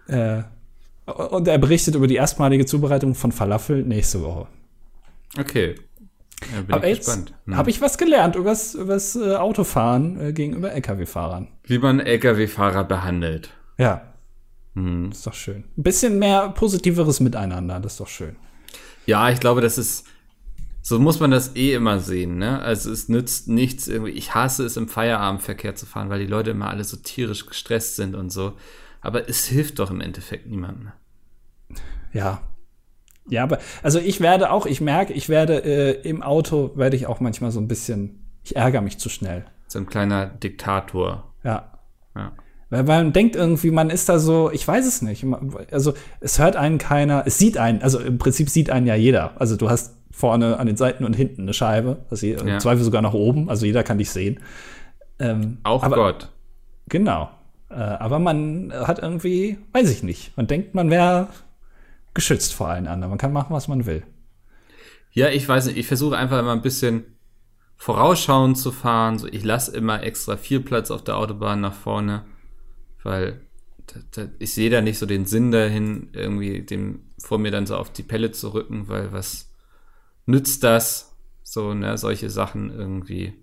Äh, 0.09 0.42
und 1.07 1.46
er 1.46 1.59
berichtet 1.59 1.94
über 1.94 2.07
die 2.07 2.16
erstmalige 2.16 2.66
Zubereitung 2.66 3.14
von 3.14 3.31
Falafel 3.31 3.83
nächste 3.83 4.22
Woche. 4.22 4.46
Okay. 5.38 5.76
Ja, 6.55 6.62
bin 6.62 6.75
Aber 6.75 6.87
jetzt 6.87 7.31
hm. 7.46 7.57
habe 7.57 7.70
ich 7.70 7.81
was 7.81 7.99
gelernt 7.99 8.37
über 8.37 8.51
das 8.51 9.16
äh, 9.16 9.37
Autofahren 9.37 10.20
äh, 10.20 10.33
gegenüber 10.33 10.72
Lkw-Fahrern. 10.72 11.49
Wie 11.64 11.79
man 11.79 12.01
Lkw-Fahrer 12.01 12.85
behandelt. 12.85 13.51
Ja. 13.79 14.12
Hm. 14.75 15.11
ist 15.11 15.27
doch 15.27 15.35
schön. 15.35 15.64
Ein 15.77 15.83
bisschen 15.83 16.18
mehr 16.18 16.51
positiveres 16.51 17.20
Miteinander, 17.20 17.81
das 17.81 17.92
ist 17.92 18.01
doch 18.01 18.09
schön. 18.09 18.37
Ja, 19.07 19.31
ich 19.31 19.40
glaube, 19.40 19.62
das 19.62 19.79
ist, 19.79 20.07
so 20.83 20.99
muss 20.99 21.20
man 21.20 21.31
das 21.31 21.57
eh 21.57 21.75
immer 21.75 22.01
sehen, 22.01 22.37
ne? 22.37 22.61
Also 22.61 22.92
es 22.92 23.09
nützt 23.09 23.49
nichts 23.49 23.88
irgendwie, 23.88 24.12
ich 24.12 24.35
hasse 24.35 24.64
es 24.64 24.77
im 24.77 24.88
Feierabendverkehr 24.88 25.75
zu 25.75 25.87
fahren, 25.87 26.11
weil 26.11 26.20
die 26.20 26.27
Leute 26.27 26.51
immer 26.51 26.68
alle 26.68 26.85
so 26.85 26.99
tierisch 26.99 27.46
gestresst 27.46 27.96
sind 27.96 28.14
und 28.14 28.31
so. 28.31 28.55
Aber 29.01 29.29
es 29.29 29.46
hilft 29.46 29.79
doch 29.79 29.90
im 29.90 30.01
Endeffekt 30.01 30.46
niemandem. 30.46 30.92
Ja, 32.12 32.42
ja, 33.29 33.43
aber 33.43 33.59
also 33.83 33.99
ich 33.99 34.21
werde 34.21 34.51
auch, 34.51 34.67
ich 34.67 34.81
merke, 34.81 35.12
ich 35.12 35.29
werde 35.29 35.65
äh, 35.65 36.09
im 36.09 36.23
Auto 36.23 36.73
werde 36.77 36.97
ich 36.97 37.07
auch 37.07 37.21
manchmal 37.21 37.51
so 37.51 37.61
ein 37.61 37.69
bisschen, 37.69 38.21
ich 38.45 38.57
ärgere 38.57 38.83
mich 38.83 38.99
zu 38.99 39.09
schnell. 39.09 39.45
So 39.67 39.79
ein 39.79 39.87
kleiner 39.87 40.27
Diktator. 40.27 41.33
Ja. 41.43 41.73
ja. 42.15 42.33
Weil 42.71 42.85
man 42.85 43.12
denkt 43.12 43.37
irgendwie, 43.37 43.71
man 43.71 43.91
ist 43.91 44.09
da 44.09 44.19
so, 44.19 44.51
ich 44.51 44.67
weiß 44.67 44.87
es 44.87 45.03
nicht. 45.03 45.25
Also 45.71 45.95
es 46.21 46.39
hört 46.39 46.57
einen 46.57 46.79
keiner, 46.79 47.25
es 47.27 47.39
sieht 47.39 47.59
einen, 47.59 47.83
also 47.83 47.99
im 48.01 48.19
Prinzip 48.19 48.49
sieht 48.49 48.71
einen 48.71 48.87
ja 48.87 48.95
jeder. 48.95 49.41
Also 49.41 49.57
du 49.57 49.71
hast 49.71 49.95
vorne 50.11 50.59
an 50.59 50.67
den 50.67 50.77
Seiten 50.77 51.05
und 51.05 51.15
hinten 51.15 51.43
eine 51.43 51.53
Scheibe, 51.53 51.99
also 52.11 52.27
ja. 52.27 52.39
im 52.39 52.61
Zweifel 52.61 52.83
sogar 52.83 53.03
nach 53.03 53.12
oben, 53.12 53.51
also 53.51 53.67
jeder 53.67 53.83
kann 53.83 53.99
dich 53.99 54.11
sehen. 54.11 54.41
Ähm, 55.19 55.59
auch 55.62 55.83
aber, 55.83 55.97
Gott. 55.97 56.29
Genau. 56.89 57.29
Äh, 57.71 57.75
aber 57.75 58.19
man 58.19 58.73
hat 58.73 58.99
irgendwie, 59.01 59.59
weiß 59.73 59.91
ich 59.91 60.03
nicht, 60.03 60.37
man 60.37 60.47
denkt, 60.47 60.75
man 60.75 60.91
wäre 60.91 61.29
geschützt 62.16 62.52
vor 62.52 62.68
allen 62.68 62.88
anderen. 62.88 63.11
Man 63.11 63.18
kann 63.18 63.33
machen, 63.33 63.55
was 63.55 63.68
man 63.68 63.87
will. 63.87 64.02
Ja, 65.12 65.29
ich 65.29 65.48
weiß 65.48 65.66
nicht. 65.66 65.76
Ich 65.76 65.87
versuche 65.87 66.16
einfach 66.16 66.40
immer 66.40 66.52
ein 66.52 66.62
bisschen 66.62 67.05
vorausschauend 67.76 68.59
zu 68.59 68.72
fahren. 68.72 69.18
So, 69.18 69.29
ich 69.29 69.44
lasse 69.44 69.76
immer 69.76 70.02
extra 70.02 70.37
viel 70.37 70.61
Platz 70.61 70.90
auf 70.90 71.05
der 71.05 71.16
Autobahn 71.16 71.61
nach 71.61 71.74
vorne, 71.74 72.24
weil 73.05 73.40
da, 73.87 74.00
da, 74.11 74.29
ich 74.40 74.52
sehe 74.52 74.70
da 74.70 74.81
nicht 74.81 74.98
so 74.98 75.07
den 75.07 75.26
Sinn 75.26 75.52
dahin, 75.52 76.09
irgendwie 76.12 76.62
dem 76.62 77.02
vor 77.18 77.38
mir 77.38 77.50
dann 77.50 77.66
so 77.66 77.76
auf 77.76 77.92
die 77.92 78.02
Pelle 78.02 78.33
zu 78.33 78.52
rücken, 78.52 78.88
weil 78.88 79.12
was 79.12 79.52
nützt 80.26 80.64
das? 80.64 81.16
So, 81.42 81.74
ne, 81.74 81.96
solche 81.96 82.29
Sachen 82.29 82.70
irgendwie. 82.70 83.35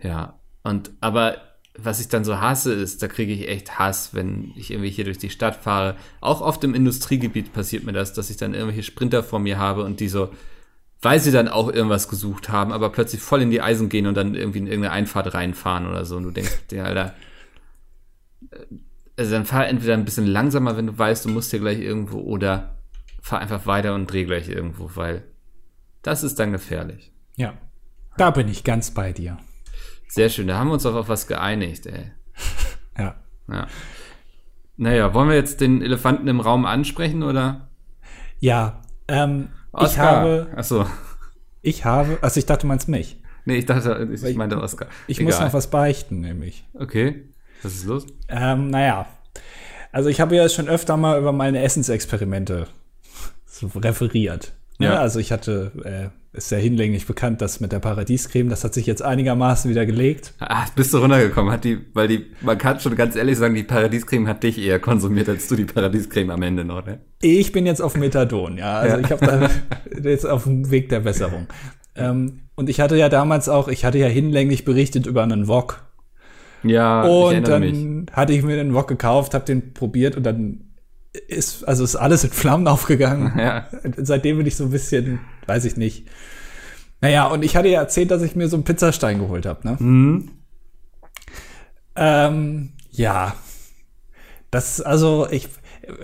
Ja. 0.00 0.40
Und 0.62 0.92
aber 1.00 1.51
was 1.76 2.00
ich 2.00 2.08
dann 2.08 2.24
so 2.24 2.40
hasse, 2.40 2.72
ist, 2.74 3.02
da 3.02 3.08
kriege 3.08 3.32
ich 3.32 3.48
echt 3.48 3.78
Hass, 3.78 4.14
wenn 4.14 4.52
ich 4.56 4.70
irgendwie 4.70 4.90
hier 4.90 5.04
durch 5.04 5.18
die 5.18 5.30
Stadt 5.30 5.56
fahre. 5.56 5.96
Auch 6.20 6.40
oft 6.40 6.62
im 6.64 6.74
Industriegebiet 6.74 7.52
passiert 7.52 7.84
mir 7.84 7.92
das, 7.92 8.12
dass 8.12 8.30
ich 8.30 8.36
dann 8.36 8.54
irgendwelche 8.54 8.82
Sprinter 8.82 9.22
vor 9.22 9.38
mir 9.38 9.58
habe 9.58 9.84
und 9.84 10.00
die 10.00 10.08
so, 10.08 10.30
weil 11.00 11.18
sie 11.18 11.32
dann 11.32 11.48
auch 11.48 11.72
irgendwas 11.72 12.08
gesucht 12.08 12.50
haben, 12.50 12.72
aber 12.72 12.90
plötzlich 12.90 13.22
voll 13.22 13.42
in 13.42 13.50
die 13.50 13.62
Eisen 13.62 13.88
gehen 13.88 14.06
und 14.06 14.14
dann 14.14 14.34
irgendwie 14.34 14.58
in 14.58 14.66
irgendeine 14.66 14.92
Einfahrt 14.92 15.32
reinfahren 15.32 15.86
oder 15.86 16.04
so. 16.04 16.16
Und 16.16 16.24
du 16.24 16.30
denkst 16.30 16.66
dir, 16.70 16.84
Alter, 16.84 17.14
äh, 18.50 18.56
also 19.16 19.32
dann 19.32 19.44
fahr 19.44 19.66
entweder 19.66 19.94
ein 19.94 20.04
bisschen 20.04 20.26
langsamer, 20.26 20.76
wenn 20.76 20.86
du 20.86 20.98
weißt, 20.98 21.24
du 21.24 21.30
musst 21.30 21.50
hier 21.50 21.60
gleich 21.60 21.80
irgendwo, 21.80 22.20
oder 22.20 22.78
fahr 23.20 23.40
einfach 23.40 23.66
weiter 23.66 23.94
und 23.94 24.10
dreh 24.10 24.24
gleich 24.24 24.48
irgendwo, 24.48 24.90
weil 24.94 25.24
das 26.02 26.22
ist 26.22 26.38
dann 26.38 26.52
gefährlich. 26.52 27.12
Ja, 27.36 27.54
da 28.16 28.30
bin 28.30 28.48
ich 28.48 28.64
ganz 28.64 28.90
bei 28.90 29.12
dir. 29.12 29.38
Sehr 30.14 30.28
schön, 30.28 30.46
da 30.46 30.58
haben 30.58 30.68
wir 30.68 30.74
uns 30.74 30.84
auch 30.84 30.94
auf 30.94 31.08
was 31.08 31.26
geeinigt, 31.26 31.86
ey. 31.86 32.12
Ja. 32.98 33.14
Ja. 33.48 33.66
Naja, 34.76 35.14
wollen 35.14 35.30
wir 35.30 35.36
jetzt 35.36 35.62
den 35.62 35.80
Elefanten 35.80 36.28
im 36.28 36.40
Raum 36.40 36.66
ansprechen, 36.66 37.22
oder? 37.22 37.68
Ja, 38.38 38.82
ähm, 39.08 39.48
ich 39.74 39.80
Oscar. 39.80 40.06
habe, 40.16 40.48
Achso. 40.54 40.84
ich 41.62 41.86
habe, 41.86 42.18
also 42.20 42.38
ich 42.38 42.44
dachte, 42.44 42.62
du 42.62 42.66
meinst 42.66 42.88
mich. 42.88 43.22
Nee, 43.46 43.56
ich 43.56 43.64
dachte, 43.66 44.06
ich, 44.12 44.22
ich- 44.22 44.36
meinte 44.36 44.60
Oscar. 44.60 44.88
Ich 45.06 45.18
Egal. 45.18 45.32
muss 45.32 45.40
noch 45.40 45.54
was 45.54 45.70
beichten, 45.70 46.20
nämlich. 46.20 46.64
Okay. 46.74 47.28
Was 47.62 47.72
ist 47.74 47.86
los? 47.86 48.04
Ähm, 48.28 48.68
naja, 48.68 49.06
also 49.92 50.10
ich 50.10 50.20
habe 50.20 50.36
ja 50.36 50.46
schon 50.50 50.68
öfter 50.68 50.98
mal 50.98 51.18
über 51.18 51.32
meine 51.32 51.62
Essensexperimente 51.62 52.66
so 53.46 53.68
referiert. 53.78 54.52
Ja. 54.78 54.94
Ja. 54.94 55.00
Also 55.00 55.20
ich 55.20 55.32
hatte, 55.32 55.72
äh, 56.12 56.21
ist 56.34 56.50
ja 56.50 56.56
hinlänglich 56.58 57.06
bekannt, 57.06 57.42
dass 57.42 57.60
mit 57.60 57.72
der 57.72 57.78
Paradiescreme, 57.78 58.48
das 58.48 58.64
hat 58.64 58.72
sich 58.72 58.86
jetzt 58.86 59.02
einigermaßen 59.02 59.70
wieder 59.70 59.84
gelegt. 59.84 60.32
Ah, 60.40 60.64
bist 60.74 60.94
du 60.94 60.98
runtergekommen? 60.98 61.52
Hat 61.52 61.64
die, 61.64 61.78
weil 61.92 62.08
die, 62.08 62.26
man 62.40 62.56
kann 62.56 62.80
schon 62.80 62.96
ganz 62.96 63.16
ehrlich 63.16 63.36
sagen, 63.36 63.54
die 63.54 63.62
Paradiescreme 63.64 64.26
hat 64.28 64.42
dich 64.42 64.58
eher 64.58 64.78
konsumiert 64.78 65.28
als 65.28 65.46
du 65.48 65.56
die 65.56 65.64
Paradiescreme 65.66 66.30
am 66.30 66.40
Ende 66.42 66.64
noch, 66.64 66.86
ne? 66.86 67.00
Ich 67.20 67.52
bin 67.52 67.66
jetzt 67.66 67.82
auf 67.82 67.96
Methadon, 67.96 68.56
ja. 68.56 68.78
Also 68.78 68.96
Ja. 68.96 69.02
ich 69.02 69.10
habe 69.12 69.26
da 69.26 69.50
jetzt 70.08 70.24
auf 70.26 70.44
dem 70.44 70.70
Weg 70.70 70.88
der 70.88 71.00
Besserung. 71.00 71.48
Ähm, 71.94 72.40
und 72.54 72.70
ich 72.70 72.80
hatte 72.80 72.96
ja 72.96 73.10
damals 73.10 73.50
auch, 73.50 73.68
ich 73.68 73.84
hatte 73.84 73.98
ja 73.98 74.06
hinlänglich 74.08 74.64
berichtet 74.64 75.06
über 75.06 75.22
einen 75.22 75.48
Wok. 75.48 75.84
Ja, 76.62 77.04
ich 77.04 77.10
Und 77.10 77.32
erinnere 77.32 77.60
mich. 77.60 77.72
dann 77.72 78.06
hatte 78.12 78.32
ich 78.32 78.42
mir 78.42 78.56
den 78.56 78.72
Wok 78.72 78.88
gekauft, 78.88 79.34
habe 79.34 79.44
den 79.44 79.74
probiert 79.74 80.16
und 80.16 80.22
dann 80.24 80.71
ist, 81.12 81.66
also 81.68 81.84
ist 81.84 81.96
alles 81.96 82.24
in 82.24 82.30
Flammen 82.30 82.66
aufgegangen. 82.66 83.38
Ja. 83.38 83.68
Seitdem 83.98 84.38
bin 84.38 84.46
ich 84.46 84.56
so 84.56 84.64
ein 84.64 84.70
bisschen, 84.70 85.20
weiß 85.46 85.64
ich 85.64 85.76
nicht. 85.76 86.06
Naja, 87.00 87.26
und 87.26 87.44
ich 87.44 87.56
hatte 87.56 87.68
ja 87.68 87.80
erzählt, 87.80 88.10
dass 88.10 88.22
ich 88.22 88.36
mir 88.36 88.48
so 88.48 88.56
einen 88.56 88.64
Pizzastein 88.64 89.18
geholt 89.18 89.44
habe, 89.44 89.66
ne? 89.66 89.76
Mhm. 89.78 90.30
Ähm, 91.96 92.72
ja. 92.90 93.34
Das, 94.50 94.80
also, 94.80 95.26
ich, 95.30 95.48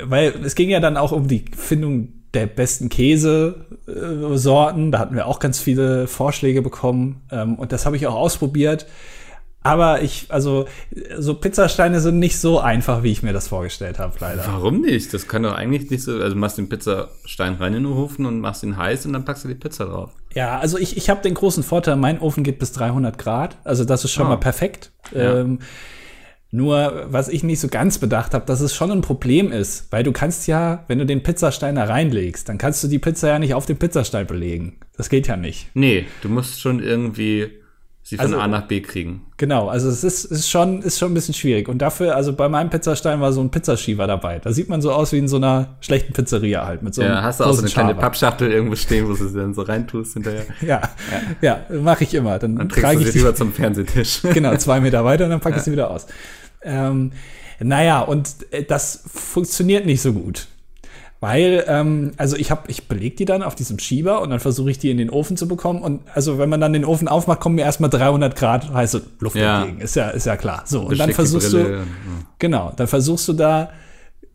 weil 0.02 0.34
es 0.44 0.54
ging 0.54 0.70
ja 0.70 0.80
dann 0.80 0.96
auch 0.96 1.12
um 1.12 1.28
die 1.28 1.44
Findung 1.56 2.08
der 2.34 2.46
besten 2.46 2.88
Käsesorten. 2.88 4.36
Sorten. 4.36 4.92
da 4.92 4.98
hatten 4.98 5.14
wir 5.14 5.26
auch 5.26 5.38
ganz 5.38 5.60
viele 5.60 6.06
Vorschläge 6.06 6.62
bekommen. 6.62 7.22
Ähm, 7.30 7.54
und 7.54 7.72
das 7.72 7.86
habe 7.86 7.96
ich 7.96 8.06
auch 8.06 8.14
ausprobiert. 8.14 8.86
Aber 9.62 10.02
ich, 10.02 10.26
also, 10.28 10.66
so 11.18 11.34
Pizzasteine 11.34 12.00
sind 12.00 12.18
nicht 12.20 12.38
so 12.38 12.60
einfach, 12.60 13.02
wie 13.02 13.10
ich 13.10 13.22
mir 13.22 13.32
das 13.32 13.48
vorgestellt 13.48 13.98
habe, 13.98 14.14
leider. 14.20 14.44
Warum 14.46 14.80
nicht? 14.80 15.12
Das 15.12 15.26
kann 15.28 15.42
doch 15.42 15.52
eigentlich 15.54 15.90
nicht 15.90 16.02
so, 16.04 16.12
also 16.12 16.30
du 16.30 16.36
machst 16.36 16.56
den 16.58 16.68
Pizzastein 16.68 17.54
rein 17.54 17.74
in 17.74 17.82
den 17.82 17.92
Ofen 17.92 18.24
und 18.24 18.40
machst 18.40 18.62
ihn 18.62 18.76
heiß 18.76 19.04
und 19.06 19.12
dann 19.14 19.24
packst 19.24 19.44
du 19.44 19.48
die 19.48 19.54
Pizza 19.56 19.86
drauf. 19.86 20.10
Ja, 20.32 20.58
also 20.58 20.78
ich, 20.78 20.96
ich 20.96 21.10
habe 21.10 21.22
den 21.22 21.34
großen 21.34 21.62
Vorteil, 21.64 21.96
mein 21.96 22.20
Ofen 22.20 22.44
geht 22.44 22.58
bis 22.60 22.72
300 22.72 23.18
Grad. 23.18 23.56
Also 23.64 23.84
das 23.84 24.04
ist 24.04 24.12
schon 24.12 24.26
Ah. 24.26 24.30
mal 24.30 24.36
perfekt. 24.36 24.92
Ja. 25.12 25.40
Ähm, 25.40 25.58
nur, 26.50 27.04
was 27.10 27.28
ich 27.28 27.42
nicht 27.42 27.60
so 27.60 27.68
ganz 27.68 27.98
bedacht 27.98 28.32
habe, 28.32 28.46
dass 28.46 28.60
es 28.62 28.74
schon 28.74 28.90
ein 28.90 29.02
Problem 29.02 29.52
ist, 29.52 29.88
weil 29.92 30.02
du 30.02 30.12
kannst 30.12 30.46
ja, 30.46 30.84
wenn 30.88 30.98
du 30.98 31.04
den 31.04 31.22
Pizzastein 31.22 31.74
da 31.74 31.84
reinlegst, 31.84 32.48
dann 32.48 32.56
kannst 32.56 32.82
du 32.82 32.88
die 32.88 32.98
Pizza 32.98 33.28
ja 33.28 33.38
nicht 33.38 33.52
auf 33.52 33.66
den 33.66 33.76
Pizzastein 33.76 34.26
belegen. 34.26 34.78
Das 34.96 35.10
geht 35.10 35.26
ja 35.26 35.36
nicht. 35.36 35.68
Nee, 35.74 36.06
du 36.22 36.30
musst 36.30 36.60
schon 36.60 36.82
irgendwie 36.82 37.50
sie 38.08 38.16
von 38.16 38.24
Also- 38.26 38.38
A 38.38 38.48
nach 38.48 38.66
B 38.66 38.80
kriegen. 38.80 39.22
Genau, 39.36 39.68
also 39.68 39.88
es 39.88 40.02
ist, 40.02 40.24
ist, 40.24 40.48
schon, 40.50 40.82
ist 40.82 40.98
schon 40.98 41.12
ein 41.12 41.14
bisschen 41.14 41.34
schwierig. 41.34 41.68
Und 41.68 41.78
dafür, 41.78 42.16
also 42.16 42.32
bei 42.32 42.48
meinem 42.48 42.70
Pizzastein 42.70 43.20
war 43.20 43.32
so 43.32 43.40
ein 43.40 43.50
Pizzaschieber 43.50 44.06
dabei. 44.06 44.38
Da 44.40 44.52
sieht 44.52 44.68
man 44.68 44.80
so 44.82 44.90
aus 44.92 45.12
wie 45.12 45.18
in 45.18 45.28
so 45.28 45.36
einer 45.36 45.76
schlechten 45.80 46.12
Pizzeria 46.12 46.66
halt. 46.66 46.82
Mit 46.82 46.94
so 46.94 47.02
einem 47.02 47.12
Ja, 47.12 47.22
hast 47.22 47.40
du 47.40 47.44
auch 47.44 47.52
so 47.52 47.60
eine 47.62 47.70
kleine 47.70 47.90
Schaber. 47.90 48.00
Pappschachtel 48.00 48.50
irgendwo 48.50 48.74
stehen, 48.76 49.04
wo 49.06 49.12
du 49.12 49.28
sie 49.28 49.38
dann 49.38 49.54
so 49.54 49.62
reintust 49.62 50.14
hinterher. 50.14 50.44
Ja, 50.60 50.82
ja, 51.40 51.60
mache 51.82 52.04
ich 52.04 52.14
immer. 52.14 52.38
Dann, 52.38 52.56
Dann 52.56 52.68
trage 52.68 53.00
ich 53.00 53.06
sie 53.06 53.12
die 53.12 53.18
rüber 53.20 53.34
zum 53.34 53.52
Fernsehtisch. 53.52 54.22
genau, 54.34 54.56
zwei 54.56 54.80
Meter 54.80 55.04
weiter 55.04 55.24
und 55.24 55.30
dann 55.30 55.40
packe 55.40 55.58
ich 55.58 55.62
sie 55.62 55.72
wieder 55.72 55.90
aus. 55.90 56.06
Ähm, 56.62 57.12
naja, 57.60 58.00
und 58.00 58.28
äh, 58.50 58.64
das 58.64 59.02
funktioniert 59.06 59.86
nicht 59.86 60.00
so 60.02 60.12
gut. 60.12 60.48
Weil, 61.20 61.64
ähm, 61.66 62.12
also 62.16 62.36
ich 62.36 62.52
habe, 62.52 62.70
ich 62.70 62.86
beleg 62.86 63.16
die 63.16 63.24
dann 63.24 63.42
auf 63.42 63.56
diesem 63.56 63.80
Schieber 63.80 64.22
und 64.22 64.30
dann 64.30 64.38
versuche 64.38 64.70
ich 64.70 64.78
die 64.78 64.90
in 64.90 64.98
den 64.98 65.10
Ofen 65.10 65.36
zu 65.36 65.48
bekommen. 65.48 65.82
Und 65.82 66.02
also 66.14 66.38
wenn 66.38 66.48
man 66.48 66.60
dann 66.60 66.72
den 66.72 66.84
Ofen 66.84 67.08
aufmacht, 67.08 67.40
kommen 67.40 67.56
mir 67.56 67.62
erstmal 67.62 67.90
300 67.90 68.36
Grad 68.36 68.72
heiße 68.72 69.02
Luft 69.18 69.34
Ja. 69.36 69.62
entgegen. 69.62 69.80
Ist 69.80 69.96
ja, 69.96 70.10
ist 70.10 70.26
ja 70.26 70.36
klar. 70.36 70.62
So, 70.66 70.82
und 70.82 70.98
dann 70.98 71.12
versuchst 71.12 71.52
du, 71.52 71.84
genau, 72.38 72.72
dann 72.76 72.86
versuchst 72.86 73.26
du 73.26 73.32
da 73.32 73.70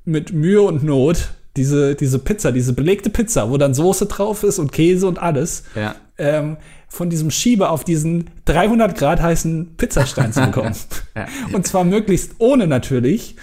mit 0.03 0.33
Mühe 0.33 0.61
und 0.61 0.83
Not 0.83 1.29
diese, 1.55 1.95
diese 1.95 2.19
Pizza, 2.19 2.51
diese 2.51 2.73
belegte 2.73 3.09
Pizza, 3.09 3.49
wo 3.49 3.57
dann 3.57 3.73
Soße 3.73 4.07
drauf 4.07 4.43
ist 4.43 4.59
und 4.59 4.71
Käse 4.73 5.07
und 5.07 5.19
alles, 5.21 5.63
Ja. 5.75 5.95
ähm, 6.17 6.57
von 6.89 7.09
diesem 7.09 7.31
Schieber 7.31 7.71
auf 7.71 7.83
diesen 7.83 8.29
300 8.45 8.95
Grad 8.97 9.21
heißen 9.21 9.75
Pizzastein 9.77 10.33
zu 10.33 10.41
bekommen. 10.45 10.75
Ja. 11.15 11.27
Und 11.53 11.65
zwar 11.67 11.83
möglichst 11.83 12.33
ohne 12.39 12.65
natürlich, 12.67 13.35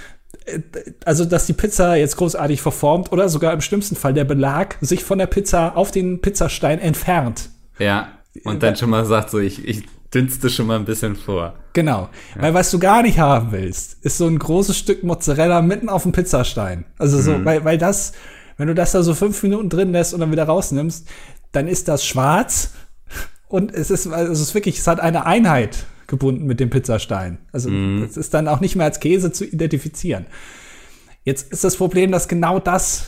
also 1.05 1.25
dass 1.25 1.47
die 1.47 1.53
Pizza 1.53 1.97
jetzt 1.97 2.17
großartig 2.17 2.61
verformt 2.61 3.13
oder 3.13 3.29
sogar 3.29 3.53
im 3.53 3.61
schlimmsten 3.61 3.97
Fall 3.97 4.15
der 4.15 4.25
Belag 4.25 4.77
sich 4.81 5.05
von 5.05 5.19
der 5.19 5.27
Pizza 5.27 5.77
auf 5.77 5.91
den 5.91 6.21
Pizzastein 6.21 6.79
entfernt. 6.79 7.51
Ja. 7.79 8.09
Und 8.45 8.63
dann 8.63 8.77
schon 8.77 8.91
mal 8.91 9.05
sagt 9.05 9.31
so, 9.31 9.39
ich, 9.39 9.67
ich 9.67 9.85
dünste 10.15 10.51
schon 10.51 10.67
mal 10.67 10.77
ein 10.77 10.85
bisschen 10.85 11.17
vor. 11.17 11.55
Genau. 11.73 12.09
Weil 12.37 12.55
was 12.55 12.71
du 12.71 12.79
gar 12.79 13.03
nicht 13.03 13.19
haben 13.19 13.53
willst, 13.53 14.05
ist 14.05 14.19
so 14.19 14.27
ein 14.27 14.39
großes 14.39 14.77
Stück 14.77 15.03
Mozzarella 15.03 15.63
mitten 15.63 15.89
auf 15.89 16.03
dem 16.03 16.13
Pizzastein. 16.13 16.85
Also 16.99 17.21
so, 17.21 17.45
weil, 17.45 17.65
weil 17.65 17.79
das, 17.79 18.13
wenn 18.57 18.69
du 18.69 18.75
das 18.75 18.93
da 18.93 19.03
so 19.03 19.15
fünf 19.15 19.43
Minuten 19.43 19.69
drin 19.69 19.93
lässt 19.93 20.15
und 20.15 20.21
dann 20.21 20.33
wieder 20.33 20.45
rausnimmst, 20.45 21.09
dann 21.53 21.69
ist 21.69 21.89
das 21.89 22.05
schwarz 22.05 22.73
und 23.49 23.73
es 23.75 23.91
ist, 23.91 24.07
also 24.07 24.33
es 24.33 24.41
ist 24.41 24.55
wirklich, 24.55 24.79
es 24.79 24.87
hat 24.87 25.01
eine 25.01 25.27
Einheit 25.27 25.85
gebunden 26.11 26.45
mit 26.45 26.61
dem 26.61 26.69
Pizzastein. 26.69 27.39
Also 27.53 27.71
es 28.05 28.19
ist 28.19 28.35
dann 28.35 28.47
auch 28.49 28.61
nicht 28.61 28.77
mehr 28.77 28.85
als 28.85 29.01
Käse 29.01 29.33
zu 29.33 29.47
identifizieren. 29.47 30.27
Jetzt 31.25 31.51
ist 31.53 31.65
das 31.65 31.77
Problem, 31.77 32.13
dass 32.13 32.29
genau 32.29 32.59
das 32.59 33.07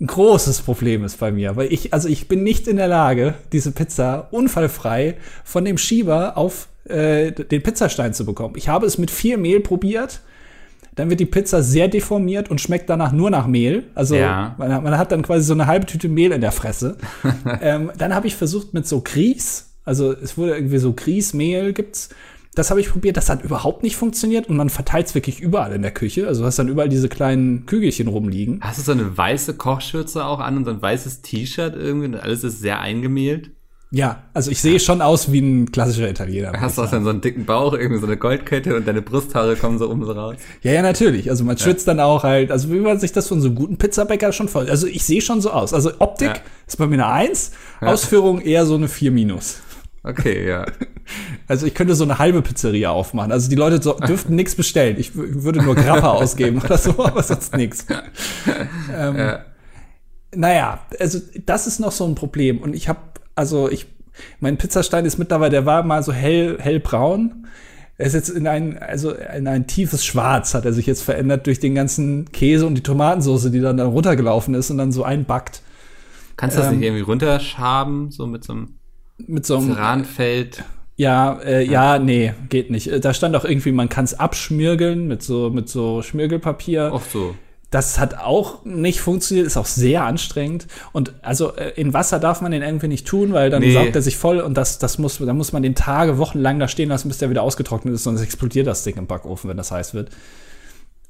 ein 0.00 0.06
großes 0.06 0.62
Problem 0.62 1.04
ist 1.04 1.18
bei 1.18 1.30
mir, 1.32 1.56
weil 1.56 1.72
ich, 1.72 1.92
also 1.92 2.08
ich 2.08 2.28
bin 2.28 2.42
nicht 2.42 2.66
in 2.68 2.76
der 2.76 2.88
Lage, 2.88 3.34
diese 3.52 3.70
Pizza 3.72 4.28
unfallfrei 4.32 5.16
von 5.44 5.64
dem 5.64 5.78
Schieber 5.78 6.36
auf 6.36 6.68
äh, 6.84 7.30
den 7.32 7.62
Pizzastein 7.62 8.12
zu 8.12 8.24
bekommen. 8.26 8.54
Ich 8.56 8.68
habe 8.68 8.86
es 8.86 8.98
mit 8.98 9.10
viel 9.10 9.36
Mehl 9.36 9.60
probiert. 9.60 10.20
Dann 10.96 11.08
wird 11.08 11.20
die 11.20 11.26
Pizza 11.26 11.62
sehr 11.62 11.88
deformiert 11.88 12.50
und 12.50 12.60
schmeckt 12.60 12.90
danach 12.90 13.12
nur 13.12 13.30
nach 13.30 13.46
Mehl. 13.46 13.84
Also 13.94 14.16
Ja. 14.16 14.54
man, 14.58 14.74
hat- 14.74 14.82
man 14.82 14.98
hat 14.98 15.10
dann 15.12 15.22
quasi 15.22 15.44
so 15.44 15.54
eine 15.54 15.66
halbe 15.66 15.86
Tüte 15.86 16.08
Mehl 16.08 16.32
in 16.32 16.40
der 16.42 16.52
Fresse. 16.52 16.98
ähm, 17.62 17.92
dann 17.96 18.14
habe 18.14 18.26
ich 18.26 18.34
versucht 18.36 18.74
mit 18.74 18.86
so 18.86 19.00
Grieß, 19.00 19.71
also 19.84 20.12
es 20.12 20.36
wurde 20.38 20.54
irgendwie 20.54 20.78
so 20.78 20.92
Grießmehl 20.92 21.72
gibt's. 21.72 22.10
Das 22.54 22.68
habe 22.70 22.80
ich 22.80 22.90
probiert, 22.90 23.16
das 23.16 23.30
hat 23.30 23.42
überhaupt 23.42 23.82
nicht 23.82 23.96
funktioniert 23.96 24.46
und 24.48 24.56
man 24.58 24.68
verteilt 24.68 25.06
es 25.06 25.14
wirklich 25.14 25.40
überall 25.40 25.72
in 25.72 25.80
der 25.80 25.90
Küche. 25.90 26.26
Also 26.28 26.42
du 26.42 26.46
hast 26.46 26.58
dann 26.58 26.68
überall 26.68 26.90
diese 26.90 27.08
kleinen 27.08 27.64
Kügelchen 27.64 28.08
rumliegen. 28.08 28.58
Hast 28.60 28.78
du 28.78 28.82
so 28.82 28.92
eine 28.92 29.16
weiße 29.16 29.54
Kochschürze 29.54 30.24
auch 30.26 30.38
an 30.38 30.58
und 30.58 30.66
so 30.66 30.70
ein 30.70 30.82
weißes 30.82 31.22
T-Shirt 31.22 31.74
irgendwie 31.74 32.06
und 32.08 32.16
alles 32.16 32.44
ist 32.44 32.60
sehr 32.60 32.80
eingemehlt? 32.80 33.50
Ja, 33.94 34.22
also 34.32 34.50
ich 34.50 34.60
sehe 34.62 34.80
schon 34.80 35.02
aus 35.02 35.32
wie 35.32 35.40
ein 35.40 35.70
klassischer 35.70 36.08
Italiener. 36.08 36.52
Hast 36.58 36.78
du 36.78 36.82
auch 36.82 36.90
dann 36.90 37.04
so 37.04 37.10
einen 37.10 37.20
dicken 37.20 37.44
Bauch, 37.44 37.74
irgendwie 37.74 38.00
so 38.00 38.06
eine 38.06 38.16
Goldkette 38.16 38.74
und 38.74 38.88
deine 38.88 39.02
Brusthaare 39.02 39.54
kommen 39.54 39.78
so 39.78 39.90
oben 39.90 40.04
so 40.06 40.12
raus? 40.12 40.36
Ja, 40.62 40.72
ja, 40.72 40.80
natürlich. 40.82 41.28
Also 41.28 41.44
man 41.44 41.58
schwitzt 41.58 41.88
dann 41.88 42.00
auch 42.00 42.22
halt, 42.22 42.50
also 42.50 42.70
wie 42.70 42.80
man 42.80 42.98
sich 42.98 43.12
das 43.12 43.28
von 43.28 43.42
so 43.42 43.48
einem 43.48 43.56
guten 43.56 43.76
Pizzabäcker 43.76 44.32
schon 44.32 44.48
vor. 44.48 44.62
Also 44.62 44.86
ich 44.86 45.04
sehe 45.04 45.20
schon 45.20 45.42
so 45.42 45.50
aus. 45.50 45.74
Also 45.74 45.92
Optik 45.98 46.28
Ja. 46.28 46.34
ist 46.66 46.76
bei 46.78 46.86
mir 46.86 46.94
eine 46.94 47.06
Eins, 47.06 47.52
Ausführung 47.82 48.40
eher 48.40 48.64
so 48.64 48.76
eine 48.76 48.88
4 48.88 49.10
minus. 49.10 49.60
Okay, 50.04 50.48
ja. 50.48 50.66
Also 51.48 51.66
ich 51.66 51.74
könnte 51.74 51.96
so 51.96 52.04
eine 52.04 52.18
halbe 52.18 52.42
Pizzeria 52.42 52.90
aufmachen. 52.90 53.32
Also 53.32 53.50
die 53.50 53.56
Leute 53.56 53.82
so, 53.82 53.94
dürften 53.94 54.36
nichts 54.36 54.54
bestellen. 54.54 54.96
Ich 54.98 55.14
würde 55.14 55.60
nur 55.60 55.74
Grappa 55.74 56.10
ausgeben 56.12 56.60
oder 56.62 56.78
so, 56.78 57.04
aber 57.04 57.22
sonst 57.22 57.56
nichts. 57.56 57.86
Ähm, 58.96 59.16
Ja. 59.16 59.44
Naja, 60.34 60.80
also 60.98 61.18
das 61.44 61.66
ist 61.66 61.80
noch 61.80 61.92
so 61.92 62.06
ein 62.06 62.14
Problem. 62.14 62.58
Und 62.58 62.74
ich 62.74 62.88
habe, 62.88 63.00
also 63.34 63.68
ich, 63.68 63.86
mein 64.40 64.56
Pizzastein 64.56 65.04
ist 65.04 65.18
mittlerweile, 65.18 65.50
der 65.50 65.66
war 65.66 65.82
mal 65.82 66.02
so 66.02 66.12
hell, 66.12 66.56
hellbraun. 66.58 67.46
Er 67.98 68.06
ist 68.06 68.14
jetzt 68.14 68.30
in 68.30 68.46
ein, 68.46 68.78
also 68.78 69.12
in 69.12 69.46
ein 69.46 69.66
tiefes 69.66 70.06
Schwarz 70.06 70.54
hat 70.54 70.64
er 70.64 70.72
sich 70.72 70.86
jetzt 70.86 71.02
verändert 71.02 71.46
durch 71.46 71.60
den 71.60 71.74
ganzen 71.74 72.30
Käse 72.32 72.66
und 72.66 72.76
die 72.76 72.82
Tomatensauce, 72.82 73.50
die 73.50 73.60
dann 73.60 73.76
da 73.76 73.84
runtergelaufen 73.84 74.54
ist 74.54 74.70
und 74.70 74.78
dann 74.78 74.92
so 74.92 75.02
einbackt. 75.04 75.62
Kannst 76.36 76.56
du 76.56 76.60
das 76.62 76.70
Ähm, 76.70 76.78
nicht 76.78 76.86
irgendwie 76.86 77.02
runterschaben, 77.02 78.10
so 78.10 78.26
mit 78.26 78.44
so 78.44 78.52
einem 78.54 78.76
Mit 79.18 79.46
so 79.46 79.58
einem, 79.58 79.74
Ceranfeld? 79.74 80.64
Ja, 80.96 81.38
äh, 81.40 81.64
ja, 81.64 81.98
nee, 81.98 82.34
geht 82.48 82.70
nicht. 82.70 82.88
Äh, 82.88 83.00
Da 83.00 83.14
stand 83.14 83.34
auch 83.36 83.44
irgendwie, 83.44 83.72
man 83.72 83.88
kann 83.88 84.04
es 84.04 84.14
abschmirgeln 84.18 85.08
mit 85.08 85.22
so, 85.22 85.50
mit 85.50 85.68
so 85.68 86.02
Schmirgelpapier. 86.02 86.92
Auch 86.92 87.02
so. 87.02 87.34
Das 87.70 87.98
hat 87.98 88.18
auch 88.18 88.66
nicht 88.66 89.00
funktioniert, 89.00 89.46
ist 89.46 89.56
auch 89.56 89.64
sehr 89.66 90.04
anstrengend. 90.04 90.66
Und 90.92 91.14
also 91.22 91.56
äh, 91.56 91.70
in 91.76 91.94
Wasser 91.94 92.18
darf 92.18 92.42
man 92.42 92.52
den 92.52 92.60
irgendwie 92.60 92.88
nicht 92.88 93.06
tun, 93.06 93.32
weil 93.32 93.48
dann 93.48 93.62
Nee. 93.62 93.72
saugt 93.72 93.96
er 93.96 94.02
sich 94.02 94.18
voll 94.18 94.40
und 94.40 94.54
das, 94.58 94.78
das 94.78 94.98
muss, 94.98 95.16
da 95.18 95.32
muss 95.32 95.52
man 95.52 95.62
den 95.62 95.74
Tage, 95.74 96.18
wochenlang 96.18 96.58
da 96.58 96.68
stehen 96.68 96.90
lassen, 96.90 97.08
bis 97.08 97.16
der 97.18 97.30
wieder 97.30 97.42
ausgetrocknet 97.42 97.94
ist, 97.94 98.04
sonst 98.04 98.20
explodiert 98.20 98.66
das 98.66 98.84
Ding 98.84 98.96
im 98.98 99.06
Backofen, 99.06 99.48
wenn 99.48 99.56
das 99.56 99.70
heiß 99.70 99.94
wird. 99.94 100.10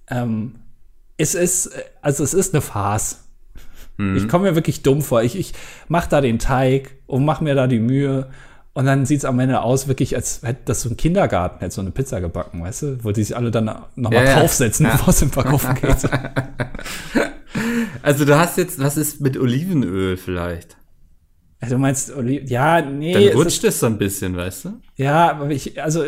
Ähm, 0.09 0.55
es 1.17 1.35
ist, 1.35 1.67
äh, 1.67 1.83
also 2.01 2.23
es 2.23 2.33
ist 2.35 2.55
eine 2.55 2.61
Farce. 2.61 3.19
Ich 3.99 4.27
komme 4.29 4.45
mir 4.51 4.55
wirklich 4.57 4.83
dumm 4.83 5.01
vor. 5.03 5.23
Ich, 5.23 5.37
ich 5.39 5.53
mache 5.89 6.09
da 6.11 6.21
den 6.21 6.39
Teig 6.39 6.97
und 7.07 7.25
mache 7.25 7.45
mir 7.45 7.55
da 7.55 7.67
die 7.67 7.79
Mühe. 7.79 8.29
Und 8.75 8.87
dann 8.87 9.05
sieht 9.05 9.19
es 9.19 9.25
am 9.27 9.39
Ende 9.39 9.61
aus, 9.63 9.87
wirklich, 9.87 10.17
als 10.17 10.41
hätte 10.43 10.63
das 10.65 10.81
so 10.81 10.89
ein 10.89 10.97
Kindergarten, 10.97 11.59
hätte 11.61 11.75
so 11.75 11.83
eine 11.83 11.91
Pizza 11.91 12.21
gebacken, 12.23 12.63
weißt 12.63 12.83
du? 12.83 13.05
Wo 13.05 13.13
die 13.13 13.23
sich 13.23 13.37
alle 13.37 13.51
dann 13.51 13.67
nochmal 13.97 14.25
Ja, 14.25 14.31
ja. 14.31 14.39
draufsetzen, 14.41 14.87
bevor 14.91 15.09
es 15.11 15.21
im 15.23 15.29
Backofen 15.31 15.75
geht. 15.81 15.97
Also 18.03 18.25
du 18.25 18.39
hast 18.39 18.57
jetzt, 18.59 18.81
was 18.81 18.97
ist 18.97 19.21
mit 19.21 19.37
Olivenöl 19.39 20.17
vielleicht? 20.17 20.77
Ja, 21.61 21.69
Du 21.69 21.79
meinst, 21.79 22.11
Oli- 22.17 22.43
ja, 22.49 22.81
nee, 22.81 23.13
Dann 23.13 23.37
rutscht 23.37 23.63
es 23.65 23.79
so 23.79 23.87
ein 23.87 23.99
bisschen, 23.99 24.37
weißt 24.37 24.65
du? 24.65 24.71
ja, 24.97 25.31
aber 25.31 25.51
ich, 25.51 25.81
also, 25.81 26.05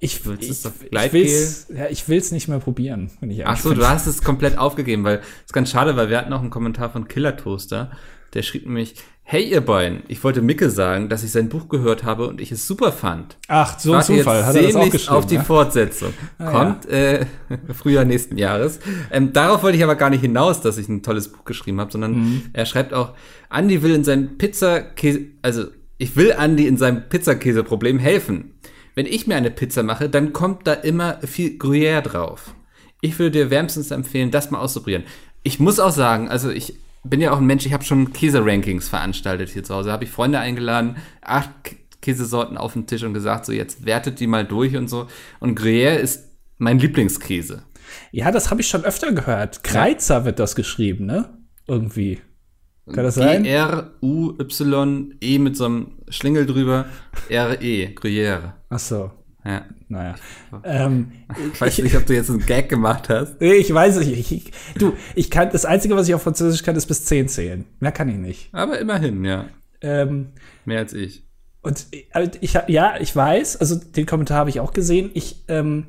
ich, 0.00 0.20
ich, 0.40 0.50
ich 0.50 0.90
Gleitgel? 0.90 1.20
will's, 1.24 1.66
ja, 1.74 1.86
ich 1.90 2.08
will's 2.08 2.30
nicht 2.32 2.48
mehr 2.48 2.58
probieren, 2.60 3.10
wenn 3.20 3.30
ich 3.30 3.44
Ach 3.46 3.56
so, 3.58 3.70
bin. 3.70 3.78
du 3.78 3.88
hast 3.88 4.06
es 4.06 4.22
komplett 4.22 4.56
aufgegeben, 4.58 5.04
weil 5.04 5.20
ist 5.44 5.52
ganz 5.52 5.70
schade, 5.70 5.96
weil 5.96 6.08
wir 6.10 6.18
hatten 6.18 6.32
auch 6.32 6.40
einen 6.40 6.50
Kommentar 6.50 6.90
von 6.90 7.08
Killer 7.08 7.36
Toaster, 7.36 7.90
der 8.34 8.42
schrieb 8.42 8.66
nämlich, 8.66 8.94
hey 9.22 9.42
ihr 9.42 9.60
beiden, 9.60 10.02
ich 10.08 10.22
wollte 10.24 10.40
Micke 10.40 10.70
sagen, 10.70 11.08
dass 11.08 11.22
ich 11.24 11.32
sein 11.32 11.48
Buch 11.48 11.68
gehört 11.68 12.04
habe 12.04 12.28
und 12.28 12.40
ich 12.40 12.50
es 12.52 12.66
super 12.66 12.92
fand. 12.92 13.36
Ach, 13.48 13.78
so 13.78 13.92
ein 13.94 14.02
Zufall, 14.02 14.44
hat 14.46 14.54
er 14.54 14.62
das 14.62 14.76
auch 14.76 14.88
geschrieben. 14.90 15.16
auf 15.16 15.26
die 15.26 15.34
ja? 15.34 15.42
Fortsetzung. 15.42 16.14
Ah, 16.38 16.50
Kommt 16.50 16.86
äh, 16.86 17.26
Frühjahr 17.74 18.04
nächsten 18.06 18.38
Jahres. 18.38 18.78
Ähm, 19.10 19.32
darauf 19.32 19.62
wollte 19.62 19.76
ich 19.76 19.84
aber 19.84 19.96
gar 19.96 20.08
nicht 20.10 20.20
hinaus, 20.22 20.60
dass 20.62 20.78
ich 20.78 20.88
ein 20.88 21.02
tolles 21.02 21.28
Buch 21.32 21.44
geschrieben 21.44 21.80
habe, 21.80 21.90
sondern 21.92 22.12
Mhm. 22.14 22.42
er 22.52 22.64
schreibt 22.66 22.94
auch, 22.94 23.12
Andi 23.50 23.82
will 23.82 23.94
in 23.94 24.04
seinem 24.04 24.38
Pizzakäse, 24.38 25.20
also 25.42 25.64
ich 25.98 26.14
will 26.16 26.32
Andi 26.32 26.66
in 26.66 26.76
seinem 26.76 27.08
Pizzakäseproblem 27.08 27.98
helfen. 27.98 28.52
Wenn 28.98 29.06
ich 29.06 29.28
mir 29.28 29.36
eine 29.36 29.52
Pizza 29.52 29.84
mache, 29.84 30.08
dann 30.08 30.32
kommt 30.32 30.66
da 30.66 30.72
immer 30.72 31.20
viel 31.20 31.50
Gruyère 31.50 32.00
drauf. 32.00 32.56
Ich 33.00 33.16
würde 33.20 33.30
dir 33.38 33.48
wärmstens 33.48 33.92
empfehlen, 33.92 34.32
das 34.32 34.50
mal 34.50 34.58
auszuprobieren. 34.58 35.04
Ich 35.44 35.60
muss 35.60 35.78
auch 35.78 35.92
sagen, 35.92 36.28
also 36.28 36.50
ich 36.50 36.74
bin 37.04 37.20
ja 37.20 37.30
auch 37.30 37.38
ein 37.38 37.46
Mensch, 37.46 37.64
ich 37.64 37.72
habe 37.72 37.84
schon 37.84 38.12
Käse-Rankings 38.12 38.88
veranstaltet 38.88 39.50
hier 39.50 39.62
zu 39.62 39.72
Hause. 39.72 39.92
Habe 39.92 40.02
ich 40.02 40.10
Freunde 40.10 40.40
eingeladen, 40.40 40.96
acht 41.20 41.76
Käsesorten 42.02 42.58
auf 42.58 42.72
den 42.72 42.88
Tisch 42.88 43.04
und 43.04 43.14
gesagt, 43.14 43.46
so 43.46 43.52
jetzt 43.52 43.86
wertet 43.86 44.18
die 44.18 44.26
mal 44.26 44.44
durch 44.44 44.76
und 44.76 44.88
so. 44.88 45.06
Und 45.38 45.56
Gruyère 45.56 45.94
ist 45.94 46.32
mein 46.56 46.80
Lieblingskäse. 46.80 47.62
Ja, 48.10 48.32
das 48.32 48.50
habe 48.50 48.62
ich 48.62 48.68
schon 48.68 48.82
öfter 48.82 49.12
gehört. 49.12 49.62
Kreizer 49.62 50.24
wird 50.24 50.40
das 50.40 50.56
geschrieben, 50.56 51.06
ne? 51.06 51.38
Irgendwie. 51.68 52.20
Kann 52.92 53.04
das 53.04 53.14
sein? 53.16 53.42
G-R-U-Y-E 53.44 55.38
mit 55.38 55.56
so 55.56 55.64
einem 55.66 55.86
Schlingel 56.08 56.46
drüber. 56.46 56.86
R-E, 57.28 57.94
Gruyère. 57.94 58.54
Ach 58.70 58.78
so, 58.78 59.10
Ja. 59.44 59.64
naja. 59.88 60.14
Ähm, 60.64 61.12
Ich 61.54 61.60
weiß 61.60 61.78
nicht, 61.78 61.96
ob 61.96 62.06
du 62.06 62.14
jetzt 62.14 62.30
einen 62.30 62.44
Gag 62.44 62.68
gemacht 62.68 63.08
hast. 63.08 63.40
Ich 63.40 63.72
weiß 63.72 63.96
es 63.96 64.06
nicht. 64.06 64.30
Ich, 64.32 64.52
du, 64.78 64.94
ich 65.14 65.30
kann, 65.30 65.50
das 65.50 65.64
Einzige, 65.64 65.96
was 65.96 66.08
ich 66.08 66.14
auf 66.14 66.22
Französisch 66.22 66.62
kann, 66.62 66.76
ist 66.76 66.86
bis 66.86 67.04
10 67.04 67.28
zählen. 67.28 67.64
Mehr 67.80 67.92
kann 67.92 68.08
ich 68.08 68.16
nicht. 68.16 68.48
Aber 68.52 68.78
immerhin, 68.78 69.24
ja. 69.24 69.46
Ähm, 69.80 70.28
Mehr 70.64 70.78
als 70.80 70.92
ich. 70.92 71.24
und 71.62 71.86
ich, 71.92 72.08
ich 72.40 72.56
hab- 72.56 72.68
ja, 72.68 72.94
ich 73.00 73.14
weiß, 73.14 73.56
also 73.58 73.76
den 73.76 74.06
Kommentar 74.06 74.38
habe 74.38 74.50
ich 74.50 74.60
auch 74.60 74.72
gesehen. 74.72 75.10
Ich 75.14 75.44
ähm, 75.48 75.86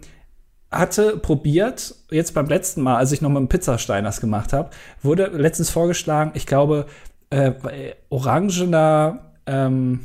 hatte 0.71 1.17
probiert, 1.17 1.95
jetzt 2.11 2.33
beim 2.33 2.47
letzten 2.47 2.81
Mal, 2.81 2.97
als 2.97 3.11
ich 3.11 3.21
noch 3.21 3.29
mal 3.29 3.39
einen 3.39 3.49
Pizzastein 3.49 4.03
das 4.03 4.21
gemacht 4.21 4.53
habe, 4.53 4.69
wurde 5.01 5.27
letztens 5.27 5.69
vorgeschlagen, 5.69 6.31
ich 6.35 6.45
glaube, 6.45 6.85
äh, 7.31 7.51
orangener, 8.09 9.31
ähm, 9.45 10.01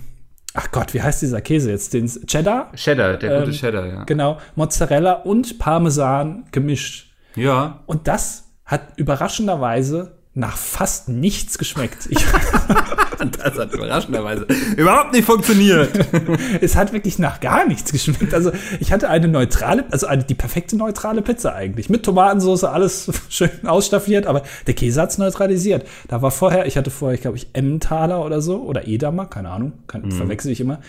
ach 0.54 0.70
Gott, 0.70 0.94
wie 0.94 1.02
heißt 1.02 1.22
dieser 1.22 1.40
Käse 1.40 1.70
jetzt? 1.70 1.92
Den 1.92 2.06
Cheddar? 2.06 2.72
Cheddar, 2.74 3.16
der 3.16 3.40
gute 3.40 3.50
Ähm, 3.50 3.56
Cheddar, 3.56 3.86
ja. 3.86 4.04
Genau, 4.04 4.38
Mozzarella 4.54 5.12
und 5.12 5.58
Parmesan 5.58 6.44
gemischt. 6.50 7.12
Ja. 7.34 7.80
Und 7.86 8.08
das 8.08 8.44
hat 8.64 8.96
überraschenderweise 8.96 10.12
nach 10.32 10.56
fast 10.56 11.08
nichts 11.08 11.58
geschmeckt. 11.58 12.06
Ich, 12.08 12.18
Das 13.18 13.58
hat 13.58 13.72
überraschenderweise 13.72 14.46
überhaupt 14.76 15.12
nicht 15.12 15.24
funktioniert. 15.24 15.90
es 16.60 16.76
hat 16.76 16.92
wirklich 16.92 17.18
nach 17.18 17.40
gar 17.40 17.66
nichts 17.66 17.92
geschmeckt. 17.92 18.34
Also 18.34 18.52
ich 18.80 18.92
hatte 18.92 19.08
eine 19.08 19.28
neutrale, 19.28 19.84
also 19.90 20.06
eine, 20.06 20.24
die 20.24 20.34
perfekte 20.34 20.76
neutrale 20.76 21.22
Pizza 21.22 21.54
eigentlich. 21.54 21.88
Mit 21.90 22.04
Tomatensauce, 22.04 22.64
alles 22.64 23.10
schön 23.28 23.50
ausstaffiert, 23.64 24.26
aber 24.26 24.42
der 24.66 24.74
Käse 24.74 25.00
hat's 25.00 25.18
neutralisiert. 25.18 25.86
Da 26.08 26.22
war 26.22 26.30
vorher, 26.30 26.66
ich 26.66 26.76
hatte 26.76 26.90
vorher, 26.90 27.14
ich 27.14 27.22
glaube 27.22 27.36
ich, 27.36 27.48
Emmentaler 27.52 28.24
oder 28.24 28.40
so, 28.40 28.62
oder 28.62 28.86
Edamer, 28.86 29.26
keine 29.26 29.50
Ahnung, 29.50 29.72
kann, 29.86 30.10
verwechsel 30.10 30.52
ich 30.52 30.60
immer. 30.60 30.80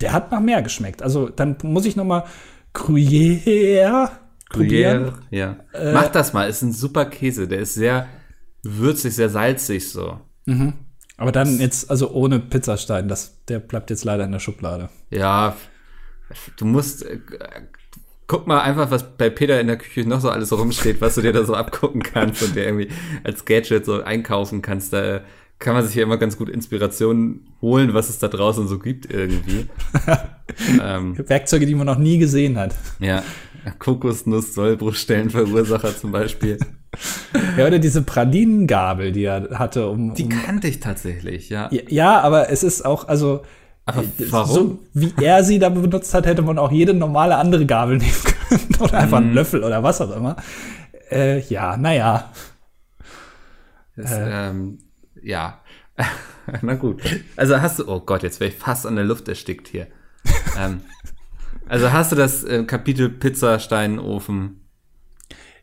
Der 0.00 0.12
hat 0.12 0.30
nach 0.30 0.40
mehr 0.40 0.62
geschmeckt. 0.62 1.02
Also 1.02 1.28
dann 1.28 1.56
muss 1.62 1.84
ich 1.84 1.96
noch 1.96 2.04
mal 2.04 2.24
Gruyère 2.74 4.10
probieren. 4.48 5.04
Gruyère, 5.04 5.12
ja. 5.30 5.56
Mach 5.92 6.08
das 6.08 6.32
mal, 6.32 6.48
ist 6.48 6.62
ein 6.62 6.72
super 6.72 7.04
Käse. 7.06 7.48
Der 7.48 7.60
ist 7.60 7.74
sehr 7.74 8.06
würzig, 8.62 9.14
sehr 9.14 9.28
salzig 9.28 9.90
so. 9.90 10.20
Aber 11.20 11.32
dann 11.32 11.60
jetzt, 11.60 11.90
also 11.90 12.12
ohne 12.12 12.40
Pizzastein, 12.40 13.06
das, 13.06 13.44
der 13.46 13.58
bleibt 13.58 13.90
jetzt 13.90 14.04
leider 14.04 14.24
in 14.24 14.32
der 14.32 14.38
Schublade. 14.38 14.88
Ja, 15.10 15.54
du 16.56 16.64
musst. 16.64 17.04
Äh, 17.04 17.18
guck 18.26 18.46
mal 18.46 18.62
einfach, 18.62 18.90
was 18.90 19.16
bei 19.18 19.28
Peter 19.28 19.60
in 19.60 19.66
der 19.66 19.76
Küche 19.76 20.08
noch 20.08 20.22
so 20.22 20.30
alles 20.30 20.50
rumsteht, 20.50 21.02
was 21.02 21.16
du 21.16 21.20
dir 21.20 21.34
da 21.34 21.44
so 21.44 21.54
abgucken 21.54 22.02
kannst 22.02 22.42
und 22.42 22.56
dir 22.56 22.64
irgendwie 22.64 22.88
als 23.22 23.44
Gadget 23.44 23.84
so 23.84 24.02
einkaufen 24.02 24.62
kannst. 24.62 24.94
Da 24.94 25.20
kann 25.58 25.74
man 25.74 25.84
sich 25.84 25.94
ja 25.94 26.04
immer 26.04 26.16
ganz 26.16 26.38
gut 26.38 26.48
Inspiration 26.48 27.46
holen, 27.60 27.92
was 27.92 28.08
es 28.08 28.18
da 28.18 28.28
draußen 28.28 28.66
so 28.66 28.78
gibt 28.78 29.12
irgendwie. 29.12 29.66
ähm, 30.82 31.18
Werkzeuge, 31.18 31.66
die 31.66 31.74
man 31.74 31.86
noch 31.86 31.98
nie 31.98 32.16
gesehen 32.16 32.56
hat. 32.56 32.74
ja, 33.66 33.72
Kokosnuss, 33.78 34.54
Sollbruchstellenverursacher 34.54 35.94
zum 35.94 36.12
Beispiel. 36.12 36.56
Ja, 37.56 37.66
oder 37.66 37.78
diese 37.78 38.02
Pralinengabel, 38.02 39.12
die 39.12 39.24
er 39.24 39.58
hatte, 39.58 39.88
um. 39.88 40.14
Die 40.14 40.24
um 40.24 40.28
kannte 40.30 40.66
ich 40.68 40.80
tatsächlich, 40.80 41.48
ja. 41.48 41.68
ja, 41.70 41.82
ja, 41.88 42.20
aber 42.20 42.50
es 42.50 42.62
ist 42.62 42.84
auch, 42.84 43.06
also. 43.08 43.42
Aber 43.86 44.02
äh, 44.02 44.06
warum? 44.30 44.54
So 44.54 44.78
wie 44.94 45.12
er 45.22 45.42
sie 45.44 45.58
da 45.58 45.68
benutzt 45.68 46.12
hat, 46.14 46.26
hätte 46.26 46.42
man 46.42 46.58
auch 46.58 46.70
jede 46.72 46.92
normale 46.94 47.36
andere 47.36 47.66
Gabel 47.66 47.98
nehmen 47.98 48.12
können. 48.48 48.76
Oder 48.80 48.94
einfach 48.98 49.20
Mhm. 49.20 49.26
einen 49.26 49.34
Löffel 49.34 49.62
oder 49.64 49.82
was 49.82 50.00
auch 50.00 50.14
immer. 50.16 50.36
Äh, 51.10 51.40
ja, 51.42 51.76
naja. 51.76 52.30
Das, 53.96 54.10
ähm, 54.14 54.78
ja. 55.22 55.60
Na 56.62 56.74
gut. 56.74 57.02
Also 57.36 57.60
hast 57.60 57.78
du, 57.78 57.88
oh 57.88 58.00
Gott, 58.00 58.22
jetzt 58.22 58.40
wäre 58.40 58.50
ich 58.50 58.56
fast 58.56 58.86
an 58.86 58.96
der 58.96 59.04
Luft 59.04 59.28
erstickt 59.28 59.68
hier. 59.68 59.86
ähm, 60.58 60.80
also 61.68 61.92
hast 61.92 62.12
du 62.12 62.16
das 62.16 62.42
äh, 62.44 62.64
Kapitel 62.64 63.08
Pizzasteinofen. 63.08 64.59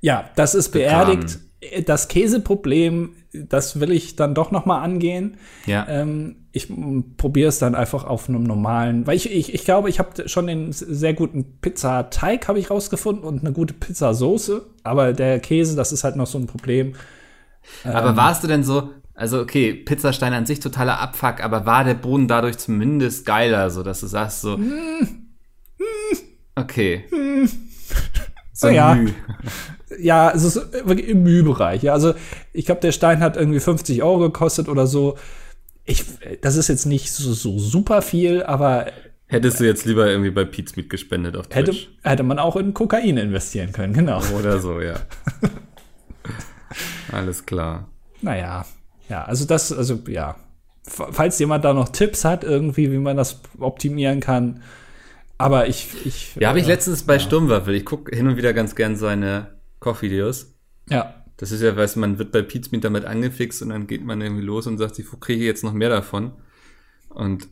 Ja, 0.02 0.30
das 0.36 0.56
ist 0.56 0.70
beerdigt. 0.70 1.40
Das 1.86 2.08
Käseproblem, 2.08 3.16
das 3.34 3.80
will 3.80 3.92
ich 3.92 4.16
dann 4.16 4.36
doch 4.36 4.52
noch 4.52 4.66
mal 4.66 4.80
angehen. 4.82 5.38
Ja. 5.66 5.88
Ähm, 5.90 6.48
ich 6.52 6.72
probiere 7.18 7.50
es 7.50 7.60
dann 7.60 7.76
einfach 7.76 8.04
auf 8.04 8.30
einem 8.30 8.44
normalen, 8.44 9.08
weil 9.08 9.16
ich, 9.16 9.32
ich, 9.32 9.54
ich 9.54 9.66
glaube, 9.66 9.90
ich 9.90 10.00
habe 10.00 10.28
schon 10.28 10.48
den 10.48 10.72
sehr 10.72 11.14
guten 11.14 11.60
Pizzateig 11.60 12.48
habe 12.48 12.60
ich 12.60 12.70
rausgefunden 12.70 13.24
und 13.24 13.42
eine 13.42 13.54
gute 13.54 13.74
Pizzasoße, 13.74 14.66
aber 14.84 15.14
der 15.14 15.40
Käse, 15.40 15.76
das 15.76 15.92
ist 15.92 16.04
halt 16.04 16.16
noch 16.16 16.28
so 16.28 16.38
ein 16.38 16.48
Problem. 16.48 16.94
aber 17.84 18.10
ähm, 18.10 18.18
warst 18.18 18.44
du 18.44 18.48
denn 18.48 18.64
so, 18.64 18.92
also 19.14 19.42
okay, 19.42 19.74
Pizzastein 19.74 20.34
an 20.34 20.46
sich 20.46 20.60
totaler 20.60 21.00
Abfuck, 21.00 21.44
aber 21.44 21.66
war 21.66 21.84
der 21.84 21.96
Boden 21.96 22.28
dadurch 22.28 22.58
zumindest 22.58 23.26
geiler, 23.26 23.70
so 23.70 23.84
dass 23.84 24.02
du 24.02 24.08
sagst 24.08 24.42
so, 24.42 24.60
okay. 26.56 27.04
So 28.54 28.68
Oh 28.68 28.72
ja. 28.72 28.98
Ja, 30.00 30.32
es 30.32 30.44
ist 30.44 30.56
wirklich 30.86 31.08
im 31.08 31.24
Mühbereich. 31.24 31.84
Ja, 31.84 31.94
also 31.94 32.14
ich 32.54 32.66
glaube, 32.66 32.82
der 32.82 32.92
Stein 32.92 33.20
hat 33.20 33.38
irgendwie 33.38 33.60
50 33.60 34.04
Euro 34.04 34.20
gekostet 34.20 34.68
oder 34.68 34.88
so. 34.88 35.18
Ich, 35.86 36.04
das 36.42 36.58
ist 36.58 36.68
jetzt 36.68 36.86
nicht 36.86 37.12
so, 37.12 37.32
so 37.34 37.58
super 37.58 38.02
viel, 38.02 38.44
aber 38.44 38.88
Hättest 39.30 39.60
du 39.60 39.66
jetzt 39.66 39.86
lieber 39.86 40.10
irgendwie 40.10 40.32
bei 40.32 40.46
Pizza 40.46 40.74
mitgespendet 40.78 41.36
auf 41.36 41.48
hätte, 41.50 41.72
Twitch? 41.72 41.90
hätte 42.02 42.24
man 42.24 42.40
auch 42.40 42.56
in 42.56 42.74
Kokain 42.74 43.18
investieren 43.18 43.74
können, 43.74 43.94
genau. 43.94 44.22
Oder 44.38 44.60
so, 44.60 44.80
ja. 44.80 44.96
Alles 47.12 47.46
klar. 47.46 47.90
Naja, 48.22 48.66
ja, 49.10 49.24
also 49.26 49.46
das, 49.46 49.72
also 49.72 50.00
ja. 50.08 50.36
Falls 50.84 51.38
jemand 51.40 51.66
da 51.66 51.74
noch 51.74 51.90
Tipps 51.90 52.24
hat, 52.24 52.46
irgendwie, 52.46 52.92
wie 52.94 52.98
man 52.98 53.18
das 53.18 53.42
optimieren 53.60 54.22
kann. 54.22 54.62
Aber 55.38 55.68
ich, 55.68 55.90
ich. 56.06 56.36
Ja, 56.36 56.48
habe 56.48 56.60
ich 56.60 56.66
äh, 56.66 56.70
letztens 56.70 57.04
bei 57.04 57.20
Sturmwaffel. 57.20 57.76
Ich 57.76 57.84
gucke 57.84 58.16
hin 58.16 58.28
und 58.28 58.38
wieder 58.38 58.54
ganz 58.54 58.74
gern 58.74 58.96
seine 58.96 59.57
Kochvideos. 59.80 60.54
Ja, 60.90 61.24
Das 61.38 61.52
ist 61.52 61.62
ja, 61.62 61.76
weiß 61.76 61.98
man 61.98 62.18
wird 62.18 62.32
bei 62.32 62.42
Pizmeet 62.42 62.84
damit 62.84 63.06
angefixt 63.06 63.62
und 63.62 63.70
dann 63.70 63.88
geht 63.88 64.04
man 64.04 64.22
irgendwie 64.22 64.44
los 64.44 64.68
und 64.68 64.78
sagt, 64.78 64.98
ich 65.00 65.06
kriege 65.20 65.46
jetzt 65.46 65.64
noch 65.64 65.74
mehr 65.74 65.90
davon. 65.90 66.32
Und 67.10 67.48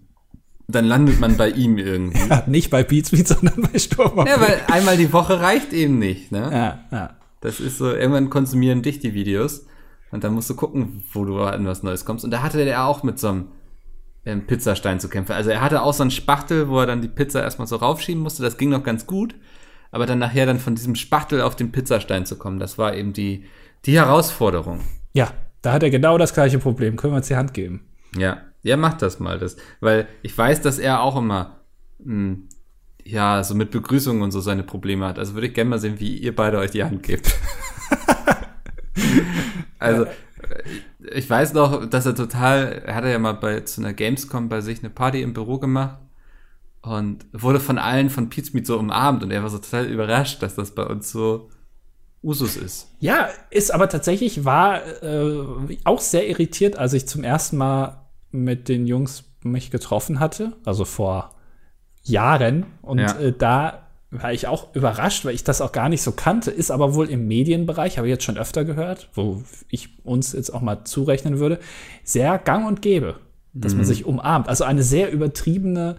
dann 0.67 0.85
landet 0.85 1.19
man 1.19 1.37
bei 1.37 1.49
ihm 1.49 1.77
irgendwie. 1.77 2.19
Ja, 2.29 2.43
nicht 2.47 2.69
bei 2.71 2.83
Beatsbeat, 2.83 3.27
sondern 3.27 3.61
bei 3.61 3.77
Sturm. 3.77 4.25
Ja, 4.25 4.39
weil 4.41 4.61
einmal 4.67 4.97
die 4.97 5.13
Woche 5.13 5.39
reicht 5.39 5.73
eben 5.73 5.99
nicht, 5.99 6.31
ne? 6.31 6.49
Ja, 6.51 6.97
ja. 6.97 7.17
Das 7.41 7.59
ist 7.59 7.77
so, 7.77 7.91
irgendwann 7.91 8.31
konsumieren 8.31 8.81
dich 8.81 8.99
die 8.99 9.13
Videos 9.13 9.67
und 10.11 10.23
dann 10.23 10.33
musst 10.33 10.49
du 10.49 10.55
gucken, 10.55 11.03
wo 11.13 11.25
du 11.25 11.39
an 11.41 11.67
was 11.67 11.83
Neues 11.83 12.05
kommst. 12.05 12.25
Und 12.25 12.31
da 12.31 12.41
hatte 12.41 12.61
er 12.61 12.85
auch 12.85 13.03
mit 13.03 13.19
so 13.19 13.27
einem 13.27 13.47
ähm, 14.25 14.47
Pizzastein 14.47 14.99
zu 14.99 15.09
kämpfen. 15.09 15.33
Also 15.33 15.51
er 15.51 15.61
hatte 15.61 15.83
auch 15.83 15.93
so 15.93 16.01
einen 16.01 16.11
Spachtel, 16.11 16.69
wo 16.69 16.79
er 16.79 16.87
dann 16.87 17.01
die 17.01 17.07
Pizza 17.07 17.43
erstmal 17.43 17.67
so 17.67 17.75
raufschieben 17.75 18.23
musste. 18.23 18.41
Das 18.41 18.57
ging 18.57 18.69
noch 18.69 18.83
ganz 18.83 19.05
gut. 19.05 19.35
Aber 19.95 20.05
dann 20.05 20.19
nachher 20.19 20.45
dann 20.45 20.59
von 20.59 20.75
diesem 20.75 20.95
Spachtel 20.95 21.39
auf 21.39 21.55
den 21.55 21.71
Pizzastein 21.71 22.25
zu 22.25 22.37
kommen, 22.37 22.59
das 22.59 22.77
war 22.77 22.95
eben 22.95 23.13
die, 23.13 23.45
die 23.85 23.95
Herausforderung. 23.95 24.81
Ja, 25.13 25.31
da 25.61 25.71
hat 25.71 25.83
er 25.83 25.89
genau 25.89 26.17
das 26.17 26.33
gleiche 26.33 26.59
Problem. 26.59 26.97
Können 26.97 27.13
wir 27.13 27.17
uns 27.19 27.29
die 27.29 27.37
Hand 27.37 27.53
geben? 27.53 27.85
Ja, 28.13 28.41
ja, 28.61 28.75
macht 28.75 29.01
das 29.01 29.21
mal. 29.21 29.39
Das, 29.39 29.55
weil 29.79 30.09
ich 30.21 30.37
weiß, 30.37 30.59
dass 30.59 30.79
er 30.79 31.01
auch 31.01 31.15
immer, 31.15 31.61
mh, 31.99 32.39
ja, 33.05 33.41
so 33.41 33.55
mit 33.55 33.71
Begrüßungen 33.71 34.21
und 34.21 34.31
so 34.31 34.41
seine 34.41 34.63
Probleme 34.63 35.07
hat. 35.07 35.17
Also 35.17 35.33
würde 35.33 35.47
ich 35.47 35.53
gerne 35.53 35.69
mal 35.69 35.79
sehen, 35.79 35.97
wie 35.97 36.17
ihr 36.17 36.35
beide 36.35 36.57
euch 36.57 36.71
die 36.71 36.83
Hand 36.83 37.01
gebt. 37.01 37.33
also, 39.79 40.07
ich 41.09 41.29
weiß 41.29 41.53
noch, 41.53 41.85
dass 41.85 42.05
er 42.05 42.15
total, 42.15 42.83
er 42.85 42.95
hatte 42.95 43.07
ja 43.07 43.17
mal 43.17 43.35
bei 43.35 43.61
zu 43.61 43.79
einer 43.79 43.93
Gamescom 43.93 44.49
bei 44.49 44.59
sich 44.59 44.79
eine 44.79 44.89
Party 44.89 45.21
im 45.21 45.33
Büro 45.33 45.57
gemacht 45.57 45.99
und 46.85 47.25
wurde 47.33 47.59
von 47.59 47.77
allen 47.77 48.09
von 48.09 48.29
Pizmeet 48.29 48.67
so 48.67 48.77
umarmt 48.77 49.23
und 49.23 49.31
er 49.31 49.41
war 49.43 49.49
so 49.49 49.57
total 49.57 49.85
überrascht, 49.85 50.41
dass 50.43 50.55
das 50.55 50.71
bei 50.71 50.85
uns 50.85 51.11
so 51.11 51.49
Usus 52.23 52.57
ist. 52.57 52.87
Ja, 52.99 53.27
ist 53.51 53.71
aber 53.73 53.87
tatsächlich, 53.89 54.45
war 54.45 54.81
äh, 55.03 55.43
auch 55.83 55.99
sehr 56.01 56.27
irritiert, 56.27 56.75
als 56.75 56.93
ich 56.93 57.07
zum 57.07 57.23
ersten 57.23 57.57
Mal 57.57 58.01
mit 58.31 58.67
den 58.67 58.87
Jungs 58.87 59.25
mich 59.43 59.69
getroffen 59.69 60.19
hatte, 60.19 60.53
also 60.65 60.85
vor 60.85 61.35
Jahren. 62.03 62.65
Und 62.81 62.99
Ja. 62.99 63.17
äh, 63.19 63.31
da 63.31 63.83
war 64.11 64.33
ich 64.33 64.47
auch 64.47 64.73
überrascht, 64.75 65.25
weil 65.25 65.35
ich 65.35 65.43
das 65.43 65.61
auch 65.61 65.71
gar 65.71 65.89
nicht 65.89 66.01
so 66.01 66.11
kannte, 66.13 66.49
ist 66.49 66.71
aber 66.71 66.95
wohl 66.95 67.09
im 67.09 67.27
Medienbereich, 67.27 67.97
habe 67.97 68.07
ich 68.07 68.11
jetzt 68.11 68.23
schon 68.23 68.37
öfter 68.37 68.63
gehört, 68.63 69.09
wo 69.13 69.43
ich 69.69 70.03
uns 70.03 70.33
jetzt 70.33 70.51
auch 70.51 70.61
mal 70.61 70.83
zurechnen 70.85 71.37
würde, 71.39 71.59
sehr 72.03 72.37
gang 72.39 72.67
und 72.67 72.81
gäbe, 72.81 73.19
dass 73.53 73.73
man 73.75 73.85
sich 73.85 74.05
umarmt. 74.05 74.47
Also 74.47 74.63
eine 74.63 74.83
sehr 74.83 75.11
übertriebene 75.11 75.97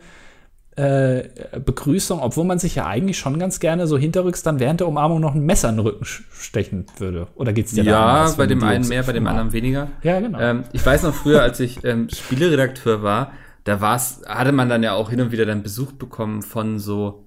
äh, 0.77 1.31
Begrüßung, 1.65 2.21
obwohl 2.21 2.45
man 2.45 2.59
sich 2.59 2.75
ja 2.75 2.87
eigentlich 2.87 3.19
schon 3.19 3.39
ganz 3.39 3.61
gerne 3.61 3.87
so 3.87 3.97
hinterrücks 3.97 4.43
dann 4.43 4.61
während 4.61 4.81
der 4.81 4.89
Umarmung 4.89 5.21
noch 5.21 5.35
ein 5.35 5.41
Messer 5.41 5.71
in 5.71 5.77
den 5.77 5.87
Rücken 5.87 6.05
stechen 6.05 6.87
würde. 6.99 7.29
Oder 7.35 7.55
geht's 7.55 7.73
dir 7.73 7.83
da 7.85 7.91
Ja, 8.27 8.35
bei 8.37 8.47
dem 8.47 8.63
einen 8.63 8.87
mehr, 8.87 9.03
bei 9.03 9.13
dem 9.13 9.27
anderen 9.27 9.53
weniger. 9.53 9.89
Ja, 10.03 10.21
genau. 10.21 10.39
Ähm, 10.39 10.65
ich 10.73 10.85
weiß 10.85 11.03
noch 11.03 11.15
früher, 11.15 11.43
als 11.43 11.61
ich 11.61 11.83
ähm, 11.85 12.09
Spieleredakteur 12.11 13.03
war, 13.03 13.33
da 13.65 13.81
war's, 13.81 14.21
hatte 14.27 14.53
man 14.53 14.69
dann 14.69 14.83
ja 14.83 14.93
auch 14.93 15.11
hin 15.11 15.21
und 15.21 15.33
wieder 15.33 15.47
dann 15.47 15.63
Besuch 15.63 15.93
bekommen 15.93 16.43
von 16.43 16.79
so 16.79 17.27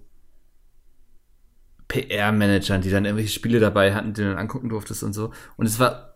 PR-Managern, 1.87 2.81
die 2.81 2.91
dann 2.91 3.05
irgendwelche 3.05 3.33
Spiele 3.33 3.59
dabei 3.59 3.95
hatten, 3.95 4.13
die 4.13 4.21
du 4.21 4.29
dann 4.29 4.37
angucken 4.37 4.69
durftest 4.69 5.03
und 5.03 5.13
so. 5.13 5.31
Und 5.57 5.65
es 5.65 5.79
war 5.79 6.13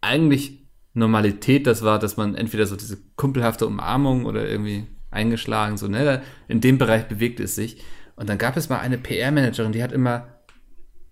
eigentlich 0.00 0.66
Normalität, 0.94 1.66
das 1.66 1.82
war, 1.82 1.98
dass 1.98 2.16
man 2.16 2.34
entweder 2.34 2.66
so 2.66 2.76
diese 2.76 2.98
kumpelhafte 3.14 3.66
Umarmung 3.66 4.26
oder 4.26 4.46
irgendwie 4.46 4.88
eingeschlagen, 5.12 5.76
so, 5.76 5.88
ne, 5.88 6.22
in 6.48 6.60
dem 6.60 6.78
Bereich 6.78 7.06
bewegt 7.06 7.40
es 7.40 7.54
sich. 7.54 7.82
Und 8.16 8.28
dann 8.28 8.38
gab 8.38 8.56
es 8.56 8.68
mal 8.68 8.78
eine 8.78 8.98
PR-Managerin, 8.98 9.72
die 9.72 9.82
hat 9.82 9.92
immer 9.92 10.28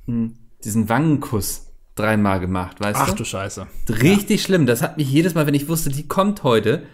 hm, 0.07 0.36
diesen 0.64 0.88
Wangenkuss 0.88 1.66
dreimal 1.94 2.40
gemacht, 2.40 2.80
weißt 2.80 3.01
Ach 3.01 3.11
du? 3.11 3.16
du 3.16 3.24
Scheiße. 3.24 3.66
Richtig 3.88 4.42
schlimm. 4.42 4.66
Das 4.66 4.82
hat 4.82 4.96
mich 4.96 5.11
jedes 5.11 5.34
Mal, 5.34 5.46
wenn 5.46 5.55
ich 5.55 5.68
wusste, 5.68 5.90
die 5.90 6.09
kommt 6.09 6.42
heute, 6.42 6.84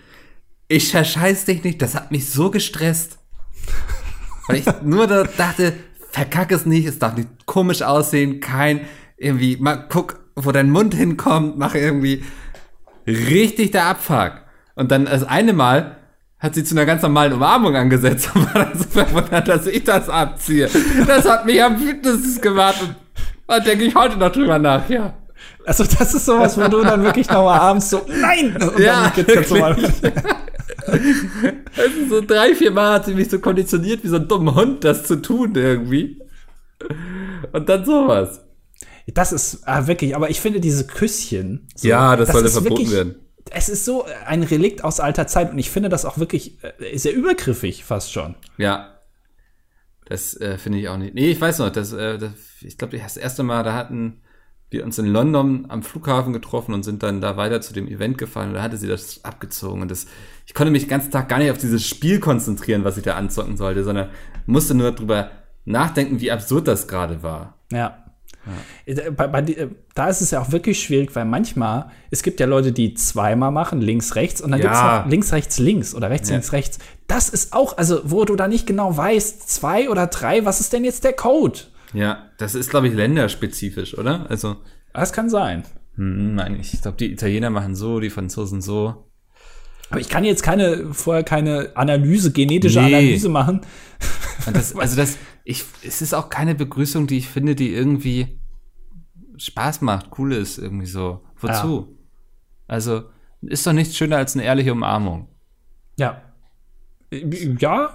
ich 0.69 0.91
verscheiß 0.91 1.45
dich 1.45 1.63
nicht, 1.63 1.81
das 1.81 1.95
hat 1.95 2.11
mich 2.11 2.29
so 2.31 2.51
gestresst. 2.51 3.19
Weil 4.47 4.57
ich 4.57 4.67
nur 4.83 5.07
da 5.07 5.25
dachte, 5.25 5.75
verkack 6.11 6.53
es 6.53 6.67
nicht, 6.67 6.87
es 6.87 6.99
darf 6.99 7.17
nicht 7.17 7.29
komisch 7.47 7.83
aussehen, 7.83 8.41
kein 8.41 8.81
irgendwie, 9.17 9.57
mal 9.57 9.87
guck, 9.89 10.21
wo 10.35 10.53
dein 10.53 10.71
Mund 10.71 10.95
hinkommt, 10.95 11.57
mach 11.59 11.75
irgendwie 11.75 12.25
richtig 13.07 13.71
der 13.71 13.87
Abfuck. 13.87 14.33
Und 14.75 14.91
dann 14.91 15.07
das 15.07 15.25
eine 15.25 15.53
Mal 15.53 15.97
hat 16.47 16.55
sie 16.55 16.65
zu 16.65 16.75
einer 16.75 16.87
ganz 16.87 17.03
normalen 17.03 17.33
Umarmung 17.35 17.75
angesetzt 17.77 18.31
und 18.35 18.55
war 18.55 18.65
dann 18.67 18.79
so 18.79 18.85
verwundert, 18.85 19.49
dass 19.49 19.67
ich 19.67 19.85
das 19.85 20.09
abziehe. 20.09 20.69
Das 21.07 21.29
hat 21.29 21.45
mich 21.45 21.63
am 21.63 21.79
wütendsten 21.81 22.41
gemacht 22.41 22.81
und 22.81 22.95
da 23.49 23.61
denke 23.61 23.85
ich 23.85 23.95
heute 23.95 24.17
noch 24.17 24.33
drüber 24.33 24.59
nach, 24.59 24.89
ja. 24.89 25.15
Also 25.65 25.85
das 25.85 26.15
ist 26.15 26.25
sowas, 26.25 26.57
wo 26.57 26.67
du 26.69 26.83
dann 26.83 27.03
wirklich 27.03 27.29
noch 27.29 27.45
mal 27.45 27.59
abends 27.59 27.91
so, 27.91 28.07
nein! 28.09 28.57
Und 28.57 28.79
Ja, 28.79 29.03
dann 29.03 29.13
geht's 29.15 29.35
ganz 29.35 29.51
normal. 29.51 29.77
Also 30.87 32.09
so 32.11 32.21
drei, 32.21 32.55
vier 32.55 32.71
Mal 32.71 32.95
hat 32.95 33.07
sie 33.07 33.15
mich 33.15 33.29
so 33.29 33.39
konditioniert, 33.41 34.03
wie 34.05 34.09
so 34.09 34.17
ein 34.17 34.29
dummer 34.29 34.55
Hund, 34.55 34.85
das 34.85 35.05
zu 35.05 35.17
tun 35.21 35.53
irgendwie. 35.55 36.21
Und 37.53 37.69
dann 37.69 37.85
sowas. 37.85 38.41
Das 39.13 39.33
ist 39.33 39.63
ah, 39.67 39.87
wirklich, 39.87 40.15
aber 40.17 40.31
ich 40.31 40.41
finde 40.41 40.61
diese 40.61 40.87
Küsschen. 40.87 41.69
so, 41.75 41.87
Ja, 41.89 42.17
das 42.17 42.31
sollte 42.31 42.47
ist 42.49 42.53
verboten 42.55 42.77
wirklich- 42.83 42.93
werden. 42.93 43.15
Es 43.51 43.69
ist 43.69 43.85
so 43.85 44.07
ein 44.27 44.43
Relikt 44.43 44.85
aus 44.85 45.01
alter 45.01 45.27
Zeit 45.27 45.53
und 45.53 45.59
ich 45.59 45.71
finde 45.71 45.89
das 45.89 46.05
auch 46.05 46.19
wirklich 46.19 46.59
äh, 46.63 46.97
sehr 46.97 47.15
übergriffig 47.15 47.85
fast 47.85 48.13
schon. 48.13 48.35
Ja. 48.59 48.93
Das 50.09 50.41
äh, 50.41 50.57
finde 50.57 50.79
ich 50.79 50.89
auch 50.89 50.97
nicht. 50.97 51.15
Nee, 51.15 51.31
ich 51.31 51.41
weiß 51.41 51.59
noch, 51.59 51.71
das, 51.71 51.93
äh, 51.93 52.19
das, 52.19 52.33
ich 52.61 52.79
glaube, 52.79 52.97
das 52.97 53.17
erste 53.17 53.43
Mal, 53.43 53.65
da 53.65 53.75
hatten 53.75 54.21
wir 54.71 54.85
uns 54.85 54.99
in 54.99 55.07
London 55.07 55.67
am 55.69 55.83
Flughafen 55.83 56.33
getroffen 56.33 56.75
und 56.75 56.83
sind 56.83 57.03
dann 57.03 57.21
da 57.21 57.37
weiter 57.37 57.61
zu 57.61 57.73
dem 57.73 57.87
Event 57.87 58.19
gefahren 58.19 58.49
und 58.49 58.55
da 58.55 58.63
hatte 58.63 58.77
sie 58.77 58.89
das 58.89 59.25
abgezogen 59.25 59.83
und 59.83 59.91
das, 59.91 60.07
ich 60.45 60.55
konnte 60.55 60.73
mich 60.73 60.85
den 60.85 60.91
ganzen 60.91 61.11
Tag 61.11 61.29
gar 61.29 61.39
nicht 61.39 61.51
auf 61.51 61.59
dieses 61.59 61.87
Spiel 61.87 62.19
konzentrieren, 62.19 62.85
was 62.85 62.97
ich 62.97 63.05
da 63.05 63.15
anzocken 63.15 63.57
sollte, 63.57 63.85
sondern 63.85 64.11
musste 64.47 64.75
nur 64.75 64.93
drüber 64.93 65.31
nachdenken, 65.65 66.21
wie 66.21 66.33
absurd 66.33 66.67
das 66.67 66.89
gerade 66.89 67.23
war. 67.23 67.59
Ja. 67.71 68.06
Äh, 68.85 69.11
Bei, 69.11 69.27
bei, 69.27 69.41
äh, 69.41 69.69
da 69.95 70.09
ist 70.09 70.21
es 70.21 70.31
ja 70.31 70.41
auch 70.41 70.53
wirklich 70.53 70.81
schwierig, 70.83 71.15
weil 71.17 71.25
manchmal, 71.25 71.91
es 72.11 72.23
gibt 72.23 72.39
ja 72.41 72.47
Leute, 72.47 72.73
die 72.73 72.95
zweimal 72.95 73.51
machen, 73.51 73.81
links, 73.81 74.15
rechts, 74.15 74.41
und 74.41 74.51
dann 74.53 74.61
Ja. 74.61 74.65
gibt 74.67 74.75
es 74.77 74.83
noch 74.83 75.11
links, 75.11 75.33
rechts, 75.33 75.59
links 75.59 75.95
oder 75.95 76.11
rechts, 76.11 76.29
Ja. 76.29 76.35
links, 76.37 76.53
rechts. 76.53 76.79
Das 77.09 77.29
ist 77.29 77.53
auch, 77.53 77.77
also 77.79 78.01
wo 78.05 78.25
du 78.25 78.37
da 78.37 78.49
nicht 78.49 78.67
genau 78.67 78.97
weißt, 78.97 79.49
zwei 79.51 79.89
oder 79.91 80.07
drei, 80.07 80.45
was 80.45 80.61
ist 80.61 80.73
denn 80.73 80.85
jetzt 80.85 81.05
der 81.05 81.13
Code? 81.13 81.59
Ja, 81.93 82.27
das 82.39 82.55
ist, 82.55 82.71
glaube 82.71 82.89
ich, 82.89 82.95
länderspezifisch, 82.95 83.97
oder? 83.97 84.27
Also, 84.29 84.57
Das 84.93 85.13
kann 85.13 85.29
sein. 85.31 85.65
hm, 85.97 86.35
nein, 86.35 86.59
ich 86.61 86.81
glaube, 86.83 86.97
die 86.99 87.11
Italiener 87.13 87.51
machen 87.51 87.75
so, 87.75 88.01
die 88.01 88.11
Franzosen 88.11 88.61
so. 88.61 89.05
Aber 89.91 90.01
ich 90.01 90.09
kann 90.09 90.25
jetzt 90.25 90.43
keine, 90.43 90.93
vorher 90.93 91.23
keine 91.23 91.71
Analyse, 91.75 92.33
genetische 92.33 92.81
Nee. 92.81 92.87
Analyse 92.87 93.29
machen. 93.29 93.61
Das, 94.53 94.75
also 94.77 94.97
das, 94.97 95.19
ich, 95.45 95.65
es 95.83 96.03
ist 96.03 96.15
auch 96.15 96.29
keine 96.29 96.55
Begrüßung, 96.55 97.07
die 97.07 97.19
ich 97.19 97.29
finde, 97.29 97.55
die 97.55 97.73
irgendwie 97.73 98.41
Spaß 99.37 99.81
macht, 99.83 100.11
cool 100.19 100.33
ist, 100.33 100.59
irgendwie 100.59 100.87
so. 100.87 101.23
Wozu? 101.41 101.99
Also, 102.67 103.05
ist 103.43 103.67
doch 103.67 103.73
nichts 103.73 103.97
schöner 103.97 104.17
als 104.17 104.35
eine 104.35 104.45
ehrliche 104.45 104.73
Umarmung. 104.73 105.29
Ja. 105.99 106.23
Ja, 107.11 107.95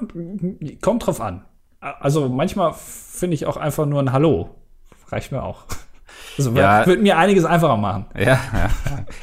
kommt 0.82 1.06
drauf 1.06 1.20
an. 1.20 1.46
Also 1.80 2.30
manchmal 2.30 2.74
finde 2.74 3.34
ich 3.34 3.46
auch 3.46 3.58
einfach 3.58 3.86
nur 3.86 4.00
ein 4.02 4.12
Hallo. 4.12 4.56
Reicht 5.08 5.32
mir 5.32 5.44
auch. 5.44 5.66
Also 6.38 6.52
Ja. 6.52 6.86
wird 6.86 7.02
mir 7.02 7.18
einiges 7.18 7.44
einfacher 7.44 7.78
machen. 7.78 8.06
Ja, 8.16 8.40
ja. 8.54 8.70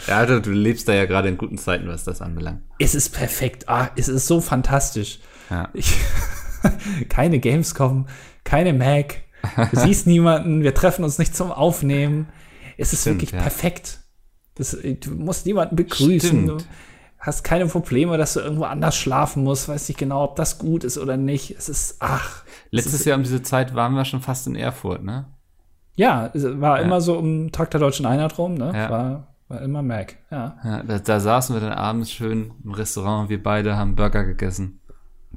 Ja, 0.07 0.27
du, 0.27 0.43
du 0.43 0.51
lebst 0.51 0.89
da 0.89 0.95
ja 0.95 1.07
gerade 1.07 1.29
in 1.29 1.39
guten 1.39 1.57
Zeiten, 1.57 1.89
was 1.89 2.05
das 2.05 2.21
anbelangt. 2.21 2.63
Es 2.79 2.95
ist 2.95 3.11
perfekt. 3.11 3.69
Ah, 3.69 3.89
es 3.97 4.09
ist 4.09 4.27
so 4.27 4.41
fantastisch. 4.41 5.21
Ja. 5.51 5.69
Ich, 5.73 5.97
keine 7.09 7.39
Gamescom, 7.39 8.07
keine 8.45 8.73
Mac. 8.73 9.23
Du 9.71 9.81
siehst 9.81 10.07
niemanden, 10.07 10.63
wir 10.63 10.75
treffen 10.75 11.05
uns 11.05 11.19
nicht 11.19 11.35
zum 11.35 11.53
Aufnehmen. 11.53 12.29
Es 12.77 12.93
ist 12.93 13.03
Stimmt, 13.03 13.17
wirklich 13.17 13.33
ja. 13.33 13.41
perfekt. 13.41 14.01
Das, 14.55 14.77
du 14.83 15.11
musst 15.13 15.47
niemanden 15.47 15.77
begrüßen. 15.77 16.47
Du 16.47 16.59
Stimmt. 16.59 16.69
hast 17.19 17.45
keine 17.45 17.67
Probleme, 17.67 18.19
dass 18.19 18.35
du 18.35 18.41
irgendwo 18.41 18.65
anders 18.65 18.97
schlafen 18.97 19.45
musst. 19.45 19.69
Weiß 19.69 19.89
nicht 19.89 19.99
genau, 19.99 20.25
ob 20.25 20.37
das 20.37 20.59
gut 20.59 20.85
ist 20.85 20.99
oder 20.99 21.17
nicht. 21.17 21.53
Es 21.57 21.69
ist, 21.69 21.97
ach. 22.01 22.43
Letztes 22.71 23.05
Jahr 23.05 23.17
um 23.17 23.23
diese 23.23 23.43
Zeit 23.43 23.75
waren 23.75 23.95
wir 23.95 24.05
schon 24.05 24.21
fast 24.21 24.47
in 24.47 24.57
Erfurt, 24.57 25.03
ne? 25.05 25.27
Ja, 25.95 26.31
es 26.33 26.45
war 26.61 26.81
immer 26.81 27.01
so 27.01 27.19
um 27.19 27.51
Tag 27.51 27.71
der 27.73 27.81
Deutschen 27.81 28.07
Einheit 28.07 28.39
rum, 28.39 28.55
ne? 28.55 28.73
Ja. 28.75 28.91
War, 28.91 29.35
war 29.49 29.63
immer 29.63 29.83
Mac. 29.83 30.17
Ja. 30.31 30.57
Ja, 30.63 30.83
da, 30.83 30.99
da 30.99 31.21
saßen 31.21 31.57
wir 31.57 31.61
dann 31.61 31.73
abends 31.73 32.13
schön 32.13 32.53
im 32.63 32.73
Restaurant, 32.73 33.31
wir 33.31 33.43
beide 33.43 33.77
haben 33.77 33.97
Burger 33.97 34.25
gegessen. 34.25 34.81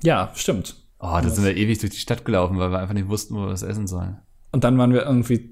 ja, 0.03 0.32
stimmt. 0.36 0.76
Oh, 1.03 1.19
da 1.21 1.29
sind 1.29 1.43
wir 1.43 1.57
ewig 1.57 1.79
durch 1.79 1.91
die 1.91 1.97
Stadt 1.99 2.25
gelaufen, 2.25 2.59
weil 2.59 2.71
wir 2.71 2.77
einfach 2.79 2.93
nicht 2.93 3.09
wussten, 3.09 3.35
wo 3.35 3.39
wir 3.41 3.49
was 3.49 3.63
essen 3.63 3.87
sollen. 3.87 4.19
Und 4.51 4.63
dann 4.63 4.77
waren 4.77 4.93
wir 4.93 5.03
irgendwie. 5.03 5.49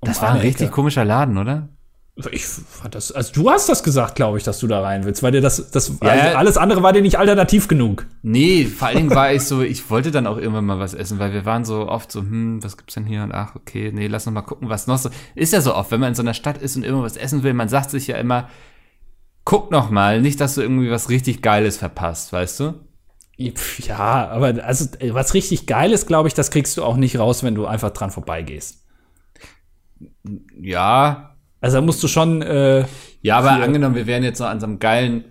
um 0.00 0.06
Das 0.06 0.22
war 0.22 0.30
ein 0.30 0.40
richtig 0.40 0.68
Ecke. 0.68 0.74
komischer 0.74 1.04
Laden, 1.04 1.36
oder? 1.36 1.68
Ich 2.32 2.44
fand 2.44 2.94
das, 2.94 3.12
also 3.12 3.32
du 3.32 3.50
hast 3.50 3.68
das 3.68 3.82
gesagt, 3.82 4.14
glaube 4.14 4.36
ich, 4.36 4.44
dass 4.44 4.58
du 4.58 4.66
da 4.66 4.82
rein 4.82 5.04
willst, 5.04 5.22
weil 5.22 5.32
dir 5.32 5.40
das, 5.40 5.70
das 5.70 5.92
Ja, 6.02 6.10
also 6.10 6.36
alles 6.36 6.56
andere 6.58 6.82
war 6.82 6.92
dir 6.92 7.00
nicht 7.00 7.18
alternativ 7.18 7.66
genug. 7.66 8.06
Nee, 8.22 8.66
vor 8.66 8.88
allen 8.88 8.96
Dingen 8.98 9.10
war 9.14 9.32
ich 9.32 9.42
so, 9.42 9.62
ich 9.62 9.88
wollte 9.88 10.10
dann 10.10 10.26
auch 10.26 10.36
irgendwann 10.36 10.66
mal 10.66 10.78
was 10.78 10.92
essen, 10.92 11.18
weil 11.18 11.32
wir 11.32 11.46
waren 11.46 11.64
so 11.64 11.88
oft 11.88 12.12
so, 12.12 12.20
hm, 12.20 12.62
was 12.62 12.76
gibt's 12.76 12.94
denn 12.94 13.06
hier? 13.06 13.22
Und 13.22 13.32
ach, 13.32 13.54
okay, 13.56 13.90
nee, 13.94 14.06
lass 14.06 14.26
uns 14.26 14.34
mal 14.34 14.42
gucken, 14.42 14.68
was 14.68 14.86
noch 14.86 14.98
so. 14.98 15.08
Ist 15.34 15.52
ja 15.54 15.62
so 15.62 15.74
oft, 15.74 15.90
wenn 15.92 16.00
man 16.00 16.10
in 16.10 16.14
so 16.14 16.22
einer 16.22 16.34
Stadt 16.34 16.58
ist 16.58 16.76
und 16.76 16.82
immer 16.84 17.02
was 17.02 17.16
essen 17.16 17.42
will, 17.42 17.54
man 17.54 17.70
sagt 17.70 17.90
sich 17.90 18.06
ja 18.06 18.16
immer, 18.16 18.48
guck 19.44 19.70
noch 19.70 19.90
mal, 19.90 20.20
nicht, 20.20 20.40
dass 20.40 20.56
du 20.56 20.62
irgendwie 20.62 20.90
was 20.90 21.08
richtig 21.08 21.40
Geiles 21.40 21.78
verpasst, 21.78 22.32
weißt 22.34 22.60
du? 22.60 22.74
Ja, 23.78 24.28
aber 24.28 24.62
also 24.64 24.86
was 25.12 25.32
richtig 25.32 25.66
geil 25.66 25.92
ist, 25.92 26.06
glaube 26.06 26.28
ich, 26.28 26.34
das 26.34 26.50
kriegst 26.50 26.76
du 26.76 26.84
auch 26.84 26.96
nicht 26.96 27.18
raus, 27.18 27.42
wenn 27.42 27.54
du 27.54 27.66
einfach 27.66 27.90
dran 27.90 28.10
vorbeigehst. 28.10 28.86
Ja. 30.60 31.36
Also 31.62 31.78
da 31.78 31.80
musst 31.80 32.02
du 32.02 32.08
schon. 32.08 32.42
Äh, 32.42 32.84
ja, 33.22 33.38
aber 33.38 33.52
angenommen, 33.52 33.94
wir 33.94 34.06
wären 34.06 34.24
jetzt 34.24 34.40
noch 34.40 34.48
an 34.48 34.60
so 34.60 34.66
einem 34.66 34.78
geilen 34.78 35.24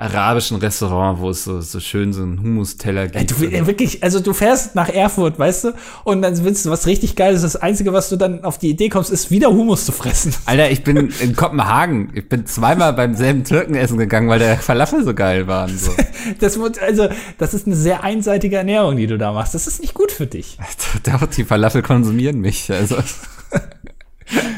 arabischen 0.00 0.56
Restaurant, 0.56 1.20
wo 1.20 1.28
es 1.28 1.44
so, 1.44 1.60
so 1.60 1.78
schön 1.78 2.14
so 2.14 2.22
einen 2.22 2.40
Hummus-Teller 2.40 3.08
gibt. 3.08 3.38
Du, 3.38 3.44
äh, 3.44 3.66
wirklich, 3.66 4.02
also 4.02 4.20
du 4.20 4.32
fährst 4.32 4.74
nach 4.74 4.88
Erfurt, 4.88 5.38
weißt 5.38 5.64
du, 5.64 5.72
und 6.04 6.22
dann 6.22 6.42
willst 6.42 6.64
du 6.64 6.70
was 6.70 6.86
richtig 6.86 7.16
Geiles. 7.16 7.42
Das 7.42 7.56
Einzige, 7.56 7.92
was 7.92 8.08
du 8.08 8.16
dann 8.16 8.42
auf 8.42 8.56
die 8.56 8.70
Idee 8.70 8.88
kommst, 8.88 9.10
ist 9.10 9.30
wieder 9.30 9.48
Hummus 9.48 9.84
zu 9.84 9.92
fressen. 9.92 10.34
Alter, 10.46 10.70
ich 10.70 10.84
bin 10.84 11.12
in 11.20 11.36
Kopenhagen. 11.36 12.10
Ich 12.14 12.28
bin 12.28 12.46
zweimal 12.46 12.94
beim 12.94 13.14
selben 13.14 13.44
Türken 13.44 13.74
essen 13.74 13.98
gegangen, 13.98 14.30
weil 14.30 14.38
der 14.38 14.56
Falafel 14.56 15.04
so 15.04 15.12
geil 15.12 15.46
war. 15.46 15.64
Und 15.64 15.78
so. 15.78 15.92
das 16.40 16.58
wird, 16.58 16.80
also, 16.80 17.08
das 17.36 17.52
ist 17.52 17.66
eine 17.66 17.76
sehr 17.76 18.02
einseitige 18.02 18.56
Ernährung, 18.56 18.96
die 18.96 19.06
du 19.06 19.18
da 19.18 19.32
machst. 19.32 19.54
Das 19.54 19.66
ist 19.66 19.82
nicht 19.82 19.92
gut 19.92 20.12
für 20.12 20.26
dich. 20.26 20.56
Doch, 21.02 21.26
die 21.26 21.44
Falafel 21.44 21.82
konsumieren 21.82 22.40
mich. 22.40 22.72
Also, 22.72 22.96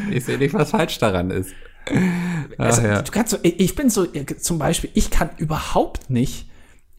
ich 0.08 0.24
sehe 0.24 0.38
nicht, 0.38 0.54
was 0.54 0.70
falsch 0.70 0.98
daran 0.98 1.32
ist. 1.32 1.50
Also, 2.58 2.82
ja. 2.82 3.02
du 3.02 3.10
kannst 3.10 3.30
so, 3.32 3.38
ich 3.42 3.74
bin 3.74 3.90
so, 3.90 4.06
zum 4.06 4.58
Beispiel, 4.58 4.90
ich 4.94 5.10
kann 5.10 5.30
überhaupt 5.38 6.10
nicht 6.10 6.48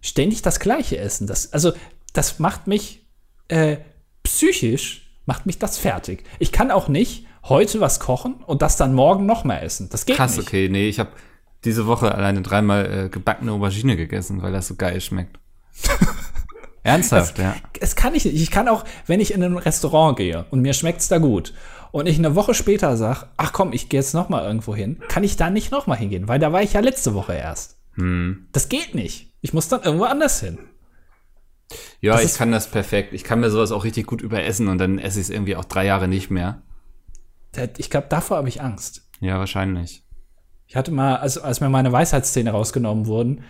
ständig 0.02 0.42
das 0.42 0.60
Gleiche 0.60 0.98
essen. 0.98 1.28
Das, 1.28 1.54
also, 1.54 1.74
das 2.14 2.40
macht 2.40 2.68
mich 2.68 3.06
äh, 3.48 3.78
psychisch, 4.24 5.10
macht 5.26 5.46
mich 5.46 5.60
das 5.60 5.78
fertig. 5.78 6.24
Ich 6.40 6.52
kann 6.52 6.72
auch 6.72 6.88
nicht 6.88 7.26
heute 7.44 7.80
was 7.82 8.00
kochen 8.00 8.36
und 8.46 8.62
das 8.62 8.78
dann 8.78 8.94
morgen 8.94 9.26
noch 9.26 9.44
mal 9.44 9.58
essen. 9.58 9.90
Das 9.90 10.06
geht 10.06 10.18
Krass, 10.18 10.38
nicht. 10.38 10.48
okay, 10.48 10.70
nee, 10.70 10.88
ich 10.88 11.00
habe 11.00 11.12
diese 11.66 11.88
Woche 11.88 12.14
alleine 12.14 12.42
dreimal 12.42 13.06
äh, 13.06 13.10
gebackene 13.10 13.52
Aubergine 13.52 13.96
gegessen, 13.96 14.42
weil 14.42 14.52
das 14.52 14.68
so 14.68 14.76
geil 14.76 15.00
schmeckt. 15.02 15.40
Ernsthaft, 16.84 17.38
das, 17.38 17.44
ja. 17.44 17.56
Es 17.80 17.96
kann 17.96 18.14
ich 18.14 18.26
nicht. 18.26 18.36
Ich 18.36 18.52
kann 18.52 18.68
auch, 18.68 18.84
wenn 19.08 19.22
ich 19.22 19.34
in 19.34 19.42
ein 19.42 19.58
Restaurant 19.58 20.18
gehe 20.18 20.46
und 20.52 20.62
mir 20.62 20.74
schmeckt's 20.74 21.08
da 21.08 21.18
gut 21.18 21.54
und 21.94 22.08
ich 22.08 22.18
eine 22.18 22.34
Woche 22.34 22.56
später 22.56 22.98
sage, 22.98 23.28
ach 23.38 23.54
komm, 23.54 23.72
ich 23.72 23.88
gehe 23.88 24.00
jetzt 24.00 24.16
noch 24.16 24.28
mal 24.28 24.44
irgendwo 24.44 24.76
hin, 24.76 25.00
kann 25.10 25.24
ich 25.24 25.38
da 25.38 25.52
nicht 25.52 25.72
noch 25.72 25.86
mal 25.86 25.96
hingehen, 25.96 26.28
weil 26.28 26.40
da 26.40 26.52
war 26.52 26.64
ich 26.64 26.74
ja 26.74 26.80
letzte 26.80 27.14
Woche 27.14 27.34
erst. 27.34 27.78
Hm. 27.94 28.48
Das 28.52 28.68
geht 28.68 28.96
nicht. 28.96 29.32
Ich 29.42 29.54
muss 29.54 29.68
dann 29.68 29.84
irgendwo 29.84 30.06
anders 30.06 30.40
hin. 30.40 30.58
Ja, 32.02 32.14
das 32.14 32.26
ich 32.26 32.34
kann 32.34 32.52
das 32.52 32.68
perfekt. 32.68 33.14
Ich 33.14 33.24
kann 33.24 33.40
mir 33.40 33.52
sowas 33.52 33.72
auch 33.72 33.84
richtig 33.84 34.08
gut 34.08 34.24
überessen 34.24 34.70
und 34.70 34.80
dann 34.80 34.98
esse 34.98 35.20
ich 35.20 35.26
es 35.26 35.30
irgendwie 35.30 35.56
auch 35.56 35.66
drei 35.66 35.86
Jahre 35.86 36.08
nicht 36.08 36.32
mehr. 36.32 36.64
Ich 37.78 37.92
glaube, 37.92 38.08
davor 38.10 38.38
habe 38.38 38.50
ich 38.50 38.60
Angst. 38.60 39.08
Ja, 39.20 39.38
wahrscheinlich. 39.38 40.04
Ich 40.66 40.76
hatte 40.76 40.90
mal, 40.90 41.18
als, 41.18 41.38
als 41.38 41.62
mir 41.62 41.70
meine 41.70 41.92
Weisheitszähne 41.92 42.50
rausgenommen 42.50 43.06
wurden, 43.06 43.44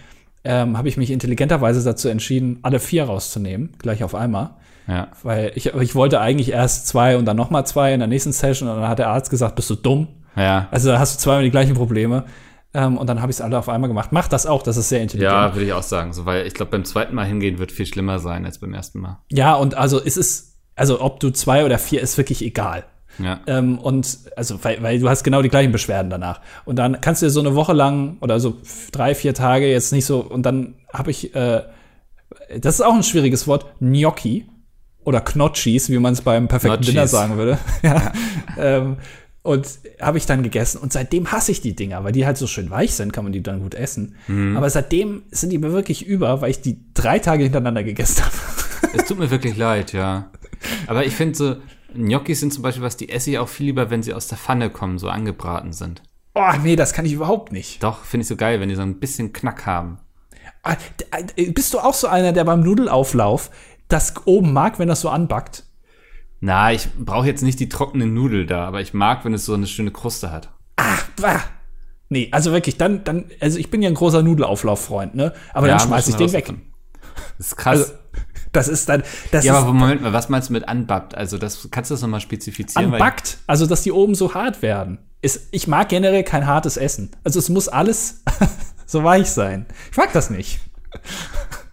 ähm, 0.44 0.78
habe 0.78 0.89
ich 0.89 0.98
mich 0.98 1.12
intelligenterweise 1.12 1.82
dazu 1.82 2.10
entschieden, 2.10 2.60
alle 2.62 2.82
vier 2.82 3.06
rauszunehmen, 3.06 3.72
gleich 3.78 4.04
auf 4.04 4.16
einmal. 4.16 4.58
Ja. 4.88 5.08
Weil 5.24 5.52
ich, 5.56 5.68
ich 5.68 5.96
wollte 5.96 6.20
eigentlich 6.20 6.52
erst 6.52 6.88
zwei 6.88 7.18
und 7.18 7.26
dann 7.26 7.38
noch 7.38 7.50
mal 7.50 7.66
zwei 7.66 7.94
in 7.94 8.00
der 8.00 8.08
nächsten 8.08 8.32
Session 8.32 8.70
und 8.70 8.76
dann 8.82 8.90
hat 8.90 9.00
der 9.00 9.10
Arzt 9.10 9.30
gesagt, 9.30 9.56
bist 9.56 9.70
du 9.70 9.76
dumm? 9.76 10.08
Ja. 10.36 10.68
Also 10.72 10.90
da 10.90 11.00
hast 11.00 11.16
du 11.16 11.20
zweimal 11.20 11.44
die 11.44 11.52
gleichen 11.52 11.76
Probleme. 11.76 12.26
Ähm, 12.74 12.98
und 12.98 13.08
dann 13.08 13.22
habe 13.22 13.32
ich 13.32 13.38
es 13.38 13.42
alle 13.42 13.58
auf 13.58 13.70
einmal 13.70 13.88
gemacht. 13.88 14.12
Mach 14.12 14.28
das 14.28 14.48
auch, 14.48 14.64
das 14.64 14.78
ist 14.78 14.90
sehr 14.90 15.02
intelligent. 15.02 15.32
Ja, 15.32 15.54
würde 15.54 15.66
ich 15.66 15.74
auch 15.74 15.84
sagen. 15.84 16.12
So, 16.12 16.26
weil 16.26 16.48
ich 16.48 16.56
glaube, 16.56 16.72
beim 16.72 16.86
zweiten 16.86 17.14
Mal 17.14 17.26
hingehen 17.26 17.60
wird 17.60 17.72
viel 17.72 17.86
schlimmer 17.86 18.18
sein 18.18 18.46
als 18.46 18.58
beim 18.60 18.74
ersten 18.74 19.00
Mal. 19.00 19.20
Ja, 19.32 19.54
und 19.54 19.76
also 19.76 20.02
es 20.04 20.18
ist, 20.18 20.58
also 20.76 21.00
ob 21.00 21.20
du 21.20 21.30
zwei 21.30 21.66
oder 21.66 21.78
vier, 21.78 22.02
ist 22.02 22.18
wirklich 22.18 22.44
egal. 22.44 22.86
Ja. 23.20 23.42
Ähm, 23.46 23.78
und 23.78 24.18
also, 24.36 24.64
weil, 24.64 24.82
weil 24.82 25.00
du 25.00 25.08
hast 25.08 25.24
genau 25.24 25.44
die 25.44 25.50
gleichen 25.50 25.72
Beschwerden 25.72 26.10
danach. 26.10 26.42
Und 26.66 26.78
dann 26.78 27.00
kannst 27.00 27.22
du 27.22 27.28
dir 27.28 27.30
so 27.30 27.42
eine 27.42 27.54
Woche 27.54 27.74
lang 27.74 28.18
oder 28.22 28.40
so 28.40 28.58
drei, 28.92 29.14
vier 29.14 29.36
Tage 29.36 29.70
jetzt 29.70 29.94
nicht 29.94 30.06
so, 30.06 30.22
und 30.22 30.44
dann 30.44 30.74
habe 30.92 31.12
ich, 31.12 31.36
äh, 31.36 31.62
das 32.58 32.76
ist 32.76 32.82
auch 32.82 32.96
ein 32.96 33.04
schwieriges 33.04 33.48
Wort, 33.48 33.68
Gnocchi 33.80 34.48
oder 35.06 35.22
Knotschis, 35.22 35.89
wie 35.89 35.99
man 35.99 36.14
es 36.14 36.22
beim 36.22 36.47
perfekten 36.47 36.78
Gnocchis. 36.78 36.93
Dinner 36.93 37.08
sagen 37.08 37.38
würde. 37.38 37.58
ja. 37.84 38.14
ähm, 38.58 38.97
und 39.41 39.68
habe 39.99 40.18
ich 40.18 40.26
dann 40.26 40.41
gegessen 40.41 40.78
und 40.78 40.93
seitdem 40.93 41.32
hasse 41.32 41.51
ich 41.51 41.60
die 41.60 41.76
Dinger, 41.76 42.04
weil 42.06 42.14
die 42.14 42.26
halt 42.26 42.38
so 42.38 42.47
schön 42.47 42.70
weich 42.70 42.93
sind, 42.93 43.12
kann 43.12 43.26
man 43.26 43.34
die 43.34 43.43
dann 43.43 43.62
gut 43.62 43.76
essen. 43.76 44.16
Mhm. 44.28 44.56
Aber 44.56 44.70
seitdem 44.70 45.24
sind 45.32 45.49
die 45.49 45.58
mir 45.58 45.74
wirklich 45.74 46.06
über, 46.06 46.41
weil 46.41 46.49
ich 46.49 46.62
die 46.62 46.80
drei 46.93 47.20
Tage 47.20 47.43
hintereinander 47.43 47.84
gegessen 47.84 48.24
habe. 48.24 48.36
Es 48.93 49.06
tut 49.06 49.20
mir 49.20 49.32
wirklich 49.32 49.58
leid, 49.58 49.91
ja. 49.91 50.32
Aber 50.88 51.06
ich 51.06 51.14
finde 51.14 51.36
so, 51.36 51.56
Gnocchis 51.93 52.39
sind 52.39 52.54
zum 52.54 52.64
Beispiel 52.64 52.84
was, 52.84 52.95
die 52.95 53.10
esse 53.10 53.32
ich 53.32 53.38
auch 53.38 53.49
viel 53.49 53.68
lieber, 53.68 53.89
wenn 53.89 54.01
sie 54.01 54.14
aus 54.14 54.28
der 54.28 54.38
Pfanne 54.38 54.70
kommen, 54.70 54.97
so 54.97 55.10
angebraten 55.10 55.74
sind. 55.74 56.01
Oh, 56.36 56.51
nee, 56.64 56.76
das 56.76 56.93
kann 56.93 57.06
ich 57.06 57.14
überhaupt 57.14 57.51
nicht. 57.51 57.84
Doch, 57.84 58.06
finde 58.06 58.24
ich 58.24 58.28
so 58.28 58.36
geil, 58.36 58.60
wenn 58.60 58.70
die 58.70 58.76
so 58.76 58.82
ein 58.82 58.99
bisschen 58.99 59.34
Knack 59.34 59.66
haben. 59.66 59.99
Ah, 60.64 60.78
äh, 61.36 61.51
Bist 61.51 61.74
du 61.74 61.80
auch 61.80 61.93
so 61.93 62.08
einer, 62.08 62.32
der 62.32 62.45
beim 62.45 62.62
Nudelauflauf 62.62 63.51
das 63.94 64.14
oben 64.26 64.52
mag, 64.54 64.80
wenn 64.80 64.88
das 64.88 65.02
so 65.02 65.10
anbackt? 65.10 65.64
Na, 66.41 66.74
ich 66.74 66.89
brauche 67.00 67.28
jetzt 67.28 67.44
nicht 67.44 67.60
die 67.60 67.70
trockene 67.70 68.06
Nudel 68.06 68.46
da, 68.46 68.66
aber 68.68 68.82
ich 68.82 68.94
mag, 68.94 69.24
wenn 69.24 69.34
es 69.34 69.46
so 69.46 69.54
eine 69.54 69.68
schöne 69.68 69.91
Kruste 69.91 70.32
hat. 70.32 70.50
Ah, 70.76 70.98
bah. 71.22 71.41
Nee, 72.10 72.28
also 72.32 72.52
wirklich, 72.52 72.78
dann, 72.78 73.04
dann, 73.06 73.26
also 73.39 73.58
ich 73.58 73.72
bin 73.72 73.82
ja 73.82 73.89
ein 73.89 73.96
großer 73.96 74.22
Nudelauflauf-Freund, 74.24 75.16
ne? 75.16 75.34
Aber 75.54 75.68
Ja, 75.68 75.78
dann 75.78 75.88
schmeiß 75.88 76.08
ich 76.10 76.16
den 76.16 76.34
weg. 76.34 76.46
rausfinden. 76.50 76.74
Das 77.38 77.48
ist 77.48 77.56
krass. 77.56 77.80
Also, 77.80 77.94
das 78.52 78.68
ist 78.68 78.89
dann, 78.89 79.04
das 79.32 79.46
ja, 79.46 79.54
ist 79.54 79.60
aber 79.64 79.74
Moment 79.74 80.02
mal, 80.02 80.14
was 80.14 80.30
meinst 80.30 80.50
du 80.50 80.54
mit 80.54 80.68
anbappt? 80.68 81.16
Also, 81.16 81.38
das 81.38 81.70
kannst 81.72 81.89
du 81.89 81.96
das 81.96 82.02
nochmal 82.02 82.20
spezifizieren? 82.20 82.94
anbackt, 82.94 83.38
also 83.48 83.66
dass 83.66 83.82
die 83.84 83.91
oben 83.91 84.14
so 84.14 84.34
hart 84.34 84.62
werden. 84.62 85.00
Ist, 85.22 85.48
ich 85.52 85.68
mag 85.68 85.89
generell 85.89 86.24
kein 86.24 86.46
hartes 86.46 86.76
Essen. 86.76 87.12
Also 87.24 87.39
es 87.39 87.48
muss 87.48 87.70
alles 87.70 88.22
so 88.86 89.04
weich 89.06 89.30
sein. 89.32 89.66
Ich 89.89 89.98
mag 89.98 90.12
das 90.12 90.30
nicht. 90.30 90.60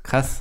Krass. 0.05 0.39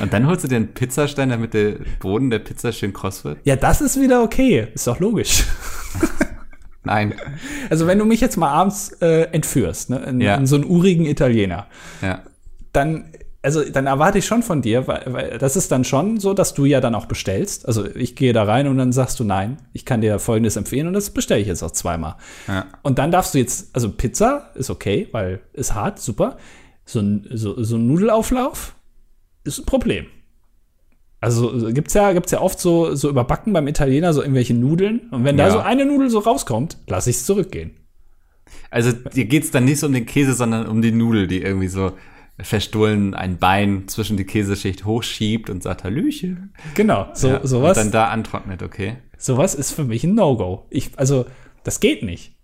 Und 0.00 0.12
dann 0.12 0.26
holst 0.26 0.44
du 0.44 0.48
dir 0.48 0.56
einen 0.56 0.74
Pizzastein, 0.74 1.28
damit 1.30 1.54
der 1.54 1.76
Boden 2.00 2.30
der 2.30 2.38
Pizza 2.38 2.72
schön 2.72 2.92
kross 2.92 3.24
wird? 3.24 3.38
Ja, 3.44 3.56
das 3.56 3.80
ist 3.80 4.00
wieder 4.00 4.22
okay. 4.22 4.68
Ist 4.74 4.86
doch 4.86 5.00
logisch. 5.00 5.44
Nein. 6.84 7.14
Also 7.70 7.86
wenn 7.86 7.98
du 7.98 8.04
mich 8.04 8.20
jetzt 8.20 8.36
mal 8.36 8.50
abends 8.50 8.90
äh, 9.00 9.22
entführst, 9.32 9.90
ne, 9.90 9.98
in, 10.00 10.20
Ja. 10.20 10.34
in 10.36 10.46
so 10.46 10.56
einen 10.56 10.64
urigen 10.64 11.06
Italiener, 11.06 11.66
Ja. 12.00 12.22
dann, 12.72 13.04
also 13.40 13.62
dann 13.68 13.86
erwarte 13.86 14.18
ich 14.18 14.26
schon 14.26 14.42
von 14.42 14.62
dir, 14.62 14.86
weil, 14.88 15.02
weil 15.06 15.38
das 15.38 15.54
ist 15.56 15.70
dann 15.70 15.84
schon 15.84 16.18
so, 16.18 16.34
dass 16.34 16.54
du 16.54 16.64
ja 16.64 16.80
dann 16.80 16.94
auch 16.96 17.06
bestellst. 17.06 17.66
Also 17.68 17.86
ich 17.94 18.16
gehe 18.16 18.32
da 18.32 18.42
rein 18.44 18.66
und 18.66 18.78
dann 18.78 18.92
sagst 18.92 19.20
du 19.20 19.24
nein, 19.24 19.58
ich 19.72 19.84
kann 19.84 20.00
dir 20.00 20.18
Folgendes 20.18 20.56
empfehlen 20.56 20.88
und 20.88 20.92
das 20.94 21.10
bestelle 21.10 21.40
ich 21.40 21.46
jetzt 21.46 21.62
auch 21.62 21.70
zweimal. 21.72 22.16
Ja. 22.48 22.66
Und 22.82 22.98
dann 22.98 23.12
darfst 23.12 23.34
du 23.34 23.38
jetzt, 23.38 23.74
also 23.74 23.90
Pizza 23.90 24.50
ist 24.54 24.70
okay, 24.70 25.08
weil 25.12 25.40
ist 25.52 25.74
hart, 25.74 26.00
super. 26.00 26.36
So 26.84 26.98
ein, 26.98 27.28
so, 27.32 27.62
so 27.62 27.76
ein 27.76 27.86
Nudelauflauf 27.86 28.74
ist 29.44 29.58
ein 29.58 29.64
Problem. 29.66 30.06
Also 31.20 31.72
gibt's 31.72 31.94
ja, 31.94 32.12
gibt's 32.12 32.32
ja 32.32 32.40
oft 32.40 32.58
so, 32.58 32.94
so 32.96 33.08
überbacken 33.08 33.52
beim 33.52 33.68
Italiener 33.68 34.12
so 34.12 34.22
irgendwelche 34.22 34.54
Nudeln. 34.54 35.02
Und 35.12 35.24
wenn 35.24 35.36
da 35.36 35.46
Ja. 35.46 35.52
so 35.52 35.58
eine 35.60 35.84
Nudel 35.84 36.10
so 36.10 36.18
rauskommt, 36.18 36.78
lass 36.88 37.06
ich 37.06 37.16
es 37.16 37.26
zurückgehen. 37.26 37.70
Also, 38.70 38.92
dir 38.92 39.26
geht's 39.26 39.50
dann 39.50 39.64
nicht 39.64 39.78
so 39.78 39.86
um 39.86 39.92
den 39.92 40.04
Käse, 40.06 40.34
sondern 40.34 40.66
um 40.66 40.82
die 40.82 40.92
Nudel, 40.92 41.26
die 41.26 41.42
irgendwie 41.42 41.68
so 41.68 41.92
verstohlen 42.40 43.14
ein 43.14 43.38
Bein 43.38 43.86
zwischen 43.86 44.16
die 44.16 44.24
Käseschicht 44.24 44.84
hochschiebt 44.84 45.48
und 45.48 45.62
sagt 45.62 45.84
Hallöchen. 45.84 46.52
Genau, 46.74 47.06
so, 47.14 47.28
Ja, 47.28 47.46
sowas. 47.46 47.76
Und 47.78 47.84
dann 47.84 47.92
da 47.92 48.06
antrocknet, 48.08 48.62
okay. 48.62 48.96
Sowas 49.16 49.54
ist 49.54 49.72
für 49.72 49.84
mich 49.84 50.02
ein 50.04 50.14
No-Go. 50.14 50.66
Ich, 50.70 50.90
also, 50.96 51.26
das 51.64 51.78
geht 51.80 52.02
nicht. 52.02 52.34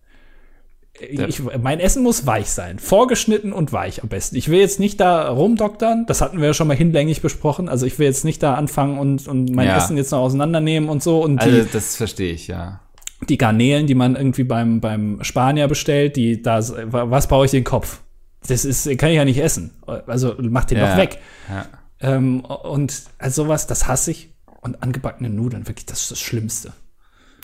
Ich, 1.00 1.42
mein 1.62 1.80
Essen 1.80 2.02
muss 2.02 2.26
weich 2.26 2.50
sein. 2.50 2.78
Vorgeschnitten 2.78 3.52
und 3.52 3.72
weich 3.72 4.02
am 4.02 4.08
besten. 4.08 4.36
Ich 4.36 4.48
will 4.48 4.58
jetzt 4.58 4.80
nicht 4.80 4.98
da 5.00 5.28
rumdoktern. 5.28 6.06
Das 6.06 6.20
hatten 6.20 6.38
wir 6.40 6.48
ja 6.48 6.54
schon 6.54 6.66
mal 6.68 6.76
hinlänglich 6.76 7.22
besprochen. 7.22 7.68
Also 7.68 7.86
ich 7.86 7.98
will 7.98 8.06
jetzt 8.06 8.24
nicht 8.24 8.42
da 8.42 8.54
anfangen 8.54 8.98
und, 8.98 9.28
und 9.28 9.50
mein 9.54 9.66
Ja. 9.68 9.76
Essen 9.76 9.96
jetzt 9.96 10.10
noch 10.10 10.18
auseinandernehmen 10.20 10.88
und 10.88 11.02
so. 11.02 11.22
Und 11.22 11.40
Also, 11.40 11.62
die, 11.62 11.70
das 11.70 11.96
verstehe 11.96 12.32
ich, 12.32 12.48
ja. 12.48 12.80
die 13.28 13.38
Garnelen, 13.38 13.86
die 13.86 13.94
man 13.94 14.16
irgendwie 14.16 14.44
beim, 14.44 14.80
beim 14.80 15.22
Spanier 15.22 15.68
bestellt, 15.68 16.16
die 16.16 16.42
da, 16.42 16.58
was 16.60 17.28
brauche 17.28 17.44
ich 17.44 17.50
den 17.52 17.64
Kopf? 17.64 18.00
Das 18.46 18.64
ist, 18.64 18.84
kann 18.98 19.10
ich 19.10 19.16
ja 19.16 19.24
nicht 19.24 19.38
essen. 19.38 19.74
Also 20.06 20.34
mach 20.38 20.64
den 20.64 20.78
Ja. 20.78 20.90
doch 20.90 20.96
weg. 20.96 21.18
ja. 21.48 21.66
Ähm, 22.00 22.40
und 22.44 23.02
also 23.18 23.44
sowas, 23.44 23.66
das 23.66 23.86
hasse 23.88 24.10
ich. 24.12 24.34
Und 24.60 24.82
angebackene 24.82 25.30
Nudeln, 25.30 25.66
wirklich, 25.68 25.86
das 25.86 26.02
ist 26.02 26.10
das 26.12 26.20
Schlimmste. 26.20 26.72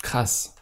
Krass. 0.03 0.55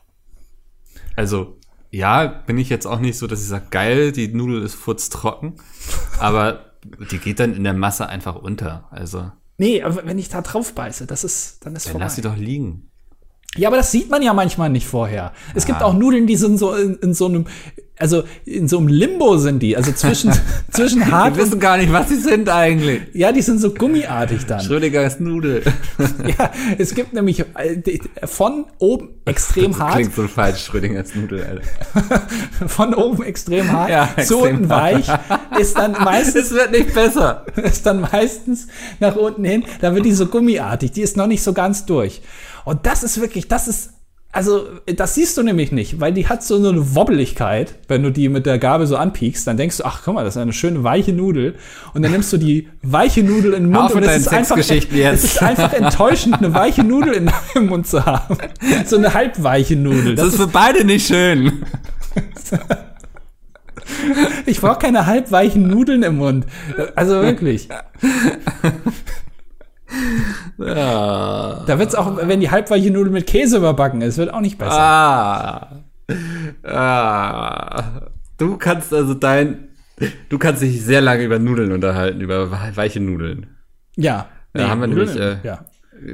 Also, 1.16 1.56
ja, 1.92 2.26
bin 2.26 2.58
ich 2.58 2.68
jetzt 2.68 2.86
auch 2.86 2.98
nicht 2.98 3.18
so, 3.18 3.26
dass 3.28 3.40
ich 3.42 3.48
sage, 3.48 3.66
geil, 3.70 4.10
die 4.12 4.28
Nudel 4.28 4.62
ist 4.62 4.74
furztrocken. 4.74 5.54
aber 6.18 6.72
die 7.12 7.18
geht 7.18 7.38
dann 7.38 7.54
in 7.54 7.62
der 7.64 7.74
Masse 7.74 8.08
einfach 8.08 8.34
unter. 8.34 8.88
Also, 8.90 9.30
Nee, 9.58 9.82
aber 9.82 10.04
wenn 10.06 10.18
ich 10.18 10.28
da 10.30 10.40
drauf 10.40 10.74
beiße, 10.74 11.06
das 11.06 11.22
ist, 11.22 11.64
dann 11.64 11.76
ist 11.76 11.86
dann 11.86 11.92
vorbei. 11.92 12.04
lass 12.06 12.16
sie 12.16 12.22
doch 12.22 12.36
liegen. 12.36 12.88
Ja, 13.54 13.68
aber 13.68 13.76
das 13.76 13.92
sieht 13.92 14.08
man 14.10 14.22
ja 14.22 14.32
manchmal 14.32 14.70
nicht 14.70 14.86
vorher. 14.86 15.32
Es 15.54 15.66
gibt 15.66 15.82
Ah. 15.82 15.84
auch 15.84 15.92
Nudeln, 15.92 16.26
die 16.26 16.36
sind 16.36 16.56
so 16.58 16.74
in, 16.74 16.94
in 16.96 17.12
so 17.14 17.26
einem, 17.26 17.46
also 18.02 18.24
in 18.44 18.66
so 18.66 18.78
einem 18.78 18.88
Limbo 18.88 19.36
sind 19.38 19.60
die, 19.60 19.76
also 19.76 19.92
zwischen, 19.92 20.32
zwischen 20.72 21.08
hart 21.08 21.36
Wir 21.36 21.44
wissen 21.44 21.60
gar 21.60 21.76
nicht, 21.76 21.92
was 21.92 22.08
sie 22.08 22.16
sind 22.16 22.48
eigentlich. 22.48 23.02
Ja, 23.12 23.30
die 23.30 23.42
sind 23.42 23.60
so 23.60 23.72
gummiartig 23.72 24.44
dann. 24.46 24.60
Schrödingers 24.60 25.20
Nudel. 25.20 25.62
ja, 26.38 26.50
es 26.78 26.96
gibt 26.96 27.12
nämlich 27.12 27.44
äh, 27.54 27.80
von 28.24 28.66
oben 28.78 29.10
extrem 29.24 29.78
hart. 29.78 29.94
Klingt 29.94 30.16
so 30.16 30.26
falsch, 30.26 30.64
Schrödingers 30.64 31.14
Nudel, 31.14 31.44
Alter. 31.44 32.26
von 32.68 32.92
oben 32.92 33.22
extrem 33.22 33.70
hart 33.70 33.90
Ja, 33.90 34.08
zu 34.14 34.20
extrem 34.20 34.56
unten 34.56 34.68
weich, 34.68 35.06
ist 35.60 35.78
dann 35.78 35.92
meistens, 35.92 36.46
Es 36.46 36.52
wird 36.54 36.72
nicht 36.72 36.92
besser. 36.92 37.46
ist 37.54 37.86
dann 37.86 38.00
meistens 38.00 38.66
nach 38.98 39.14
unten 39.14 39.44
hin, 39.44 39.64
da 39.80 39.94
wird 39.94 40.04
die 40.04 40.12
so 40.12 40.26
gummiartig, 40.26 40.90
die 40.90 41.02
ist 41.02 41.16
noch 41.16 41.28
nicht 41.28 41.44
so 41.44 41.52
ganz 41.52 41.86
durch. 41.86 42.20
Und 42.64 42.84
das 42.84 43.04
ist 43.04 43.20
wirklich, 43.20 43.46
das 43.46 43.68
ist, 43.68 43.90
also, 44.34 44.66
das 44.86 45.14
siehst 45.14 45.36
du 45.36 45.42
nämlich 45.42 45.72
nicht, 45.72 46.00
weil 46.00 46.10
die 46.14 46.26
hat 46.26 46.42
so 46.42 46.56
eine 46.56 46.94
Wobbeligkeit, 46.94 47.74
wenn 47.88 48.02
du 48.02 48.10
die 48.10 48.30
mit 48.30 48.46
der 48.46 48.58
Gabel 48.58 48.86
so 48.86 48.96
anpiekst, 48.96 49.46
dann 49.46 49.58
denkst 49.58 49.76
du, 49.76 49.84
ach, 49.84 50.00
guck 50.02 50.14
mal, 50.14 50.24
das 50.24 50.36
ist 50.36 50.42
eine 50.42 50.54
schöne 50.54 50.82
weiche 50.82 51.12
Nudel. 51.12 51.56
Und 51.92 52.00
dann 52.00 52.12
nimmst 52.12 52.32
du 52.32 52.38
die 52.38 52.68
weiche 52.82 53.22
Nudel 53.22 53.52
in 53.52 53.64
den 53.64 53.72
Mund 53.72 53.92
und 53.92 54.02
es 54.02 54.16
ist, 54.16 54.28
einfach, 54.28 54.56
es 54.56 54.70
ist 54.70 55.42
einfach 55.42 55.74
enttäuschend, 55.74 56.38
eine 56.38 56.54
weiche 56.54 56.82
Nudel 56.82 57.12
in 57.12 57.26
deinem 57.54 57.66
Mund 57.66 57.86
zu 57.86 58.06
haben. 58.06 58.38
So 58.86 58.96
eine 58.96 59.12
halbweiche 59.12 59.76
Nudel. 59.76 60.14
Das, 60.14 60.28
ist 60.28 60.36
für 60.36 60.46
beide 60.46 60.86
nicht 60.86 61.06
schön. 61.06 61.64
Ich 64.46 64.60
brauche 64.60 64.78
keine 64.78 65.06
halbweichen 65.06 65.66
Nudeln 65.66 66.02
im 66.02 66.16
Mund. 66.16 66.46
Also 66.94 67.20
wirklich. 67.20 67.68
Ja. 70.58 71.62
Da 71.66 71.78
wird's 71.78 71.94
auch, 71.94 72.16
wenn 72.26 72.40
die 72.40 72.50
halbweiche 72.50 72.90
Nudel 72.90 73.12
mit 73.12 73.26
Käse 73.26 73.56
überbacken 73.58 74.00
ist, 74.02 74.18
wird 74.18 74.32
auch 74.32 74.40
nicht 74.40 74.58
besser. 74.58 74.72
Ah. 74.80 75.82
Ah. 76.64 78.10
Du 78.38 78.56
kannst 78.56 78.92
also 78.92 79.14
dein. 79.14 79.68
Du 80.28 80.38
kannst 80.38 80.62
dich 80.62 80.82
sehr 80.82 81.00
lange 81.00 81.22
über 81.24 81.38
Nudeln 81.38 81.70
unterhalten, 81.72 82.20
über 82.20 82.50
weiche 82.76 83.00
Nudeln. 83.00 83.56
Ja. 83.96 84.26
Da 84.52 84.68
haben 84.68 84.80
wir 84.80 84.88
Nudeln- 84.88 85.14
nämlich 85.14 85.44
äh, 85.44 85.46
ja. 85.46 85.64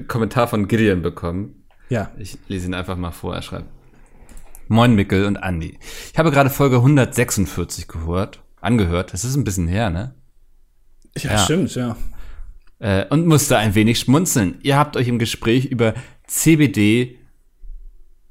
Kommentar 0.06 0.46
von 0.48 0.68
Gideon 0.68 1.00
bekommen. 1.02 1.64
Ja. 1.88 2.10
Ich 2.18 2.38
lese 2.48 2.66
ihn 2.66 2.74
einfach 2.74 2.96
mal 2.96 3.12
vor, 3.12 3.34
er 3.34 3.42
schreibt. 3.42 3.66
Moin 4.68 4.94
Mickel 4.94 5.24
und 5.24 5.38
Andi. 5.38 5.78
Ich 6.12 6.18
habe 6.18 6.30
gerade 6.30 6.50
Folge 6.50 6.76
146 6.76 7.88
gehört, 7.88 8.42
angehört. 8.60 9.14
Das 9.14 9.24
ist 9.24 9.34
ein 9.36 9.44
bisschen 9.44 9.66
her, 9.66 9.88
ne? 9.88 10.14
Ja, 11.16 11.32
Ja. 11.32 11.38
stimmt, 11.38 11.74
ja. 11.74 11.96
Äh, 12.78 13.06
und 13.06 13.26
musste 13.26 13.58
ein 13.58 13.74
wenig 13.74 13.98
schmunzeln. 13.98 14.58
Ihr 14.62 14.76
habt 14.76 14.96
euch 14.96 15.08
im 15.08 15.18
Gespräch 15.18 15.66
über 15.66 15.94
CBD, 16.26 17.18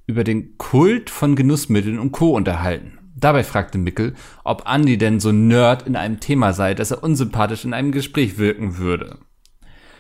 über 0.06 0.24
den 0.24 0.58
Kult 0.58 1.10
von 1.10 1.36
Genussmitteln 1.36 2.00
und 2.00 2.12
Co. 2.12 2.36
unterhalten. 2.36 2.98
Dabei 3.16 3.44
fragte 3.44 3.78
Mickel, 3.78 4.14
ob 4.44 4.68
Andi 4.68 4.98
denn 4.98 5.20
so 5.20 5.32
Nerd 5.32 5.88
in 5.88 5.96
einem 5.96 6.20
Thema 6.20 6.54
sei, 6.54 6.76
dass 6.76 6.92
er 6.92 7.04
unsympathisch 7.04 7.66
in 7.66 7.74
einem 7.74 7.92
Gespräch 7.92 8.38
wirken 8.38 8.78
würde. 8.78 9.18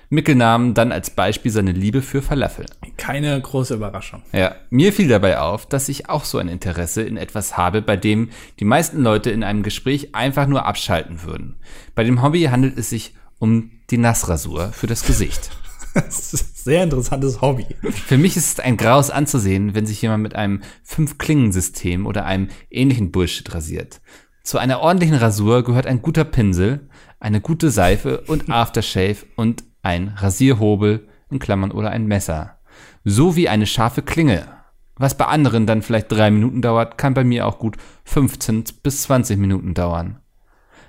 Mickel 0.09 0.35
nahm 0.35 0.73
dann 0.73 0.93
als 0.93 1.09
Beispiel 1.09 1.51
seine 1.51 1.73
Liebe 1.73 2.01
für 2.01 2.21
Falafel. 2.21 2.65
Keine 2.95 3.41
große 3.41 3.73
Überraschung. 3.73 4.21
Ja, 4.31 4.55
mir 4.69 4.93
fiel 4.93 5.09
dabei 5.09 5.39
auf, 5.39 5.65
dass 5.65 5.89
ich 5.89 6.09
auch 6.09 6.23
so 6.23 6.37
ein 6.37 6.47
Interesse 6.47 7.01
in 7.01 7.17
etwas 7.17 7.57
habe, 7.57 7.81
bei 7.81 7.97
dem 7.97 8.29
die 8.61 8.65
meisten 8.65 9.01
Leute 9.01 9.31
in 9.31 9.43
einem 9.43 9.63
Gespräch 9.63 10.15
einfach 10.15 10.47
nur 10.47 10.65
abschalten 10.65 11.23
würden. 11.23 11.57
Bei 11.93 12.05
dem 12.05 12.21
Hobby 12.21 12.43
handelt 12.43 12.77
es 12.77 12.89
sich 12.89 13.15
um 13.39 13.71
die 13.89 13.97
Nassrasur 13.97 14.71
für 14.71 14.87
das 14.87 15.05
Gesicht. 15.05 15.51
Das 15.93 16.33
ist 16.33 16.43
ein 16.43 16.51
sehr 16.53 16.83
interessantes 16.83 17.41
Hobby. 17.41 17.65
Für 17.89 18.19
mich 18.19 18.37
ist 18.37 18.53
es 18.53 18.59
ein 18.59 18.77
Graus 18.77 19.09
anzusehen, 19.09 19.73
wenn 19.73 19.87
sich 19.87 19.99
jemand 20.01 20.21
mit 20.21 20.35
einem 20.35 20.61
Fünf-Klingen-System 20.83 22.05
oder 22.05 22.25
einem 22.25 22.49
ähnlichen 22.69 23.11
Bullshit 23.11 23.51
rasiert. 23.53 23.99
Zu 24.43 24.59
einer 24.59 24.79
ordentlichen 24.79 25.15
Rasur 25.15 25.63
gehört 25.63 25.87
ein 25.87 26.01
guter 26.01 26.23
Pinsel, 26.23 26.87
eine 27.19 27.41
gute 27.41 27.71
Seife 27.71 28.21
und 28.27 28.49
Aftershave 28.49 29.25
und 29.35 29.63
ein 29.81 30.09
Rasierhobel 30.09 31.07
in 31.31 31.39
Klammern 31.39 31.71
oder 31.71 31.89
ein 31.89 32.05
Messer. 32.05 32.59
So 33.03 33.35
wie 33.35 33.49
eine 33.49 33.65
scharfe 33.65 34.03
Klinge. 34.03 34.47
Was 34.95 35.17
bei 35.17 35.25
anderen 35.25 35.65
dann 35.65 35.81
vielleicht 35.81 36.11
drei 36.11 36.31
Minuten 36.31 36.61
dauert, 36.61 36.97
kann 36.97 37.13
bei 37.13 37.23
mir 37.23 37.45
auch 37.45 37.59
gut 37.59 37.77
15 38.05 38.63
bis 38.83 39.03
20 39.03 39.37
Minuten 39.37 39.73
dauern. 39.73 40.19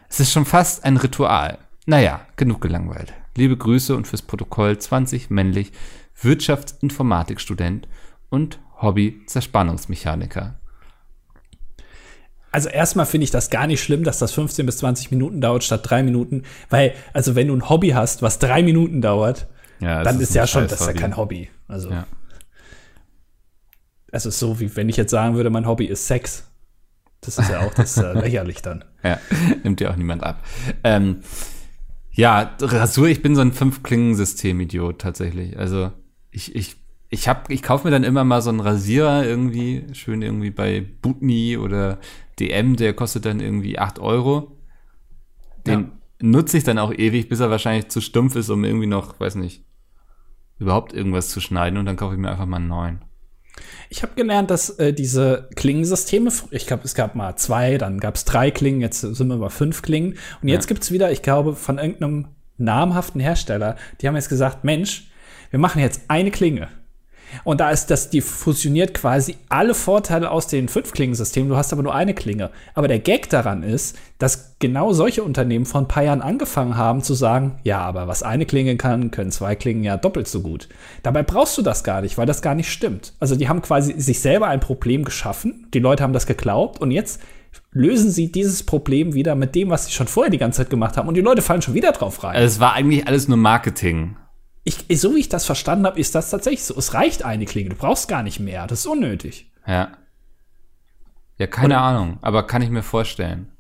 Es 0.09 0.20
ist 0.20 0.32
schon 0.32 0.44
fast 0.46 0.84
ein 0.84 0.96
Ritual. 0.96 1.59
Naja, 1.89 2.20
genug 2.36 2.61
gelangweilt. 2.61 3.14
Liebe 3.34 3.57
Grüße 3.57 3.97
und 3.97 4.07
fürs 4.07 4.20
Protokoll 4.20 4.76
20 4.76 5.30
männlich, 5.30 5.72
Wirtschaftsinformatikstudent 6.20 7.89
und 8.28 8.59
Hobby-Zerspannungsmechaniker. 8.82 10.57
Also 12.53 12.68
erstmal 12.68 13.07
finde 13.07 13.24
ich 13.24 13.30
das 13.30 13.49
gar 13.49 13.66
nicht 13.66 13.82
schlimm, 13.82 14.05
dass 14.05 14.18
das 14.18 14.32
15 14.32 14.66
bis 14.66 14.76
20 14.76 15.11
Minuten 15.12 15.41
dauert 15.41 15.64
statt 15.64 15.80
drei 15.84 16.03
Minuten, 16.03 16.43
weil, 16.68 16.93
also 17.14 17.34
wenn 17.36 17.49
du 17.49 17.57
ein 17.57 17.70
Hobby 17.70 17.89
hast, 17.91 18.20
was 18.20 18.39
drei 18.39 18.62
Minuten 18.62 19.01
dauert, 19.01 19.47
Ja, 19.80 20.03
dann 20.03 20.20
ist, 20.20 20.34
ja 20.34 20.43
ein 20.43 20.49
schon, 20.49 20.64
das 20.64 20.72
ist 20.74 20.80
ja 20.80 20.89
Hobby. 20.89 20.99
kein 21.01 21.16
Hobby. 21.16 21.49
Also, 21.68 21.89
Ja. 21.91 22.07
es 24.12 24.26
ist 24.26 24.39
so, 24.39 24.61
wie 24.61 24.76
wenn 24.76 24.91
ich 24.91 24.99
jetzt 24.99 25.11
sagen 25.11 25.36
würde, 25.36 25.49
mein 25.49 25.66
Hobby 25.66 25.86
ist 25.86 26.07
Sex. 26.07 26.45
Das 27.22 27.39
ist 27.39 27.49
ja 27.51 27.61
auch 27.61 27.72
das 27.72 27.97
äh, 27.97 28.12
lächerlich 28.20 28.61
dann. 28.61 28.84
Ja, 29.03 29.18
nimmt 29.64 29.80
dir 29.80 29.91
auch 29.91 29.97
niemand 29.97 30.22
ab. 30.22 30.45
Ähm, 30.84 31.22
ja, 32.19 32.57
Rasur, 32.61 33.07
ich 33.09 33.23
bin 33.23 33.37
so 33.37 33.43
ein 33.43 33.53
Fünf-Klingen-System-Idiot 33.53 35.01
tatsächlich. 35.01 35.57
Also 35.57 35.93
ich, 36.33 36.55
ich, 36.57 36.77
ich 37.11 37.29
hab, 37.29 37.49
ich 37.51 37.62
kaufe 37.62 37.87
mir 37.87 37.93
dann 37.93 38.03
immer 38.05 38.25
mal 38.25 38.43
so 38.43 38.51
einen 38.51 38.61
Rasierer 38.61 39.25
irgendwie, 39.25 39.87
schön 39.93 40.23
irgendwie 40.23 40.51
bei 40.51 40.85
Butni 41.03 41.57
oder 41.57 42.01
DM, 42.41 42.77
der 42.77 42.95
kostet 42.95 43.25
dann 43.25 43.41
irgendwie 43.41 43.79
8 43.79 44.01
Euro. 44.01 44.59
Den 45.66 45.81
Ja. 45.83 45.93
nutze 46.21 46.59
ich 46.59 46.64
dann 46.64 46.79
auch 46.79 46.93
ewig, 46.93 47.29
bis 47.29 47.41
er 47.41 47.51
wahrscheinlich 47.51 47.89
zu 47.89 48.01
stumpf 48.01 48.35
ist, 48.37 48.51
um 48.51 48.64
irgendwie 48.64 48.87
noch, 48.89 49.21
weiß 49.21 49.37
nicht, 49.37 49.64
überhaupt 50.59 50.93
irgendwas 50.95 51.31
zu 51.31 51.41
schneiden 51.41 51.79
und 51.79 51.87
dann 51.87 51.97
kaufe 51.97 52.14
ich 52.14 52.21
mir 52.21 52.31
einfach 52.31 52.47
mal 52.47 52.59
einen 52.59 52.69
neuen. 52.69 53.05
Ich 53.91 54.03
habe 54.03 54.15
gelernt, 54.15 54.51
dass 54.51 54.71
äh, 54.79 54.93
diese 54.93 55.49
Klingensysteme, 55.57 56.31
ich 56.51 56.67
glaube, 56.67 56.85
es 56.85 56.95
gab 56.95 57.15
mal 57.15 57.37
zwei, 57.37 57.79
dann 57.79 58.01
gab 58.01 58.15
es 58.17 58.25
drei 58.25 58.51
Klingen, 58.51 58.81
jetzt 58.81 59.01
sind 59.01 59.29
wir 59.29 59.37
bei 59.39 59.49
fünf 59.49 59.83
Klingen. 59.83 60.17
Und 60.43 60.49
jetzt 60.49 60.65
Ja. 60.65 60.69
gibt's 60.75 60.91
wieder, 60.91 61.11
ich 61.11 61.23
glaube, 61.23 61.55
von 61.55 61.79
irgendeinem 61.79 62.29
namhaften 62.57 63.21
Hersteller, 63.21 63.77
die 64.01 64.09
haben 64.09 64.17
jetzt 64.17 64.29
gesagt, 64.29 64.65
Mensch, 64.65 65.11
wir 65.51 65.59
machen 65.59 65.81
jetzt 65.81 66.03
eine 66.09 66.31
Klinge. 66.31 66.69
Und 67.45 67.61
da 67.61 67.70
ist 67.70 67.87
das, 67.87 68.11
die 68.11 68.20
fusioniert 68.20 68.95
quasi 68.95 69.37
alle 69.49 69.74
Vorteile 69.74 70.31
aus 70.31 70.47
den 70.47 70.68
fünf 70.68 70.93
Klingensystemen. 70.93 71.49
Du 71.49 71.57
hast 71.57 71.72
aber 71.72 71.83
nur 71.83 71.95
eine 71.95 72.14
Klinge. 72.14 72.51
Aber 72.74 72.89
der 72.89 72.99
Gag 72.99 73.29
daran 73.31 73.62
ist, 73.62 73.97
dass 74.18 74.57
genau 74.59 74.93
solche 74.93 75.22
Unternehmen 75.22 75.66
vor 75.66 75.81
ein 75.81 75.89
paar 75.89 76.03
Jahren 76.03 76.22
angefangen 76.22 76.76
haben 76.76 77.03
zu 77.03 77.14
sagen, 77.14 77.59
ja, 77.62 77.81
aber 77.81 78.09
was 78.09 78.22
eine 78.22 78.47
Klinge 78.47 78.76
kann, 78.76 79.11
können 79.11 79.31
zwei 79.31 79.55
Klingen 79.55 79.85
ja 79.85 79.97
doppelt 79.97 80.29
so 80.29 80.41
gut. 80.41 80.68
Dabei 81.03 81.22
brauchst 81.22 81.57
du 81.57 81.62
das 81.62 81.85
gar 81.85 82.01
nicht, 82.01 82.18
weil 82.18 82.26
das 82.26 82.43
gar 82.43 82.55
nicht 82.55 82.70
stimmt. 82.70 83.12
Also 83.20 83.37
die 83.37 83.49
haben 83.49 83.62
quasi 83.62 83.95
sich 84.01 84.20
selber 84.20 84.49
ein 84.49 84.61
Problem 84.61 85.05
geschaffen. 85.05 85.68
Die 85.72 85.79
Leute 85.79 86.03
haben 86.03 86.12
das 86.12 86.26
geglaubt 86.26 86.81
und 86.81 86.91
jetzt 86.91 87.20
lösen 87.72 88.11
sie 88.11 88.33
dieses 88.33 88.62
Problem 88.62 89.14
wieder 89.14 89.35
mit 89.35 89.55
dem, 89.55 89.70
was 89.70 89.87
sie 89.87 89.93
schon 89.93 90.09
vorher 90.09 90.31
die 90.31 90.39
ganze 90.39 90.59
Zeit 90.59 90.70
gemacht 90.70 90.97
haben. 90.97 91.09
Und 91.09 91.14
die 91.14 91.20
Leute 91.20 91.43
fallen 91.43 91.62
schon 91.62 91.74
wieder 91.74 91.93
drauf 91.93 92.22
rein. 92.24 92.37
Also 92.37 92.47
es 92.47 92.61
war 92.61 92.74
eigentlich 92.74 93.07
alles 93.07 93.29
nur 93.29 93.37
Marketing. 93.37 94.16
Ich, 94.69 95.01
so 95.01 95.14
wie 95.14 95.21
ich 95.21 95.31
das 95.31 95.47
verstanden 95.47 95.87
habe, 95.87 95.99
ist 95.99 96.14
das 96.14 96.29
tatsächlich 96.29 96.62
so. 96.62 96.77
Es 96.77 96.93
reicht 96.93 97.25
eine 97.25 97.47
Klinge. 97.47 97.71
Du 97.71 97.77
brauchst 97.77 98.07
gar 98.07 98.23
nicht 98.23 98.39
mehr. 98.39 98.66
Das 98.66 98.81
ist 98.81 98.87
unnötig. 98.87 99.51
Ja. 99.66 99.97
Ja, 101.39 101.47
keine 101.47 101.79
Ahnung, 101.79 102.19
aber 102.21 102.47
kann 102.47 102.61
ich 102.62 102.69
mir 102.69 102.83
vorstellen. 102.83 103.51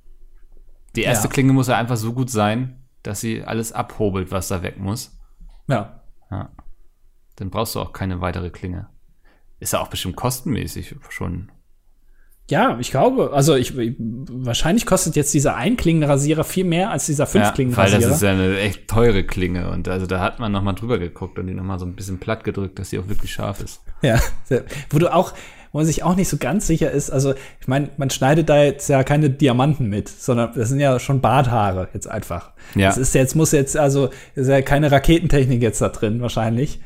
Die 0.96 1.02
erste 1.02 1.28
Ja. 1.28 1.32
Klinge 1.32 1.52
muss 1.54 1.68
ja 1.68 1.76
einfach 1.76 1.96
so 1.96 2.12
gut 2.12 2.28
sein, 2.28 2.82
dass 3.02 3.20
sie 3.20 3.42
alles 3.42 3.72
abhobelt, 3.72 4.30
was 4.32 4.48
da 4.48 4.62
weg 4.62 4.78
muss. 4.78 5.16
Ja. 5.68 6.02
Ja. 6.30 6.50
Dann 7.36 7.50
brauchst 7.50 7.74
du 7.74 7.80
auch 7.80 7.92
keine 7.92 8.20
weitere 8.20 8.50
Klinge. 8.50 8.88
Ist 9.60 9.72
ja 9.72 9.80
auch 9.80 9.88
bestimmt 9.88 10.16
kostenmäßig 10.16 10.94
schon. 11.08 11.50
Ja, 12.50 12.78
ich 12.80 12.90
glaube, 12.90 13.32
also 13.34 13.54
ich, 13.56 13.74
wahrscheinlich 13.76 14.86
kostet 14.86 15.16
jetzt 15.16 15.34
dieser 15.34 15.56
Einklingenrasierer 15.56 16.44
viel 16.44 16.64
mehr 16.64 16.90
als 16.90 17.04
dieser 17.04 17.24
Ja, 17.24 17.34
weil 17.34 17.40
das 17.40 17.48
Fünfklingenrasierer. 17.48 18.10
ist 18.10 18.22
ja 18.22 18.30
eine 18.30 18.58
echt 18.58 18.88
teure 18.88 19.22
Klinge 19.24 19.70
und 19.70 19.86
also 19.86 20.06
da 20.06 20.20
hat 20.20 20.38
man 20.40 20.52
noch 20.52 20.62
mal 20.62 20.72
drüber 20.72 20.98
geguckt 20.98 21.38
und 21.38 21.46
die 21.46 21.52
noch 21.52 21.64
mal 21.64 21.78
so 21.78 21.84
ein 21.84 21.94
bisschen 21.94 22.18
platt 22.18 22.44
gedrückt, 22.44 22.78
dass 22.78 22.88
sie 22.88 22.98
auch 22.98 23.08
wirklich 23.08 23.32
scharf 23.32 23.60
ist. 23.60 23.82
Ja, 24.00 24.18
wo 24.88 24.98
du 24.98 25.12
auch, 25.12 25.34
wo 25.72 25.78
man 25.78 25.86
sich 25.86 26.02
auch 26.04 26.16
nicht 26.16 26.28
so 26.28 26.38
ganz 26.38 26.66
sicher 26.66 26.90
ist, 26.90 27.10
also 27.10 27.34
ich 27.60 27.68
meine, 27.68 27.90
man 27.98 28.08
schneidet 28.08 28.48
da 28.48 28.62
jetzt 28.62 28.88
ja 28.88 29.02
keine 29.04 29.28
Diamanten 29.28 29.86
mit, 29.88 30.08
sondern 30.08 30.52
das 30.54 30.70
sind 30.70 30.80
ja 30.80 30.98
schon 30.98 31.20
Barthaare 31.20 31.88
jetzt 31.92 32.10
einfach. 32.10 32.52
Ja. 32.74 32.88
Das 32.88 32.96
ist 32.96 33.14
jetzt, 33.14 33.36
muss 33.36 33.52
jetzt, 33.52 33.76
also 33.76 34.08
ist 34.34 34.48
ja 34.48 34.62
keine 34.62 34.90
Raketentechnik 34.90 35.60
jetzt 35.60 35.82
da 35.82 35.90
drin 35.90 36.22
wahrscheinlich. 36.22 36.80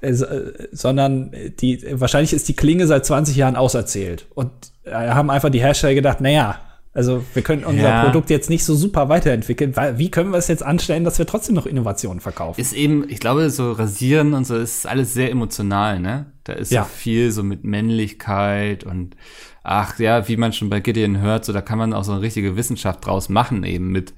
Äh, 0.00 0.10
äh, 0.10 0.68
sondern 0.72 1.32
die, 1.60 1.84
wahrscheinlich 1.92 2.32
ist 2.32 2.48
die 2.48 2.54
Klinge 2.56 2.86
seit 2.86 3.04
20 3.06 3.36
Jahren 3.36 3.56
auserzählt. 3.56 4.26
Und 4.34 4.50
äh, 4.84 4.92
haben 4.92 5.30
einfach 5.30 5.50
die 5.50 5.60
Hersteller 5.60 5.94
gedacht, 5.94 6.20
naja, 6.20 6.60
Also 6.94 7.22
wir 7.34 7.42
können 7.42 7.64
unser 7.64 7.82
Ja. 7.88 8.04
Produkt 8.04 8.28
jetzt 8.30 8.50
nicht 8.50 8.64
so 8.64 8.74
super 8.74 9.08
weiterentwickeln. 9.08 9.76
Weil, 9.76 9.98
wie 9.98 10.10
können 10.10 10.30
wir 10.32 10.38
es 10.38 10.48
jetzt 10.48 10.62
anstellen, 10.64 11.04
dass 11.04 11.18
wir 11.18 11.26
trotzdem 11.26 11.54
noch 11.54 11.66
Innovationen 11.66 12.18
verkaufen? 12.20 12.60
Ist 12.60 12.72
eben, 12.72 13.04
ich 13.08 13.20
glaube, 13.20 13.50
so 13.50 13.72
Rasieren 13.72 14.34
und 14.34 14.46
so 14.46 14.56
ist 14.56 14.86
alles 14.86 15.14
sehr 15.14 15.30
emotional, 15.30 16.00
ne? 16.00 16.26
Da 16.44 16.54
ist 16.54 16.72
Ja. 16.72 16.82
so 16.84 16.88
viel 16.88 17.30
so 17.30 17.42
mit 17.44 17.62
Männlichkeit 17.62 18.82
und 18.84 19.16
ach 19.62 19.98
ja, 20.00 20.26
wie 20.28 20.36
man 20.38 20.52
schon 20.54 20.70
bei 20.70 20.80
Gideon 20.80 21.20
hört, 21.20 21.44
so 21.44 21.52
da 21.52 21.60
kann 21.60 21.78
man 21.78 21.92
auch 21.92 22.04
so 22.04 22.12
eine 22.12 22.22
richtige 22.22 22.56
Wissenschaft 22.56 23.04
draus 23.06 23.28
machen, 23.28 23.64
eben 23.64 23.92
mit 23.92 24.14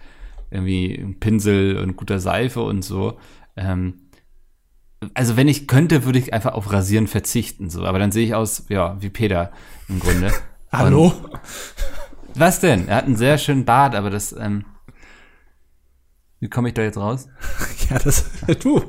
irgendwie 0.50 1.16
Pinsel 1.20 1.76
und 1.78 1.96
guter 1.96 2.18
Seife 2.20 2.62
und 2.62 2.82
so. 2.84 3.18
Ähm, 3.56 3.94
also 5.14 5.36
wenn 5.36 5.48
ich 5.48 5.66
könnte, 5.66 6.04
würde 6.04 6.18
ich 6.18 6.34
einfach 6.34 6.52
auf 6.52 6.72
Rasieren 6.72 7.06
verzichten, 7.06 7.70
so. 7.70 7.84
Aber 7.84 7.98
dann 7.98 8.12
sehe 8.12 8.26
ich 8.26 8.34
aus, 8.34 8.64
ja, 8.68 9.00
wie 9.00 9.10
Peter 9.10 9.50
im 9.88 10.00
Grunde. 10.00 10.30
Hallo? 10.72 11.12
Was 12.34 12.60
denn? 12.60 12.86
Er 12.88 12.96
hat 12.96 13.06
einen 13.06 13.16
sehr 13.16 13.38
schönen 13.38 13.64
Bart, 13.64 13.94
aber 13.94 14.10
das, 14.10 14.32
ähm, 14.32 14.64
wie 16.38 16.48
komme 16.48 16.68
ich 16.68 16.74
da 16.74 16.82
jetzt 16.82 16.98
raus? 16.98 17.28
Ja, 17.90 17.98
das 17.98 18.24
du. 18.60 18.78
du 18.78 18.84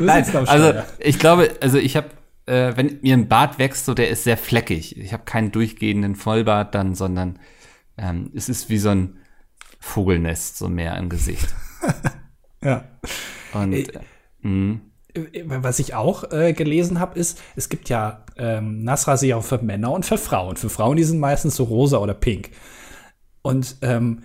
Nein, 0.00 0.24
also 0.46 0.72
ich 0.98 1.18
glaube, 1.18 1.50
also 1.60 1.76
ich 1.76 1.94
habe, 1.94 2.08
äh, 2.46 2.74
wenn 2.74 3.00
mir 3.02 3.14
ein 3.14 3.28
Bart 3.28 3.58
wächst, 3.58 3.84
so 3.84 3.92
der 3.92 4.08
ist 4.08 4.24
sehr 4.24 4.38
fleckig. 4.38 4.96
Ich 4.96 5.12
habe 5.12 5.24
keinen 5.24 5.52
durchgehenden 5.52 6.16
Vollbart 6.16 6.74
dann, 6.74 6.94
sondern 6.94 7.38
ähm, 7.98 8.30
es 8.34 8.48
ist 8.48 8.70
wie 8.70 8.78
so 8.78 8.88
ein 8.88 9.18
Vogelnest, 9.78 10.56
so 10.56 10.70
mehr 10.70 10.96
im 10.96 11.10
Gesicht. 11.10 11.54
ja. 12.62 12.84
Und 13.54 13.72
Äh, 13.72 13.82
äh, 13.82 13.98
mh, 14.42 14.80
Was 15.62 15.78
ich 15.78 15.94
auch 15.94 16.30
äh, 16.32 16.52
gelesen 16.52 16.98
habe, 17.00 17.18
ist, 17.18 17.40
es 17.56 17.68
gibt 17.68 17.88
ja 17.88 18.24
ähm, 18.36 18.82
Nassrasierer 18.82 19.42
für 19.42 19.58
Männer 19.58 19.92
und 19.92 20.06
für 20.06 20.18
Frauen. 20.18 20.56
Für 20.56 20.70
Frauen, 20.70 20.96
die 20.96 21.04
sind 21.04 21.20
meistens 21.20 21.56
so 21.56 21.64
rosa 21.64 21.98
oder 21.98 22.14
pink. 22.14 22.50
Und 23.42 23.76
ähm, 23.82 24.22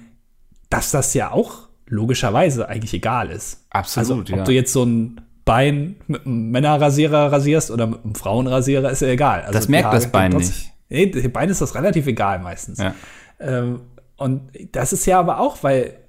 dass 0.70 0.92
das 0.92 1.14
ja 1.14 1.32
auch 1.32 1.68
logischerweise 1.88 2.68
eigentlich 2.68 2.94
egal 2.94 3.30
ist. 3.32 3.66
Absolut, 3.70 4.10
also, 4.10 4.34
ob 4.34 4.40
ja. 4.40 4.44
du 4.44 4.52
jetzt 4.52 4.74
so 4.74 4.84
ein 4.84 5.22
Bein 5.46 5.96
mit 6.08 6.26
einem 6.26 6.52
Männerrasierer 6.52 7.32
rasierst 7.32 7.72
oder 7.72 7.88
mit 7.88 8.04
einem 8.04 8.16
Frauenrasierer, 8.16 8.92
ist 8.92 9.02
ja 9.02 9.08
egal. 9.08 9.42
Also 9.42 9.54
Das 9.54 9.70
merkt 9.70 9.86
Haare 9.86 9.96
das 9.96 10.12
Bein 10.12 10.34
nicht. 10.34 10.74
Nee, 10.90 11.06
dem 11.08 11.32
Bein 11.32 11.50
ist 11.50 11.62
das 11.62 11.74
relativ 11.76 12.06
egal 12.08 12.40
meistens. 12.40 12.80
ja. 12.80 12.94
Ähm, 13.40 13.82
und 14.18 14.50
das 14.72 14.94
ist 14.94 15.06
ja 15.06 15.20
aber 15.20 15.40
auch, 15.40 15.62
weil, 15.62 16.00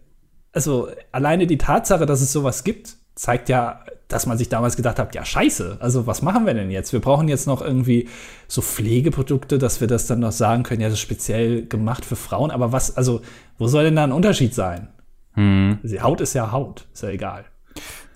also 0.53 0.89
alleine 1.13 1.47
die 1.47 1.59
Tatsache, 1.59 2.07
dass 2.07 2.21
es 2.21 2.33
sowas 2.33 2.65
gibt, 2.65 2.97
zeigt 3.19 3.49
ja, 3.49 3.85
dass 4.07 4.27
man 4.27 4.39
sich 4.39 4.49
damals 4.49 4.77
gedacht 4.77 4.99
hat, 4.99 5.15
ja 5.15 5.25
scheiße, 5.25 5.79
also 5.81 6.07
was 6.07 6.23
machen 6.23 6.47
wir 6.47 6.55
denn 6.55 6.71
jetzt? 6.71 6.93
Wir 6.93 7.01
brauchen 7.01 7.29
jetzt 7.29 7.47
noch 7.49 7.61
irgendwie 7.61 8.09
so 8.47 8.63
Pflegeprodukte, 8.63 9.59
dass 9.59 9.81
wir 9.81 9.89
das 9.89 10.07
dann 10.07 10.21
noch 10.21 10.33
sagen 10.33 10.63
können, 10.63 10.81
ja, 10.81 10.87
das 10.89 10.95
ist 10.95 11.01
speziell 11.03 11.67
gemacht 11.67 12.05
für 12.05 12.17
Frauen, 12.17 12.51
aber 12.53 12.71
was, 12.73 12.97
also, 12.97 13.21
wo 13.59 13.67
soll 13.67 13.85
denn 13.85 13.97
da 13.97 14.05
ein 14.05 14.13
Unterschied 14.13 14.55
sein? 14.55 14.89
Hm, 15.35 15.81
Die 15.83 16.01
Haut 16.01 16.21
ist 16.21 16.35
ja 16.35 16.53
Haut, 16.53 16.87
ist 16.95 17.03
ja 17.03 17.11
egal. 17.11 17.45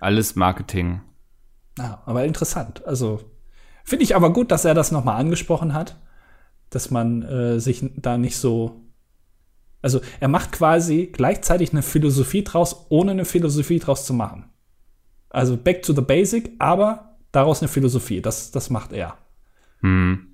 alles 0.00 0.36
Marketing. 0.36 1.00
Ja, 1.78 2.02
aber 2.06 2.24
interessant. 2.24 2.86
Also 2.86 3.20
finde 3.84 4.04
ich 4.04 4.14
aber 4.14 4.32
gut, 4.32 4.50
dass 4.50 4.64
er 4.64 4.74
das 4.74 4.92
nochmal 4.92 5.18
angesprochen 5.20 5.74
hat, 5.74 5.96
dass 6.70 6.90
man 6.90 7.22
äh, 7.22 7.58
sich 7.60 7.84
da 7.96 8.18
nicht 8.18 8.36
so. 8.36 8.82
Also 9.82 10.00
er 10.20 10.28
macht 10.28 10.52
quasi 10.52 11.10
gleichzeitig 11.12 11.72
eine 11.72 11.82
Philosophie 11.82 12.44
draus, 12.44 12.86
ohne 12.88 13.10
eine 13.12 13.24
Philosophie 13.24 13.78
draus 13.80 14.06
zu 14.06 14.14
machen. 14.14 14.44
Also 15.32 15.56
back 15.56 15.82
to 15.82 15.92
the 15.92 16.02
basic, 16.02 16.52
aber 16.58 17.16
daraus 17.32 17.60
eine 17.60 17.68
Philosophie. 17.68 18.20
Das, 18.20 18.50
das 18.50 18.70
macht 18.70 18.92
er. 18.92 19.16
Hm. 19.80 20.28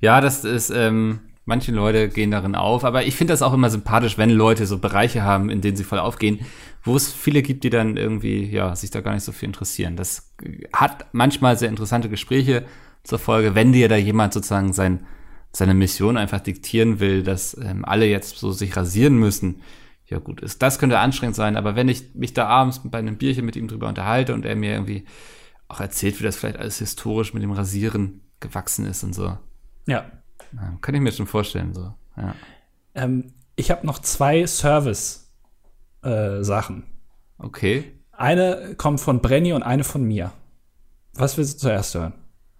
Ja, 0.00 0.20
das 0.20 0.44
ist, 0.44 0.70
ähm, 0.70 1.20
manche 1.44 1.72
Leute 1.72 2.08
gehen 2.08 2.30
darin 2.30 2.54
auf, 2.54 2.84
aber 2.84 3.04
ich 3.06 3.16
finde 3.16 3.32
das 3.32 3.42
auch 3.42 3.54
immer 3.54 3.70
sympathisch, 3.70 4.18
wenn 4.18 4.30
Leute 4.30 4.66
so 4.66 4.78
Bereiche 4.78 5.22
haben, 5.22 5.48
in 5.48 5.62
denen 5.62 5.76
sie 5.76 5.84
voll 5.84 5.98
aufgehen, 5.98 6.40
wo 6.84 6.94
es 6.94 7.12
viele 7.12 7.42
gibt, 7.42 7.64
die 7.64 7.70
dann 7.70 7.96
irgendwie, 7.96 8.44
ja, 8.44 8.76
sich 8.76 8.90
da 8.90 9.00
gar 9.00 9.14
nicht 9.14 9.24
so 9.24 9.32
viel 9.32 9.48
interessieren. 9.48 9.96
Das 9.96 10.34
hat 10.72 11.06
manchmal 11.12 11.56
sehr 11.58 11.70
interessante 11.70 12.08
Gespräche 12.08 12.64
zur 13.02 13.18
Folge, 13.18 13.54
wenn 13.54 13.72
dir 13.72 13.88
da 13.88 13.96
jemand 13.96 14.34
sozusagen 14.34 14.74
sein, 14.74 15.06
seine 15.50 15.74
Mission 15.74 16.18
einfach 16.18 16.40
diktieren 16.40 17.00
will, 17.00 17.22
dass 17.22 17.56
ähm, 17.58 17.84
alle 17.84 18.06
jetzt 18.06 18.38
so 18.38 18.52
sich 18.52 18.76
rasieren 18.76 19.16
müssen. 19.16 19.62
Ja 20.08 20.18
gut, 20.18 20.40
ist, 20.40 20.62
das 20.62 20.78
könnte 20.78 20.98
anstrengend 20.98 21.36
sein, 21.36 21.56
aber 21.56 21.76
wenn 21.76 21.88
ich 21.88 22.14
mich 22.14 22.32
da 22.32 22.46
abends 22.46 22.80
bei 22.84 22.98
einem 22.98 23.18
Bierchen 23.18 23.44
mit 23.44 23.56
ihm 23.56 23.68
drüber 23.68 23.88
unterhalte 23.88 24.32
und 24.34 24.46
er 24.46 24.56
mir 24.56 24.72
irgendwie 24.72 25.04
auch 25.68 25.80
erzählt, 25.80 26.18
wie 26.18 26.24
das 26.24 26.36
vielleicht 26.36 26.56
alles 26.56 26.78
historisch 26.78 27.34
mit 27.34 27.42
dem 27.42 27.52
Rasieren 27.52 28.22
gewachsen 28.40 28.86
ist 28.86 29.04
und 29.04 29.14
so, 29.14 29.36
Ja. 29.86 30.10
ja, 30.54 30.78
kann 30.80 30.94
ich 30.94 31.00
mir 31.02 31.12
schon 31.12 31.26
vorstellen, 31.26 31.74
so. 31.74 31.92
Ja. 32.16 32.34
Ähm, 32.94 33.34
ich 33.54 33.70
habe 33.70 33.86
noch 33.86 33.98
zwei 33.98 34.46
Service-Sachen. 34.46 36.84
Okay. 37.40 37.92
eine 38.12 38.74
kommt 38.76 39.00
von 39.00 39.20
Brenny 39.20 39.52
und 39.52 39.62
eine 39.62 39.84
von 39.84 40.02
mir. 40.04 40.32
Was 41.14 41.36
willst 41.36 41.58
du 41.58 41.68
zuerst 41.68 41.94
hören? 41.94 42.14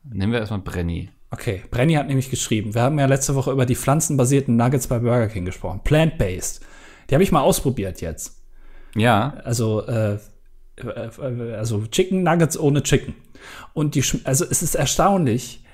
Nehmen 0.05 0.32
wir 0.32 0.40
erstmal 0.40 0.61
Brenny. 0.61 1.11
Okay, 1.30 1.62
Brenny 1.70 1.94
hat 1.94 2.09
nämlich 2.09 2.30
geschrieben, 2.30 2.74
wir 2.74 2.82
haben 2.82 2.99
ja 2.99 3.07
letzte 3.07 3.34
Woche 3.34 3.53
über 3.53 3.66
die 3.66 3.76
pflanzenbasierten 3.76 4.57
Nuggets 4.57 4.86
bei 4.86 4.99
Burger 4.99 5.28
King 5.28 5.44
gesprochen. 5.44 5.80
Plant-based. 5.84 6.64
Die 7.09 7.14
habe 7.14 7.24
ich 7.24 7.32
mal 7.32 7.40
ausprobiert 7.40 8.00
jetzt. 8.00 8.42
Ja, 8.94 9.34
Also, 9.44 9.86
äh, 9.86 10.18
äh, 10.76 11.54
also 11.54 11.86
Chicken 11.86 12.22
Nuggets 12.22 12.59
ohne 12.59 12.82
Chicken. 12.82 13.14
Und 13.72 13.94
die, 13.94 14.04
also 14.24 14.44
es 14.44 14.62
ist 14.62 14.74
erstaunlich, 14.74 15.64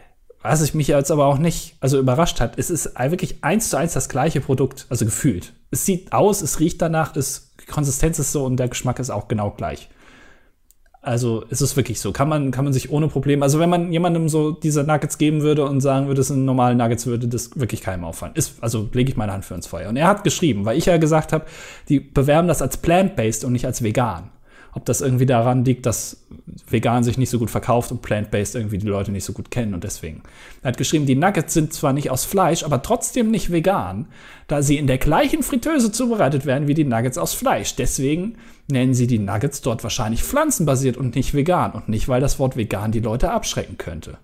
was 0.42 0.60
ich 0.60 0.74
mich 0.74 0.88
jetzt 0.88 1.10
aber 1.10 1.26
auch 1.26 1.38
nicht, 1.38 1.76
also 1.80 1.98
überrascht 1.98 2.40
hat. 2.40 2.58
Es 2.58 2.68
ist 2.68 2.98
wirklich 2.98 3.42
eins 3.42 3.70
zu 3.70 3.78
eins 3.78 3.94
das 3.94 4.10
gleiche 4.10 4.42
Produkt, 4.42 4.86
also 4.90 5.06
gefühlt. 5.06 5.54
Es 5.70 5.86
sieht 5.86 6.12
aus, 6.12 6.42
es 6.42 6.60
riecht 6.60 6.82
danach, 6.82 7.16
es, 7.16 7.54
die 7.60 7.66
Konsistenz 7.66 8.18
ist 8.18 8.32
so 8.32 8.44
und 8.44 8.58
der 8.58 8.68
Geschmack 8.68 8.98
ist 8.98 9.10
auch 9.10 9.26
genau 9.26 9.50
gleich. 9.52 9.88
Also 11.04 11.44
es 11.50 11.60
ist 11.60 11.76
wirklich 11.76 12.00
so. 12.00 12.12
Kann 12.12 12.28
man, 12.28 12.50
kann 12.50 12.64
man 12.64 12.72
sich 12.72 12.90
ohne 12.90 13.08
Probleme, 13.08 13.42
also 13.42 13.58
wenn 13.58 13.68
man 13.68 13.92
jemandem 13.92 14.28
so 14.28 14.52
diese 14.52 14.84
Nuggets 14.84 15.18
geben 15.18 15.42
würde 15.42 15.64
und 15.66 15.80
sagen 15.80 16.06
würde, 16.06 16.18
das 16.18 16.28
sind 16.28 16.44
normale 16.44 16.74
Nuggets, 16.74 17.06
würde 17.06 17.28
das 17.28 17.58
wirklich 17.58 17.82
keinem 17.82 18.04
auffallen. 18.04 18.34
Ist, 18.34 18.54
also 18.62 18.88
lege 18.92 19.10
ich 19.10 19.16
meine 19.16 19.32
Hand 19.32 19.44
für 19.44 19.54
ins 19.54 19.66
Feuer. 19.66 19.88
Und 19.88 19.96
er 19.96 20.08
hat 20.08 20.24
geschrieben, 20.24 20.64
weil 20.64 20.78
ich 20.78 20.86
ja 20.86 20.96
gesagt 20.96 21.32
habe, 21.32 21.44
die 21.88 22.00
bewerben 22.00 22.48
das 22.48 22.62
als 22.62 22.78
plant-based 22.78 23.44
und 23.44 23.52
nicht 23.52 23.66
als 23.66 23.82
vegan. 23.82 24.30
Ob 24.74 24.84
das 24.84 25.00
irgendwie 25.00 25.26
daran 25.26 25.64
liegt, 25.64 25.86
dass 25.86 26.24
vegan 26.68 27.04
sich 27.04 27.16
nicht 27.16 27.30
so 27.30 27.38
gut 27.38 27.50
verkauft 27.50 27.92
und 27.92 28.02
plant-based 28.02 28.56
irgendwie 28.56 28.78
die 28.78 28.88
Leute 28.88 29.12
nicht 29.12 29.24
so 29.24 29.32
gut 29.32 29.50
kennen 29.50 29.72
und 29.72 29.84
deswegen. 29.84 30.22
Er 30.62 30.68
hat 30.68 30.76
geschrieben, 30.76 31.06
die 31.06 31.14
Nuggets 31.14 31.54
sind 31.54 31.72
zwar 31.72 31.92
nicht 31.92 32.10
aus 32.10 32.24
Fleisch, 32.24 32.64
aber 32.64 32.82
trotzdem 32.82 33.30
nicht 33.30 33.52
vegan, 33.52 34.08
da 34.48 34.62
sie 34.62 34.76
in 34.76 34.88
der 34.88 34.98
gleichen 34.98 35.44
Fritteuse 35.44 35.92
zubereitet 35.92 36.44
werden 36.44 36.66
wie 36.66 36.74
die 36.74 36.84
Nuggets 36.84 37.18
aus 37.18 37.34
Fleisch. 37.34 37.76
Deswegen 37.76 38.36
nennen 38.68 38.94
sie 38.94 39.06
die 39.06 39.20
Nuggets 39.20 39.60
dort 39.60 39.82
wahrscheinlich 39.84 40.24
pflanzenbasiert 40.24 40.96
und 40.96 41.14
nicht 41.14 41.34
vegan 41.34 41.72
und 41.72 41.88
nicht, 41.88 42.08
weil 42.08 42.20
das 42.20 42.38
Wort 42.38 42.56
vegan 42.56 42.90
die 42.90 43.00
Leute 43.00 43.30
abschrecken 43.30 43.78
könnte. 43.78 44.18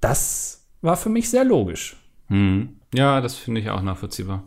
Das 0.00 0.66
war 0.82 0.96
für 0.96 1.08
mich 1.08 1.30
sehr 1.30 1.44
logisch. 1.44 1.96
hm. 2.28 2.76
ja, 2.94 3.20
das 3.20 3.36
finde 3.36 3.60
ich 3.60 3.70
auch 3.70 3.82
nachvollziehbar. 3.82 4.42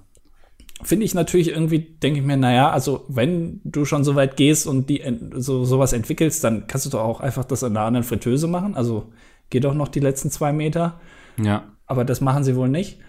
Finde 0.82 1.06
ich 1.06 1.14
natürlich 1.14 1.50
irgendwie, 1.50 1.80
denke 1.80 2.20
ich 2.20 2.26
mir, 2.26 2.38
naja, 2.38 2.72
also 2.72 3.06
wenn 3.10 3.62
du 3.64 3.86
schon 3.86 4.04
so 4.04 4.16
weit 4.16 4.38
gehst 4.38 4.68
und 4.68 4.90
die 4.90 5.04
so 5.34 5.66
sowas 5.66 5.94
entwickelst, 5.94 6.44
dann 6.44 6.68
kannst 6.68 6.86
du 6.86 6.90
doch 6.90 7.02
auch 7.04 7.20
einfach 7.20 7.46
das 7.46 7.64
in 7.64 7.76
einer 7.76 7.86
anderen 7.86 8.06
Fritteuse 8.06 8.48
machen. 8.48 8.76
Also 8.76 9.12
geh 9.50 9.60
doch 9.60 9.74
noch 9.74 9.90
die 9.90 10.00
letzten 10.00 10.32
zwei 10.32 10.54
Meter. 10.54 11.00
Ja, 11.42 11.64
Aber 11.86 12.06
das 12.06 12.22
machen 12.22 12.44
sie 12.44 12.56
wohl 12.56 12.70
nicht. 12.70 13.00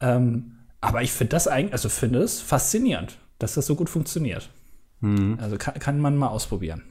Ähm, 0.00 0.58
aber 0.80 1.02
ich 1.02 1.12
finde 1.12 1.30
das 1.30 1.48
eigentlich, 1.48 1.72
also 1.72 1.88
finde 1.88 2.18
es 2.20 2.40
faszinierend, 2.40 3.18
dass 3.38 3.54
das 3.54 3.66
so 3.66 3.74
gut 3.74 3.88
funktioniert. 3.88 4.50
hm. 5.00 5.38
Also 5.40 5.56
kann, 5.56 5.74
kann 5.78 6.00
man 6.00 6.16
mal 6.16 6.28
ausprobieren. 6.28 6.82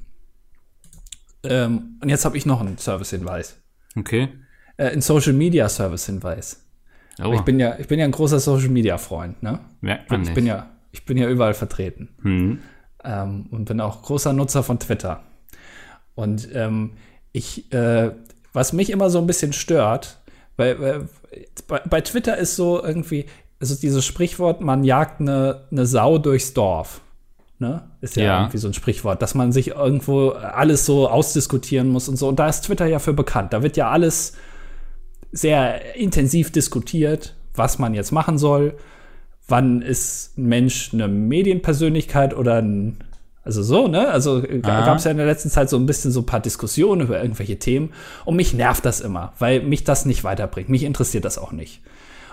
Ähm, 1.43 1.99
und 2.01 2.09
jetzt 2.09 2.25
habe 2.25 2.37
ich 2.37 2.45
noch 2.45 2.61
einen 2.61 2.77
Service-Hinweis. 2.77 3.61
okay. 3.97 4.29
Äh, 4.77 4.89
ein 4.91 5.01
Social-Media-Service-Hinweis. 5.01 6.62
Oh, 6.62 6.62
Ich 7.19 7.41
bin 7.41 7.59
ja, 7.59 7.75
ich 7.77 7.87
bin 7.87 7.99
ja 7.99 8.05
ein 8.05 8.11
großer 8.11 8.39
Social-Media-Freund, 8.39 9.43
ne? 9.43 9.59
merkt 9.81 10.09
man 10.09 10.21
Ich 10.21 10.27
nicht. 10.29 10.35
bin 10.35 10.45
ja, 10.47 10.67
ich 10.91 11.05
bin 11.05 11.17
ja 11.17 11.29
überall 11.29 11.53
vertreten. 11.53 12.09
hm. 12.21 12.59
ähm, 13.03 13.45
und 13.51 13.65
bin 13.65 13.79
auch 13.81 14.01
großer 14.01 14.33
Nutzer 14.33 14.63
von 14.63 14.79
Twitter. 14.79 15.21
Und 16.15 16.47
ähm, 16.53 16.91
ich, 17.31 17.71
äh, 17.73 18.11
was 18.51 18.73
mich 18.73 18.89
immer 18.91 19.09
so 19.09 19.19
ein 19.19 19.27
bisschen 19.27 19.53
stört, 19.53 20.19
weil, 20.57 20.79
weil 20.79 21.09
bei, 21.67 21.79
bei 21.89 22.01
Twitter 22.01 22.37
ist 22.37 22.55
so 22.55 22.83
irgendwie, 22.83 23.25
also 23.59 23.75
dieses 23.75 24.05
Sprichwort, 24.05 24.61
man 24.61 24.83
jagt 24.83 25.21
eine, 25.21 25.61
eine 25.71 25.85
Sau 25.85 26.17
durchs 26.17 26.53
Dorf. 26.53 27.01
Ne? 27.59 27.83
Ist 28.01 28.15
ja, 28.15 28.23
Ja. 28.23 28.39
irgendwie 28.41 28.57
so 28.57 28.67
ein 28.67 28.73
Sprichwort, 28.73 29.21
dass 29.21 29.35
man 29.35 29.51
sich 29.51 29.69
irgendwo 29.69 30.29
alles 30.31 30.85
so 30.85 31.07
ausdiskutieren 31.09 31.89
muss 31.89 32.09
und 32.09 32.17
so. 32.17 32.27
Und 32.27 32.37
da 32.39 32.47
ist 32.49 32.61
Twitter 32.61 32.85
ja 32.87 32.99
für 32.99 33.13
bekannt. 33.13 33.53
Da 33.53 33.63
wird 33.63 33.77
ja 33.77 33.89
alles 33.89 34.33
sehr 35.33 35.95
intensiv 35.95 36.51
diskutiert, 36.51 37.35
was 37.55 37.79
man 37.79 37.93
jetzt 37.93 38.11
machen 38.11 38.37
soll. 38.37 38.75
Wann 39.47 39.81
ist 39.81 40.37
ein 40.37 40.45
Mensch 40.45 40.91
eine 40.93 41.09
Medienpersönlichkeit 41.09 42.33
oder 42.33 42.61
ein, 42.61 42.99
also 43.43 43.61
so, 43.61 43.87
ne? 43.89 44.07
Also 44.07 44.37
Aha. 44.37 44.85
gab 44.85 44.99
es 44.99 45.03
ja 45.03 45.11
in 45.11 45.17
der 45.17 45.25
letzten 45.25 45.49
Zeit 45.49 45.69
so 45.69 45.75
ein 45.75 45.85
bisschen 45.85 46.11
so 46.11 46.21
ein 46.21 46.25
paar 46.25 46.39
Diskussionen 46.39 47.01
über 47.01 47.21
irgendwelche 47.21 47.59
Themen. 47.59 47.91
Und 48.23 48.37
mich 48.37 48.53
nervt 48.53 48.85
das 48.85 49.01
immer, 49.01 49.33
weil 49.39 49.61
mich 49.61 49.83
das 49.83 50.05
nicht 50.05 50.23
weiterbringt. 50.23 50.69
Mich 50.69 50.83
interessiert 50.83 51.25
das 51.25 51.37
auch 51.37 51.51
nicht. 51.51 51.81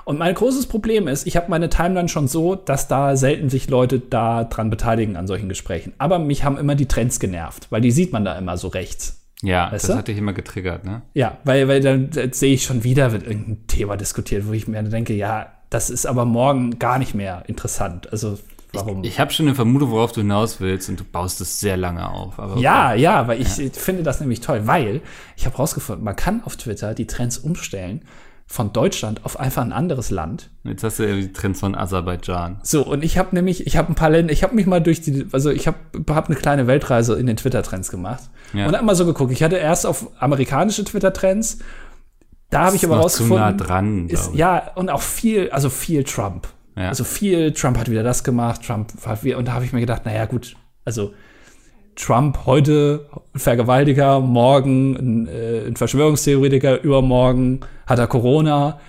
Und 0.04 0.18
mein 0.18 0.34
großes 0.34 0.66
Problem 0.66 1.08
ist, 1.08 1.26
ich 1.26 1.36
habe 1.36 1.50
meine 1.50 1.68
Timeline 1.68 2.08
schon 2.08 2.28
so, 2.28 2.54
dass 2.54 2.88
da 2.88 3.16
selten 3.16 3.48
sich 3.48 3.68
Leute 3.68 3.98
da 3.98 4.44
dran 4.44 4.70
beteiligen 4.70 5.16
an 5.16 5.26
solchen 5.26 5.48
Gesprächen. 5.48 5.92
Aber 5.98 6.18
mich 6.18 6.44
haben 6.44 6.58
immer 6.58 6.74
die 6.74 6.86
Trends 6.86 7.20
genervt, 7.20 7.66
weil 7.70 7.80
die 7.80 7.90
sieht 7.90 8.12
man 8.12 8.24
da 8.24 8.36
immer 8.36 8.56
so 8.56 8.68
rechts. 8.68 9.19
Ja, 9.42 9.72
Weißt 9.72 9.88
das 9.88 9.96
hat 9.96 10.08
dich 10.08 10.18
immer 10.18 10.32
getriggert, 10.32 10.84
ne? 10.84 11.02
Ja, 11.14 11.38
weil, 11.44 11.66
weil 11.68 11.80
dann 11.80 12.10
äh, 12.12 12.30
sehe 12.32 12.54
ich 12.54 12.64
schon 12.64 12.84
wieder, 12.84 13.12
wird 13.12 13.26
irgendein 13.26 13.66
Thema 13.66 13.96
diskutiert, 13.96 14.46
wo 14.46 14.52
ich 14.52 14.68
mir 14.68 14.82
denke, 14.82 15.14
ja, 15.14 15.52
das 15.70 15.88
ist 15.88 16.06
aber 16.06 16.24
morgen 16.24 16.78
gar 16.78 16.98
nicht 16.98 17.14
mehr 17.14 17.44
interessant. 17.46 18.12
Also 18.12 18.38
warum? 18.72 19.04
Ich 19.04 19.18
habe 19.18 19.32
schon 19.32 19.46
eine 19.46 19.54
Vermutung, 19.54 19.90
worauf 19.90 20.12
du 20.12 20.20
hinaus 20.20 20.60
willst 20.60 20.88
und 20.88 21.00
du 21.00 21.04
baust 21.04 21.40
es 21.40 21.60
sehr 21.60 21.76
lange 21.76 22.08
auf. 22.08 22.38
Aber 22.38 22.58
Ja, 22.58 22.94
ja, 22.94 23.28
weil 23.28 23.40
ich 23.40 23.58
äh, 23.58 23.70
finde 23.70 24.02
das 24.02 24.20
nämlich 24.20 24.40
toll, 24.40 24.66
weil 24.66 25.00
ich 25.36 25.46
habe 25.46 25.56
rausgefunden, 25.56 26.04
man 26.04 26.16
kann 26.16 26.42
auf 26.44 26.56
Twitter 26.56 26.94
die 26.94 27.06
Trends 27.06 27.38
umstellen 27.38 28.02
von 28.52 28.72
Deutschland 28.72 29.24
auf 29.24 29.38
einfach 29.38 29.62
ein 29.62 29.72
anderes 29.72 30.10
Land. 30.10 30.50
Jetzt 30.64 30.82
hast 30.82 30.98
du 30.98 31.08
ja 31.08 31.14
die 31.14 31.32
Trends 31.32 31.60
von 31.60 31.76
Aserbaidschan. 31.76 32.58
So, 32.64 32.84
und 32.84 33.04
ich 33.04 33.16
habe 33.16 33.32
nämlich, 33.32 33.64
ich 33.64 33.76
habe 33.76 33.92
ein 33.92 33.94
paar 33.94 34.10
Länder, 34.10 34.32
ich 34.32 34.42
habe 34.42 34.56
mich 34.56 34.66
mal 34.66 34.80
durch 34.80 35.00
die, 35.00 35.24
also 35.30 35.50
ich 35.50 35.68
habe 35.68 35.78
hab 36.08 36.26
eine 36.26 36.34
kleine 36.34 36.66
Weltreise 36.66 37.14
in 37.14 37.26
den 37.26 37.36
Twitter-Trends 37.36 37.92
gemacht. 37.92 38.24
Ja. 38.52 38.66
Und 38.66 38.76
hab 38.76 38.82
mal 38.82 38.96
so 38.96 39.06
geguckt. 39.06 39.30
Ich 39.30 39.44
hatte 39.44 39.54
erst 39.54 39.86
auf 39.86 40.08
amerikanische 40.20 40.82
Twitter-Trends, 40.82 41.58
da 42.50 42.66
habe 42.66 42.74
ich 42.74 42.84
aber 42.84 42.96
rausgefunden. 42.96 43.36
zu 43.36 43.40
nah 43.40 43.52
dran, 43.52 44.08
ist, 44.08 44.34
ja, 44.34 44.72
und 44.74 44.90
auch 44.90 45.02
viel, 45.02 45.50
also 45.50 45.70
viel 45.70 46.02
Trump. 46.02 46.48
Ja. 46.74 46.88
Also 46.88 47.04
viel, 47.04 47.52
Trump 47.52 47.78
hat 47.78 47.88
wieder 47.88 48.02
das 48.02 48.24
gemacht, 48.24 48.62
Trump 48.66 48.92
hat 49.06 49.22
wieder, 49.22 49.38
und 49.38 49.46
da 49.46 49.52
habe 49.52 49.64
ich 49.64 49.72
mir 49.72 49.80
gedacht, 49.80 50.04
naja, 50.06 50.26
gut, 50.26 50.56
also 50.84 51.14
Trump 51.96 52.46
heute 52.46 53.06
Vergewaltiger, 53.34 54.20
morgen 54.20 54.96
ein, 54.96 55.28
äh, 55.28 55.66
ein 55.66 55.76
Verschwörungstheoretiker, 55.76 56.82
übermorgen 56.82 57.60
hat 57.86 57.98
er 57.98 58.06
Corona. 58.06 58.80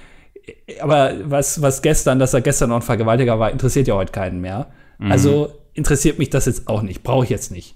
Aber 0.81 1.13
was, 1.23 1.61
was 1.61 1.81
gestern, 1.81 2.19
dass 2.19 2.33
er 2.33 2.41
gestern 2.41 2.69
noch 2.69 2.77
ein 2.77 2.81
Vergewaltiger 2.81 3.39
war, 3.39 3.51
interessiert 3.51 3.87
ja 3.87 3.95
heute 3.95 4.11
keinen 4.11 4.41
mehr. 4.41 4.71
Also 4.99 5.51
interessiert 5.73 6.19
mich 6.19 6.29
das 6.29 6.45
jetzt 6.45 6.67
auch 6.67 6.83
nicht, 6.83 7.01
brauche 7.01 7.23
ich 7.23 7.29
jetzt 7.31 7.51
nicht. 7.51 7.75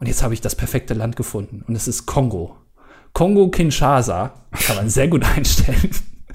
Und 0.00 0.06
jetzt 0.06 0.22
habe 0.22 0.34
ich 0.34 0.40
das 0.40 0.54
perfekte 0.54 0.94
Land 0.94 1.16
gefunden 1.16 1.64
und 1.66 1.74
es 1.74 1.88
ist 1.88 2.06
Kongo. 2.06 2.56
Kongo-Kinshasa 3.14 4.32
kann 4.66 4.76
man 4.76 4.88
sehr 4.88 5.08
gut 5.08 5.24
einstellen. 5.36 5.90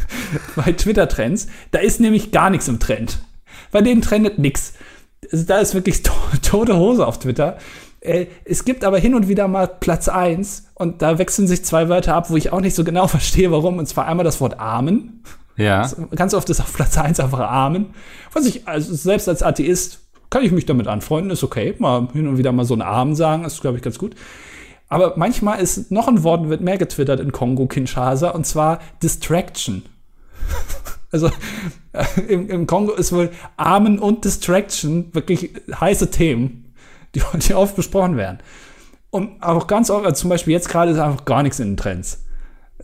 Bei 0.56 0.72
Twitter-Trends, 0.72 1.48
da 1.72 1.80
ist 1.80 2.00
nämlich 2.00 2.32
gar 2.32 2.50
nichts 2.50 2.68
im 2.68 2.80
Trend. 2.80 3.20
Bei 3.72 3.82
denen 3.82 4.02
trendet 4.02 4.40
nichts. 4.40 4.74
Also 5.32 5.46
da 5.46 5.60
ist 5.60 5.74
wirklich 5.74 6.04
to 6.04 6.14
tote 6.42 6.76
Hose 6.76 7.06
auf 7.08 7.20
Twitter. 7.20 7.58
Äh, 8.04 8.28
es 8.44 8.66
gibt 8.66 8.84
aber 8.84 9.00
hin 9.00 9.16
und 9.16 9.28
wieder 9.30 9.48
mal 9.48 9.68
Platz 9.68 10.10
1 10.10 10.72
und 10.76 11.02
da 11.02 11.18
wechseln 11.18 11.48
sich 11.48 11.64
zwei 11.64 11.88
Wörter 11.88 12.16
ab, 12.16 12.30
wo 12.30 12.36
ich 12.36 12.52
auch 12.52 12.60
nicht 12.60 12.76
so 12.76 12.84
genau 12.84 13.08
verstehe, 13.08 13.52
warum. 13.52 13.78
Und 13.78 13.88
zwar 13.88 14.06
einmal 14.08 14.26
das 14.26 14.42
Wort 14.42 14.60
Amen. 14.60 15.24
Ja. 15.56 15.90
Ganz 16.16 16.34
oft 16.34 16.50
ist 16.50 16.60
auf 16.60 16.74
Platz 16.74 16.98
1 16.98 17.20
einfach 17.20 17.40
Amen. 17.40 17.94
Was 18.34 18.46
ich, 18.46 18.68
also 18.68 18.94
selbst 18.94 19.30
als 19.30 19.42
Atheist, 19.42 20.00
kann 20.30 20.44
ich 20.44 20.52
mich 20.52 20.66
damit 20.66 20.88
anfreunden, 20.88 21.32
ist 21.32 21.44
okay. 21.44 21.76
Mal 21.78 22.10
hin 22.12 22.28
und 22.28 22.38
wieder 22.38 22.52
mal 22.52 22.66
so 22.66 22.74
ein 22.74 22.82
Amen 22.82 23.16
sagen, 23.16 23.46
ist, 23.46 23.62
glaube 23.62 23.78
ich, 23.78 23.84
ganz 23.84 24.00
gut. 24.00 24.16
Aber 24.90 25.14
manchmal 25.16 25.60
ist 25.60 25.92
noch 25.92 26.08
ein 26.08 26.24
Wort, 26.24 26.50
wird 26.50 26.62
mehr 26.62 26.78
getwittert 26.78 27.20
in 27.20 27.32
Kongo, 27.32 27.68
Kinshasa, 27.68 28.30
und 28.30 28.46
zwar 28.46 28.80
Distraction. 29.02 29.84
Also 31.12 31.30
äh, 31.92 32.06
im, 32.28 32.50
im 32.50 32.66
Kongo 32.66 32.94
ist 32.94 33.14
wohl 33.14 33.30
Amen 33.56 34.00
und 34.00 34.26
Distraction 34.26 35.14
wirklich 35.14 35.52
heiße 35.80 36.10
Themen, 36.10 36.63
die, 37.16 37.22
die 37.40 37.54
oft 37.54 37.76
besprochen 37.76 38.18
werden. 38.18 38.40
Und 39.10 39.42
auch 39.44 39.68
ganz 39.68 39.90
oft, 39.90 40.06
also 40.06 40.16
zum 40.22 40.30
Beispiel 40.30 40.54
jetzt 40.54 40.70
gerade 40.70 40.92
ist 40.92 40.98
einfach 40.98 41.26
gar 41.26 41.44
nichts 41.44 41.60
in 41.60 41.70
den 41.72 41.78
Trends. 41.78 42.24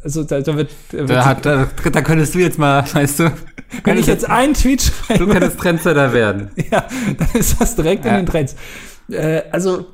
Also 0.04 0.24
da, 0.24 0.40
da 0.42 0.56
wird, 0.56 0.70
da 0.92 0.98
wird 1.00 1.10
Da, 1.10 1.26
hat, 1.26 1.46
da, 1.46 1.68
da 1.92 2.02
könntest 2.02 2.36
du 2.36 2.40
jetzt 2.40 2.58
mal, 2.60 2.84
weißt 2.94 3.20
du, 3.20 3.32
wenn 3.84 3.98
ich 3.98 4.06
jetzt 4.06 4.30
einen 4.30 4.54
Tweet 4.54 4.82
schreibe, 4.82 5.26
du 5.26 5.32
könntest 5.32 5.60
Trendsetter 5.60 6.14
werden. 6.14 6.52
ja, 6.72 6.88
dann 7.18 7.28
ist 7.34 7.60
das 7.60 7.76
direkt 7.76 8.06
in 8.06 8.12
Ja. 8.12 8.18
den 8.18 8.26
Trends. 8.28 8.56
Äh, 9.12 9.42
also, 9.52 9.88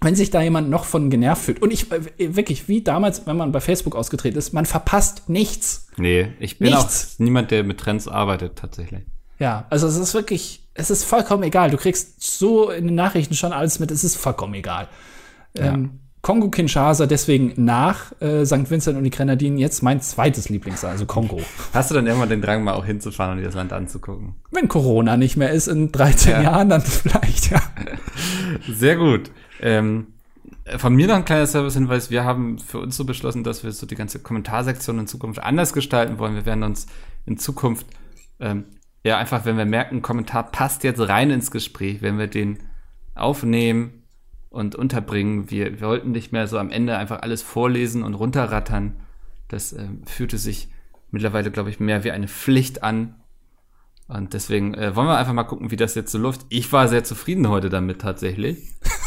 wenn 0.00 0.14
sich 0.14 0.30
da 0.30 0.42
jemand 0.42 0.68
noch 0.70 0.84
von 0.84 1.10
genervt 1.10 1.42
fühlt, 1.44 1.62
und 1.62 1.72
ich 1.72 1.90
äh, 1.92 2.36
wirklich, 2.36 2.68
wie 2.68 2.82
damals, 2.82 3.26
wenn 3.26 3.36
man 3.36 3.50
bei 3.52 3.60
Facebook 3.60 3.96
ausgetreten 3.96 4.36
ist, 4.38 4.52
man 4.52 4.66
verpasst 4.66 5.28
nichts. 5.28 5.86
Nee, 5.96 6.32
ich 6.40 6.58
bin 6.58 6.70
Nichts. 6.72 7.14
auch 7.14 7.18
niemand, 7.20 7.50
der 7.50 7.64
mit 7.64 7.78
Trends 7.78 8.06
arbeitet, 8.06 8.56
tatsächlich. 8.56 9.02
Ja, 9.38 9.66
also 9.70 9.86
es 9.86 9.96
ist 9.96 10.14
wirklich, 10.14 10.67
es 10.78 10.90
ist 10.90 11.04
vollkommen 11.04 11.42
egal. 11.42 11.70
Du 11.70 11.76
kriegst 11.76 12.22
so 12.22 12.70
in 12.70 12.86
den 12.86 12.94
Nachrichten 12.94 13.34
schon 13.34 13.52
alles 13.52 13.80
mit, 13.80 13.90
es 13.90 14.04
ist 14.04 14.16
vollkommen 14.16 14.54
egal. 14.54 14.88
Ähm, 15.56 15.98
Kongo 16.22 16.50
Kinshasa 16.50 17.06
deswegen 17.06 17.52
nach 17.56 18.12
äh, 18.20 18.44
St. 18.44 18.70
Vincent 18.70 18.96
und 18.96 19.04
die 19.04 19.10
Grenadinen 19.10 19.58
jetzt 19.58 19.82
mein 19.82 20.00
zweites 20.00 20.48
Lieblingsland, 20.48 20.92
also 20.92 21.06
Kongo. 21.06 21.40
Hast 21.72 21.90
du 21.90 21.94
dann 21.94 22.06
irgendwann 22.06 22.28
den 22.28 22.42
Drang, 22.42 22.62
mal 22.62 22.74
auch 22.74 22.84
hinzufahren 22.84 23.32
und 23.32 23.38
dir 23.38 23.44
das 23.46 23.54
Land 23.54 23.72
anzugucken? 23.72 24.34
Wenn 24.50 24.68
Corona 24.68 25.16
nicht 25.16 25.36
mehr 25.36 25.50
ist 25.50 25.66
in 25.66 25.90
13 25.90 26.32
Ja. 26.32 26.42
Jahren, 26.42 26.68
dann 26.68 26.80
vielleicht, 26.82 27.50
ja. 27.50 27.60
Sehr 28.72 28.96
gut. 28.96 29.30
Ähm, 29.60 30.08
von 30.76 30.94
mir 30.94 31.08
noch 31.08 31.16
ein 31.16 31.24
kleiner 31.24 31.46
Servicehinweis. 31.46 32.10
Wir 32.10 32.24
haben 32.24 32.58
für 32.58 32.78
uns 32.78 32.96
so 32.96 33.04
beschlossen, 33.04 33.42
dass 33.42 33.64
wir 33.64 33.72
so 33.72 33.86
die 33.86 33.96
ganze 33.96 34.20
Kommentarsektion 34.20 34.98
in 34.98 35.06
Zukunft 35.06 35.42
anders 35.42 35.72
gestalten 35.72 36.18
wollen. 36.18 36.34
Wir 36.34 36.46
werden 36.46 36.62
uns 36.62 36.86
in 37.26 37.38
Zukunft, 37.38 37.86
ähm, 38.38 38.64
ja, 39.08 39.18
einfach, 39.18 39.44
wenn 39.44 39.56
wir 39.56 39.64
merken, 39.64 39.96
ein 39.96 40.02
Kommentar 40.02 40.50
passt 40.50 40.84
jetzt 40.84 41.00
rein 41.00 41.30
ins 41.30 41.50
Gespräch, 41.50 42.02
wenn 42.02 42.18
wir 42.18 42.26
den 42.26 42.58
aufnehmen 43.14 44.02
und 44.50 44.74
unterbringen. 44.74 45.50
Wir, 45.50 45.80
wir 45.80 45.88
wollten 45.88 46.10
nicht 46.12 46.30
mehr 46.30 46.46
so 46.46 46.58
am 46.58 46.70
Ende 46.70 46.96
einfach 46.96 47.22
alles 47.22 47.42
vorlesen 47.42 48.02
und 48.02 48.14
runterrattern. 48.14 49.00
Das 49.48 49.72
ähm, 49.72 50.02
fühlte 50.06 50.36
sich 50.36 50.68
mittlerweile, 51.10 51.50
glaube 51.50 51.70
ich, 51.70 51.80
mehr 51.80 52.04
wie 52.04 52.10
eine 52.10 52.28
Pflicht 52.28 52.82
an. 52.82 53.14
Und 54.08 54.34
deswegen 54.34 54.74
äh, 54.74 54.94
wollen 54.94 55.08
wir 55.08 55.16
einfach 55.16 55.32
mal 55.32 55.44
gucken, 55.44 55.70
wie 55.70 55.76
das 55.76 55.94
jetzt 55.94 56.12
so 56.12 56.18
läuft. 56.18 56.46
Ich 56.50 56.70
war 56.72 56.88
sehr 56.88 57.04
zufrieden 57.04 57.48
heute 57.48 57.70
damit 57.70 58.00
tatsächlich. 58.00 58.58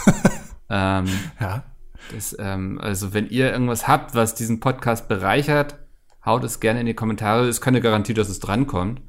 ähm, 0.70 1.06
Ja. 1.40 1.64
das, 2.12 2.36
ähm, 2.40 2.80
also 2.82 3.14
wenn 3.14 3.30
ihr 3.30 3.52
irgendwas 3.52 3.88
habt, 3.88 4.16
was 4.16 4.36
diesen 4.36 4.60
Podcast 4.60 5.08
bereichert, 5.08 5.78
haut 6.26 6.44
es 6.44 6.60
gerne 6.60 6.80
in 6.80 6.86
die 6.88 6.94
Kommentare. 6.96 7.44
Es 7.44 7.58
ist 7.58 7.62
keine 7.62 7.82
Garantie, 7.82 8.14
dass 8.16 8.30
es 8.30 8.40
drankommt. 8.40 9.02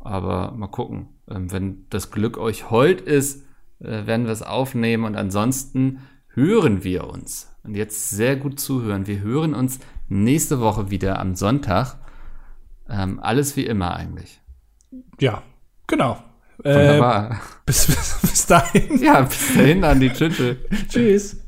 Aber 0.00 0.52
mal 0.52 0.68
gucken. 0.68 1.08
Ähm, 1.28 1.52
wenn 1.52 1.86
das 1.90 2.10
Glück 2.10 2.38
euch 2.38 2.70
hold 2.70 3.00
ist, 3.00 3.44
äh, 3.80 4.06
werden 4.06 4.26
wir 4.26 4.32
es 4.32 4.42
aufnehmen. 4.42 5.04
Und 5.04 5.16
ansonsten 5.16 6.00
hören 6.28 6.84
wir 6.84 7.04
uns. 7.08 7.54
Und 7.62 7.74
jetzt 7.76 8.10
sehr 8.10 8.36
gut 8.36 8.58
zuhören. 8.58 9.06
Wir 9.06 9.20
hören 9.20 9.54
uns 9.54 9.78
nächste 10.08 10.60
Woche 10.60 10.90
wieder 10.90 11.18
am 11.18 11.34
Sonntag. 11.34 11.96
Ähm, 12.88 13.20
alles 13.20 13.56
wie 13.56 13.66
immer 13.66 13.94
eigentlich. 13.94 14.40
Ja, 15.20 15.42
genau. 15.86 16.22
Äh, 16.64 16.74
Wunderbar. 16.74 17.40
bis, 17.66 17.86
bis, 17.86 18.18
bis 18.22 18.46
dahin. 18.46 19.02
ja, 19.02 19.22
bis 19.22 19.54
dahin, 19.54 19.84
Andi. 19.84 20.10
Tschüss. 20.10 20.36
tschüss. 20.36 20.56
Tschüss. 20.88 21.44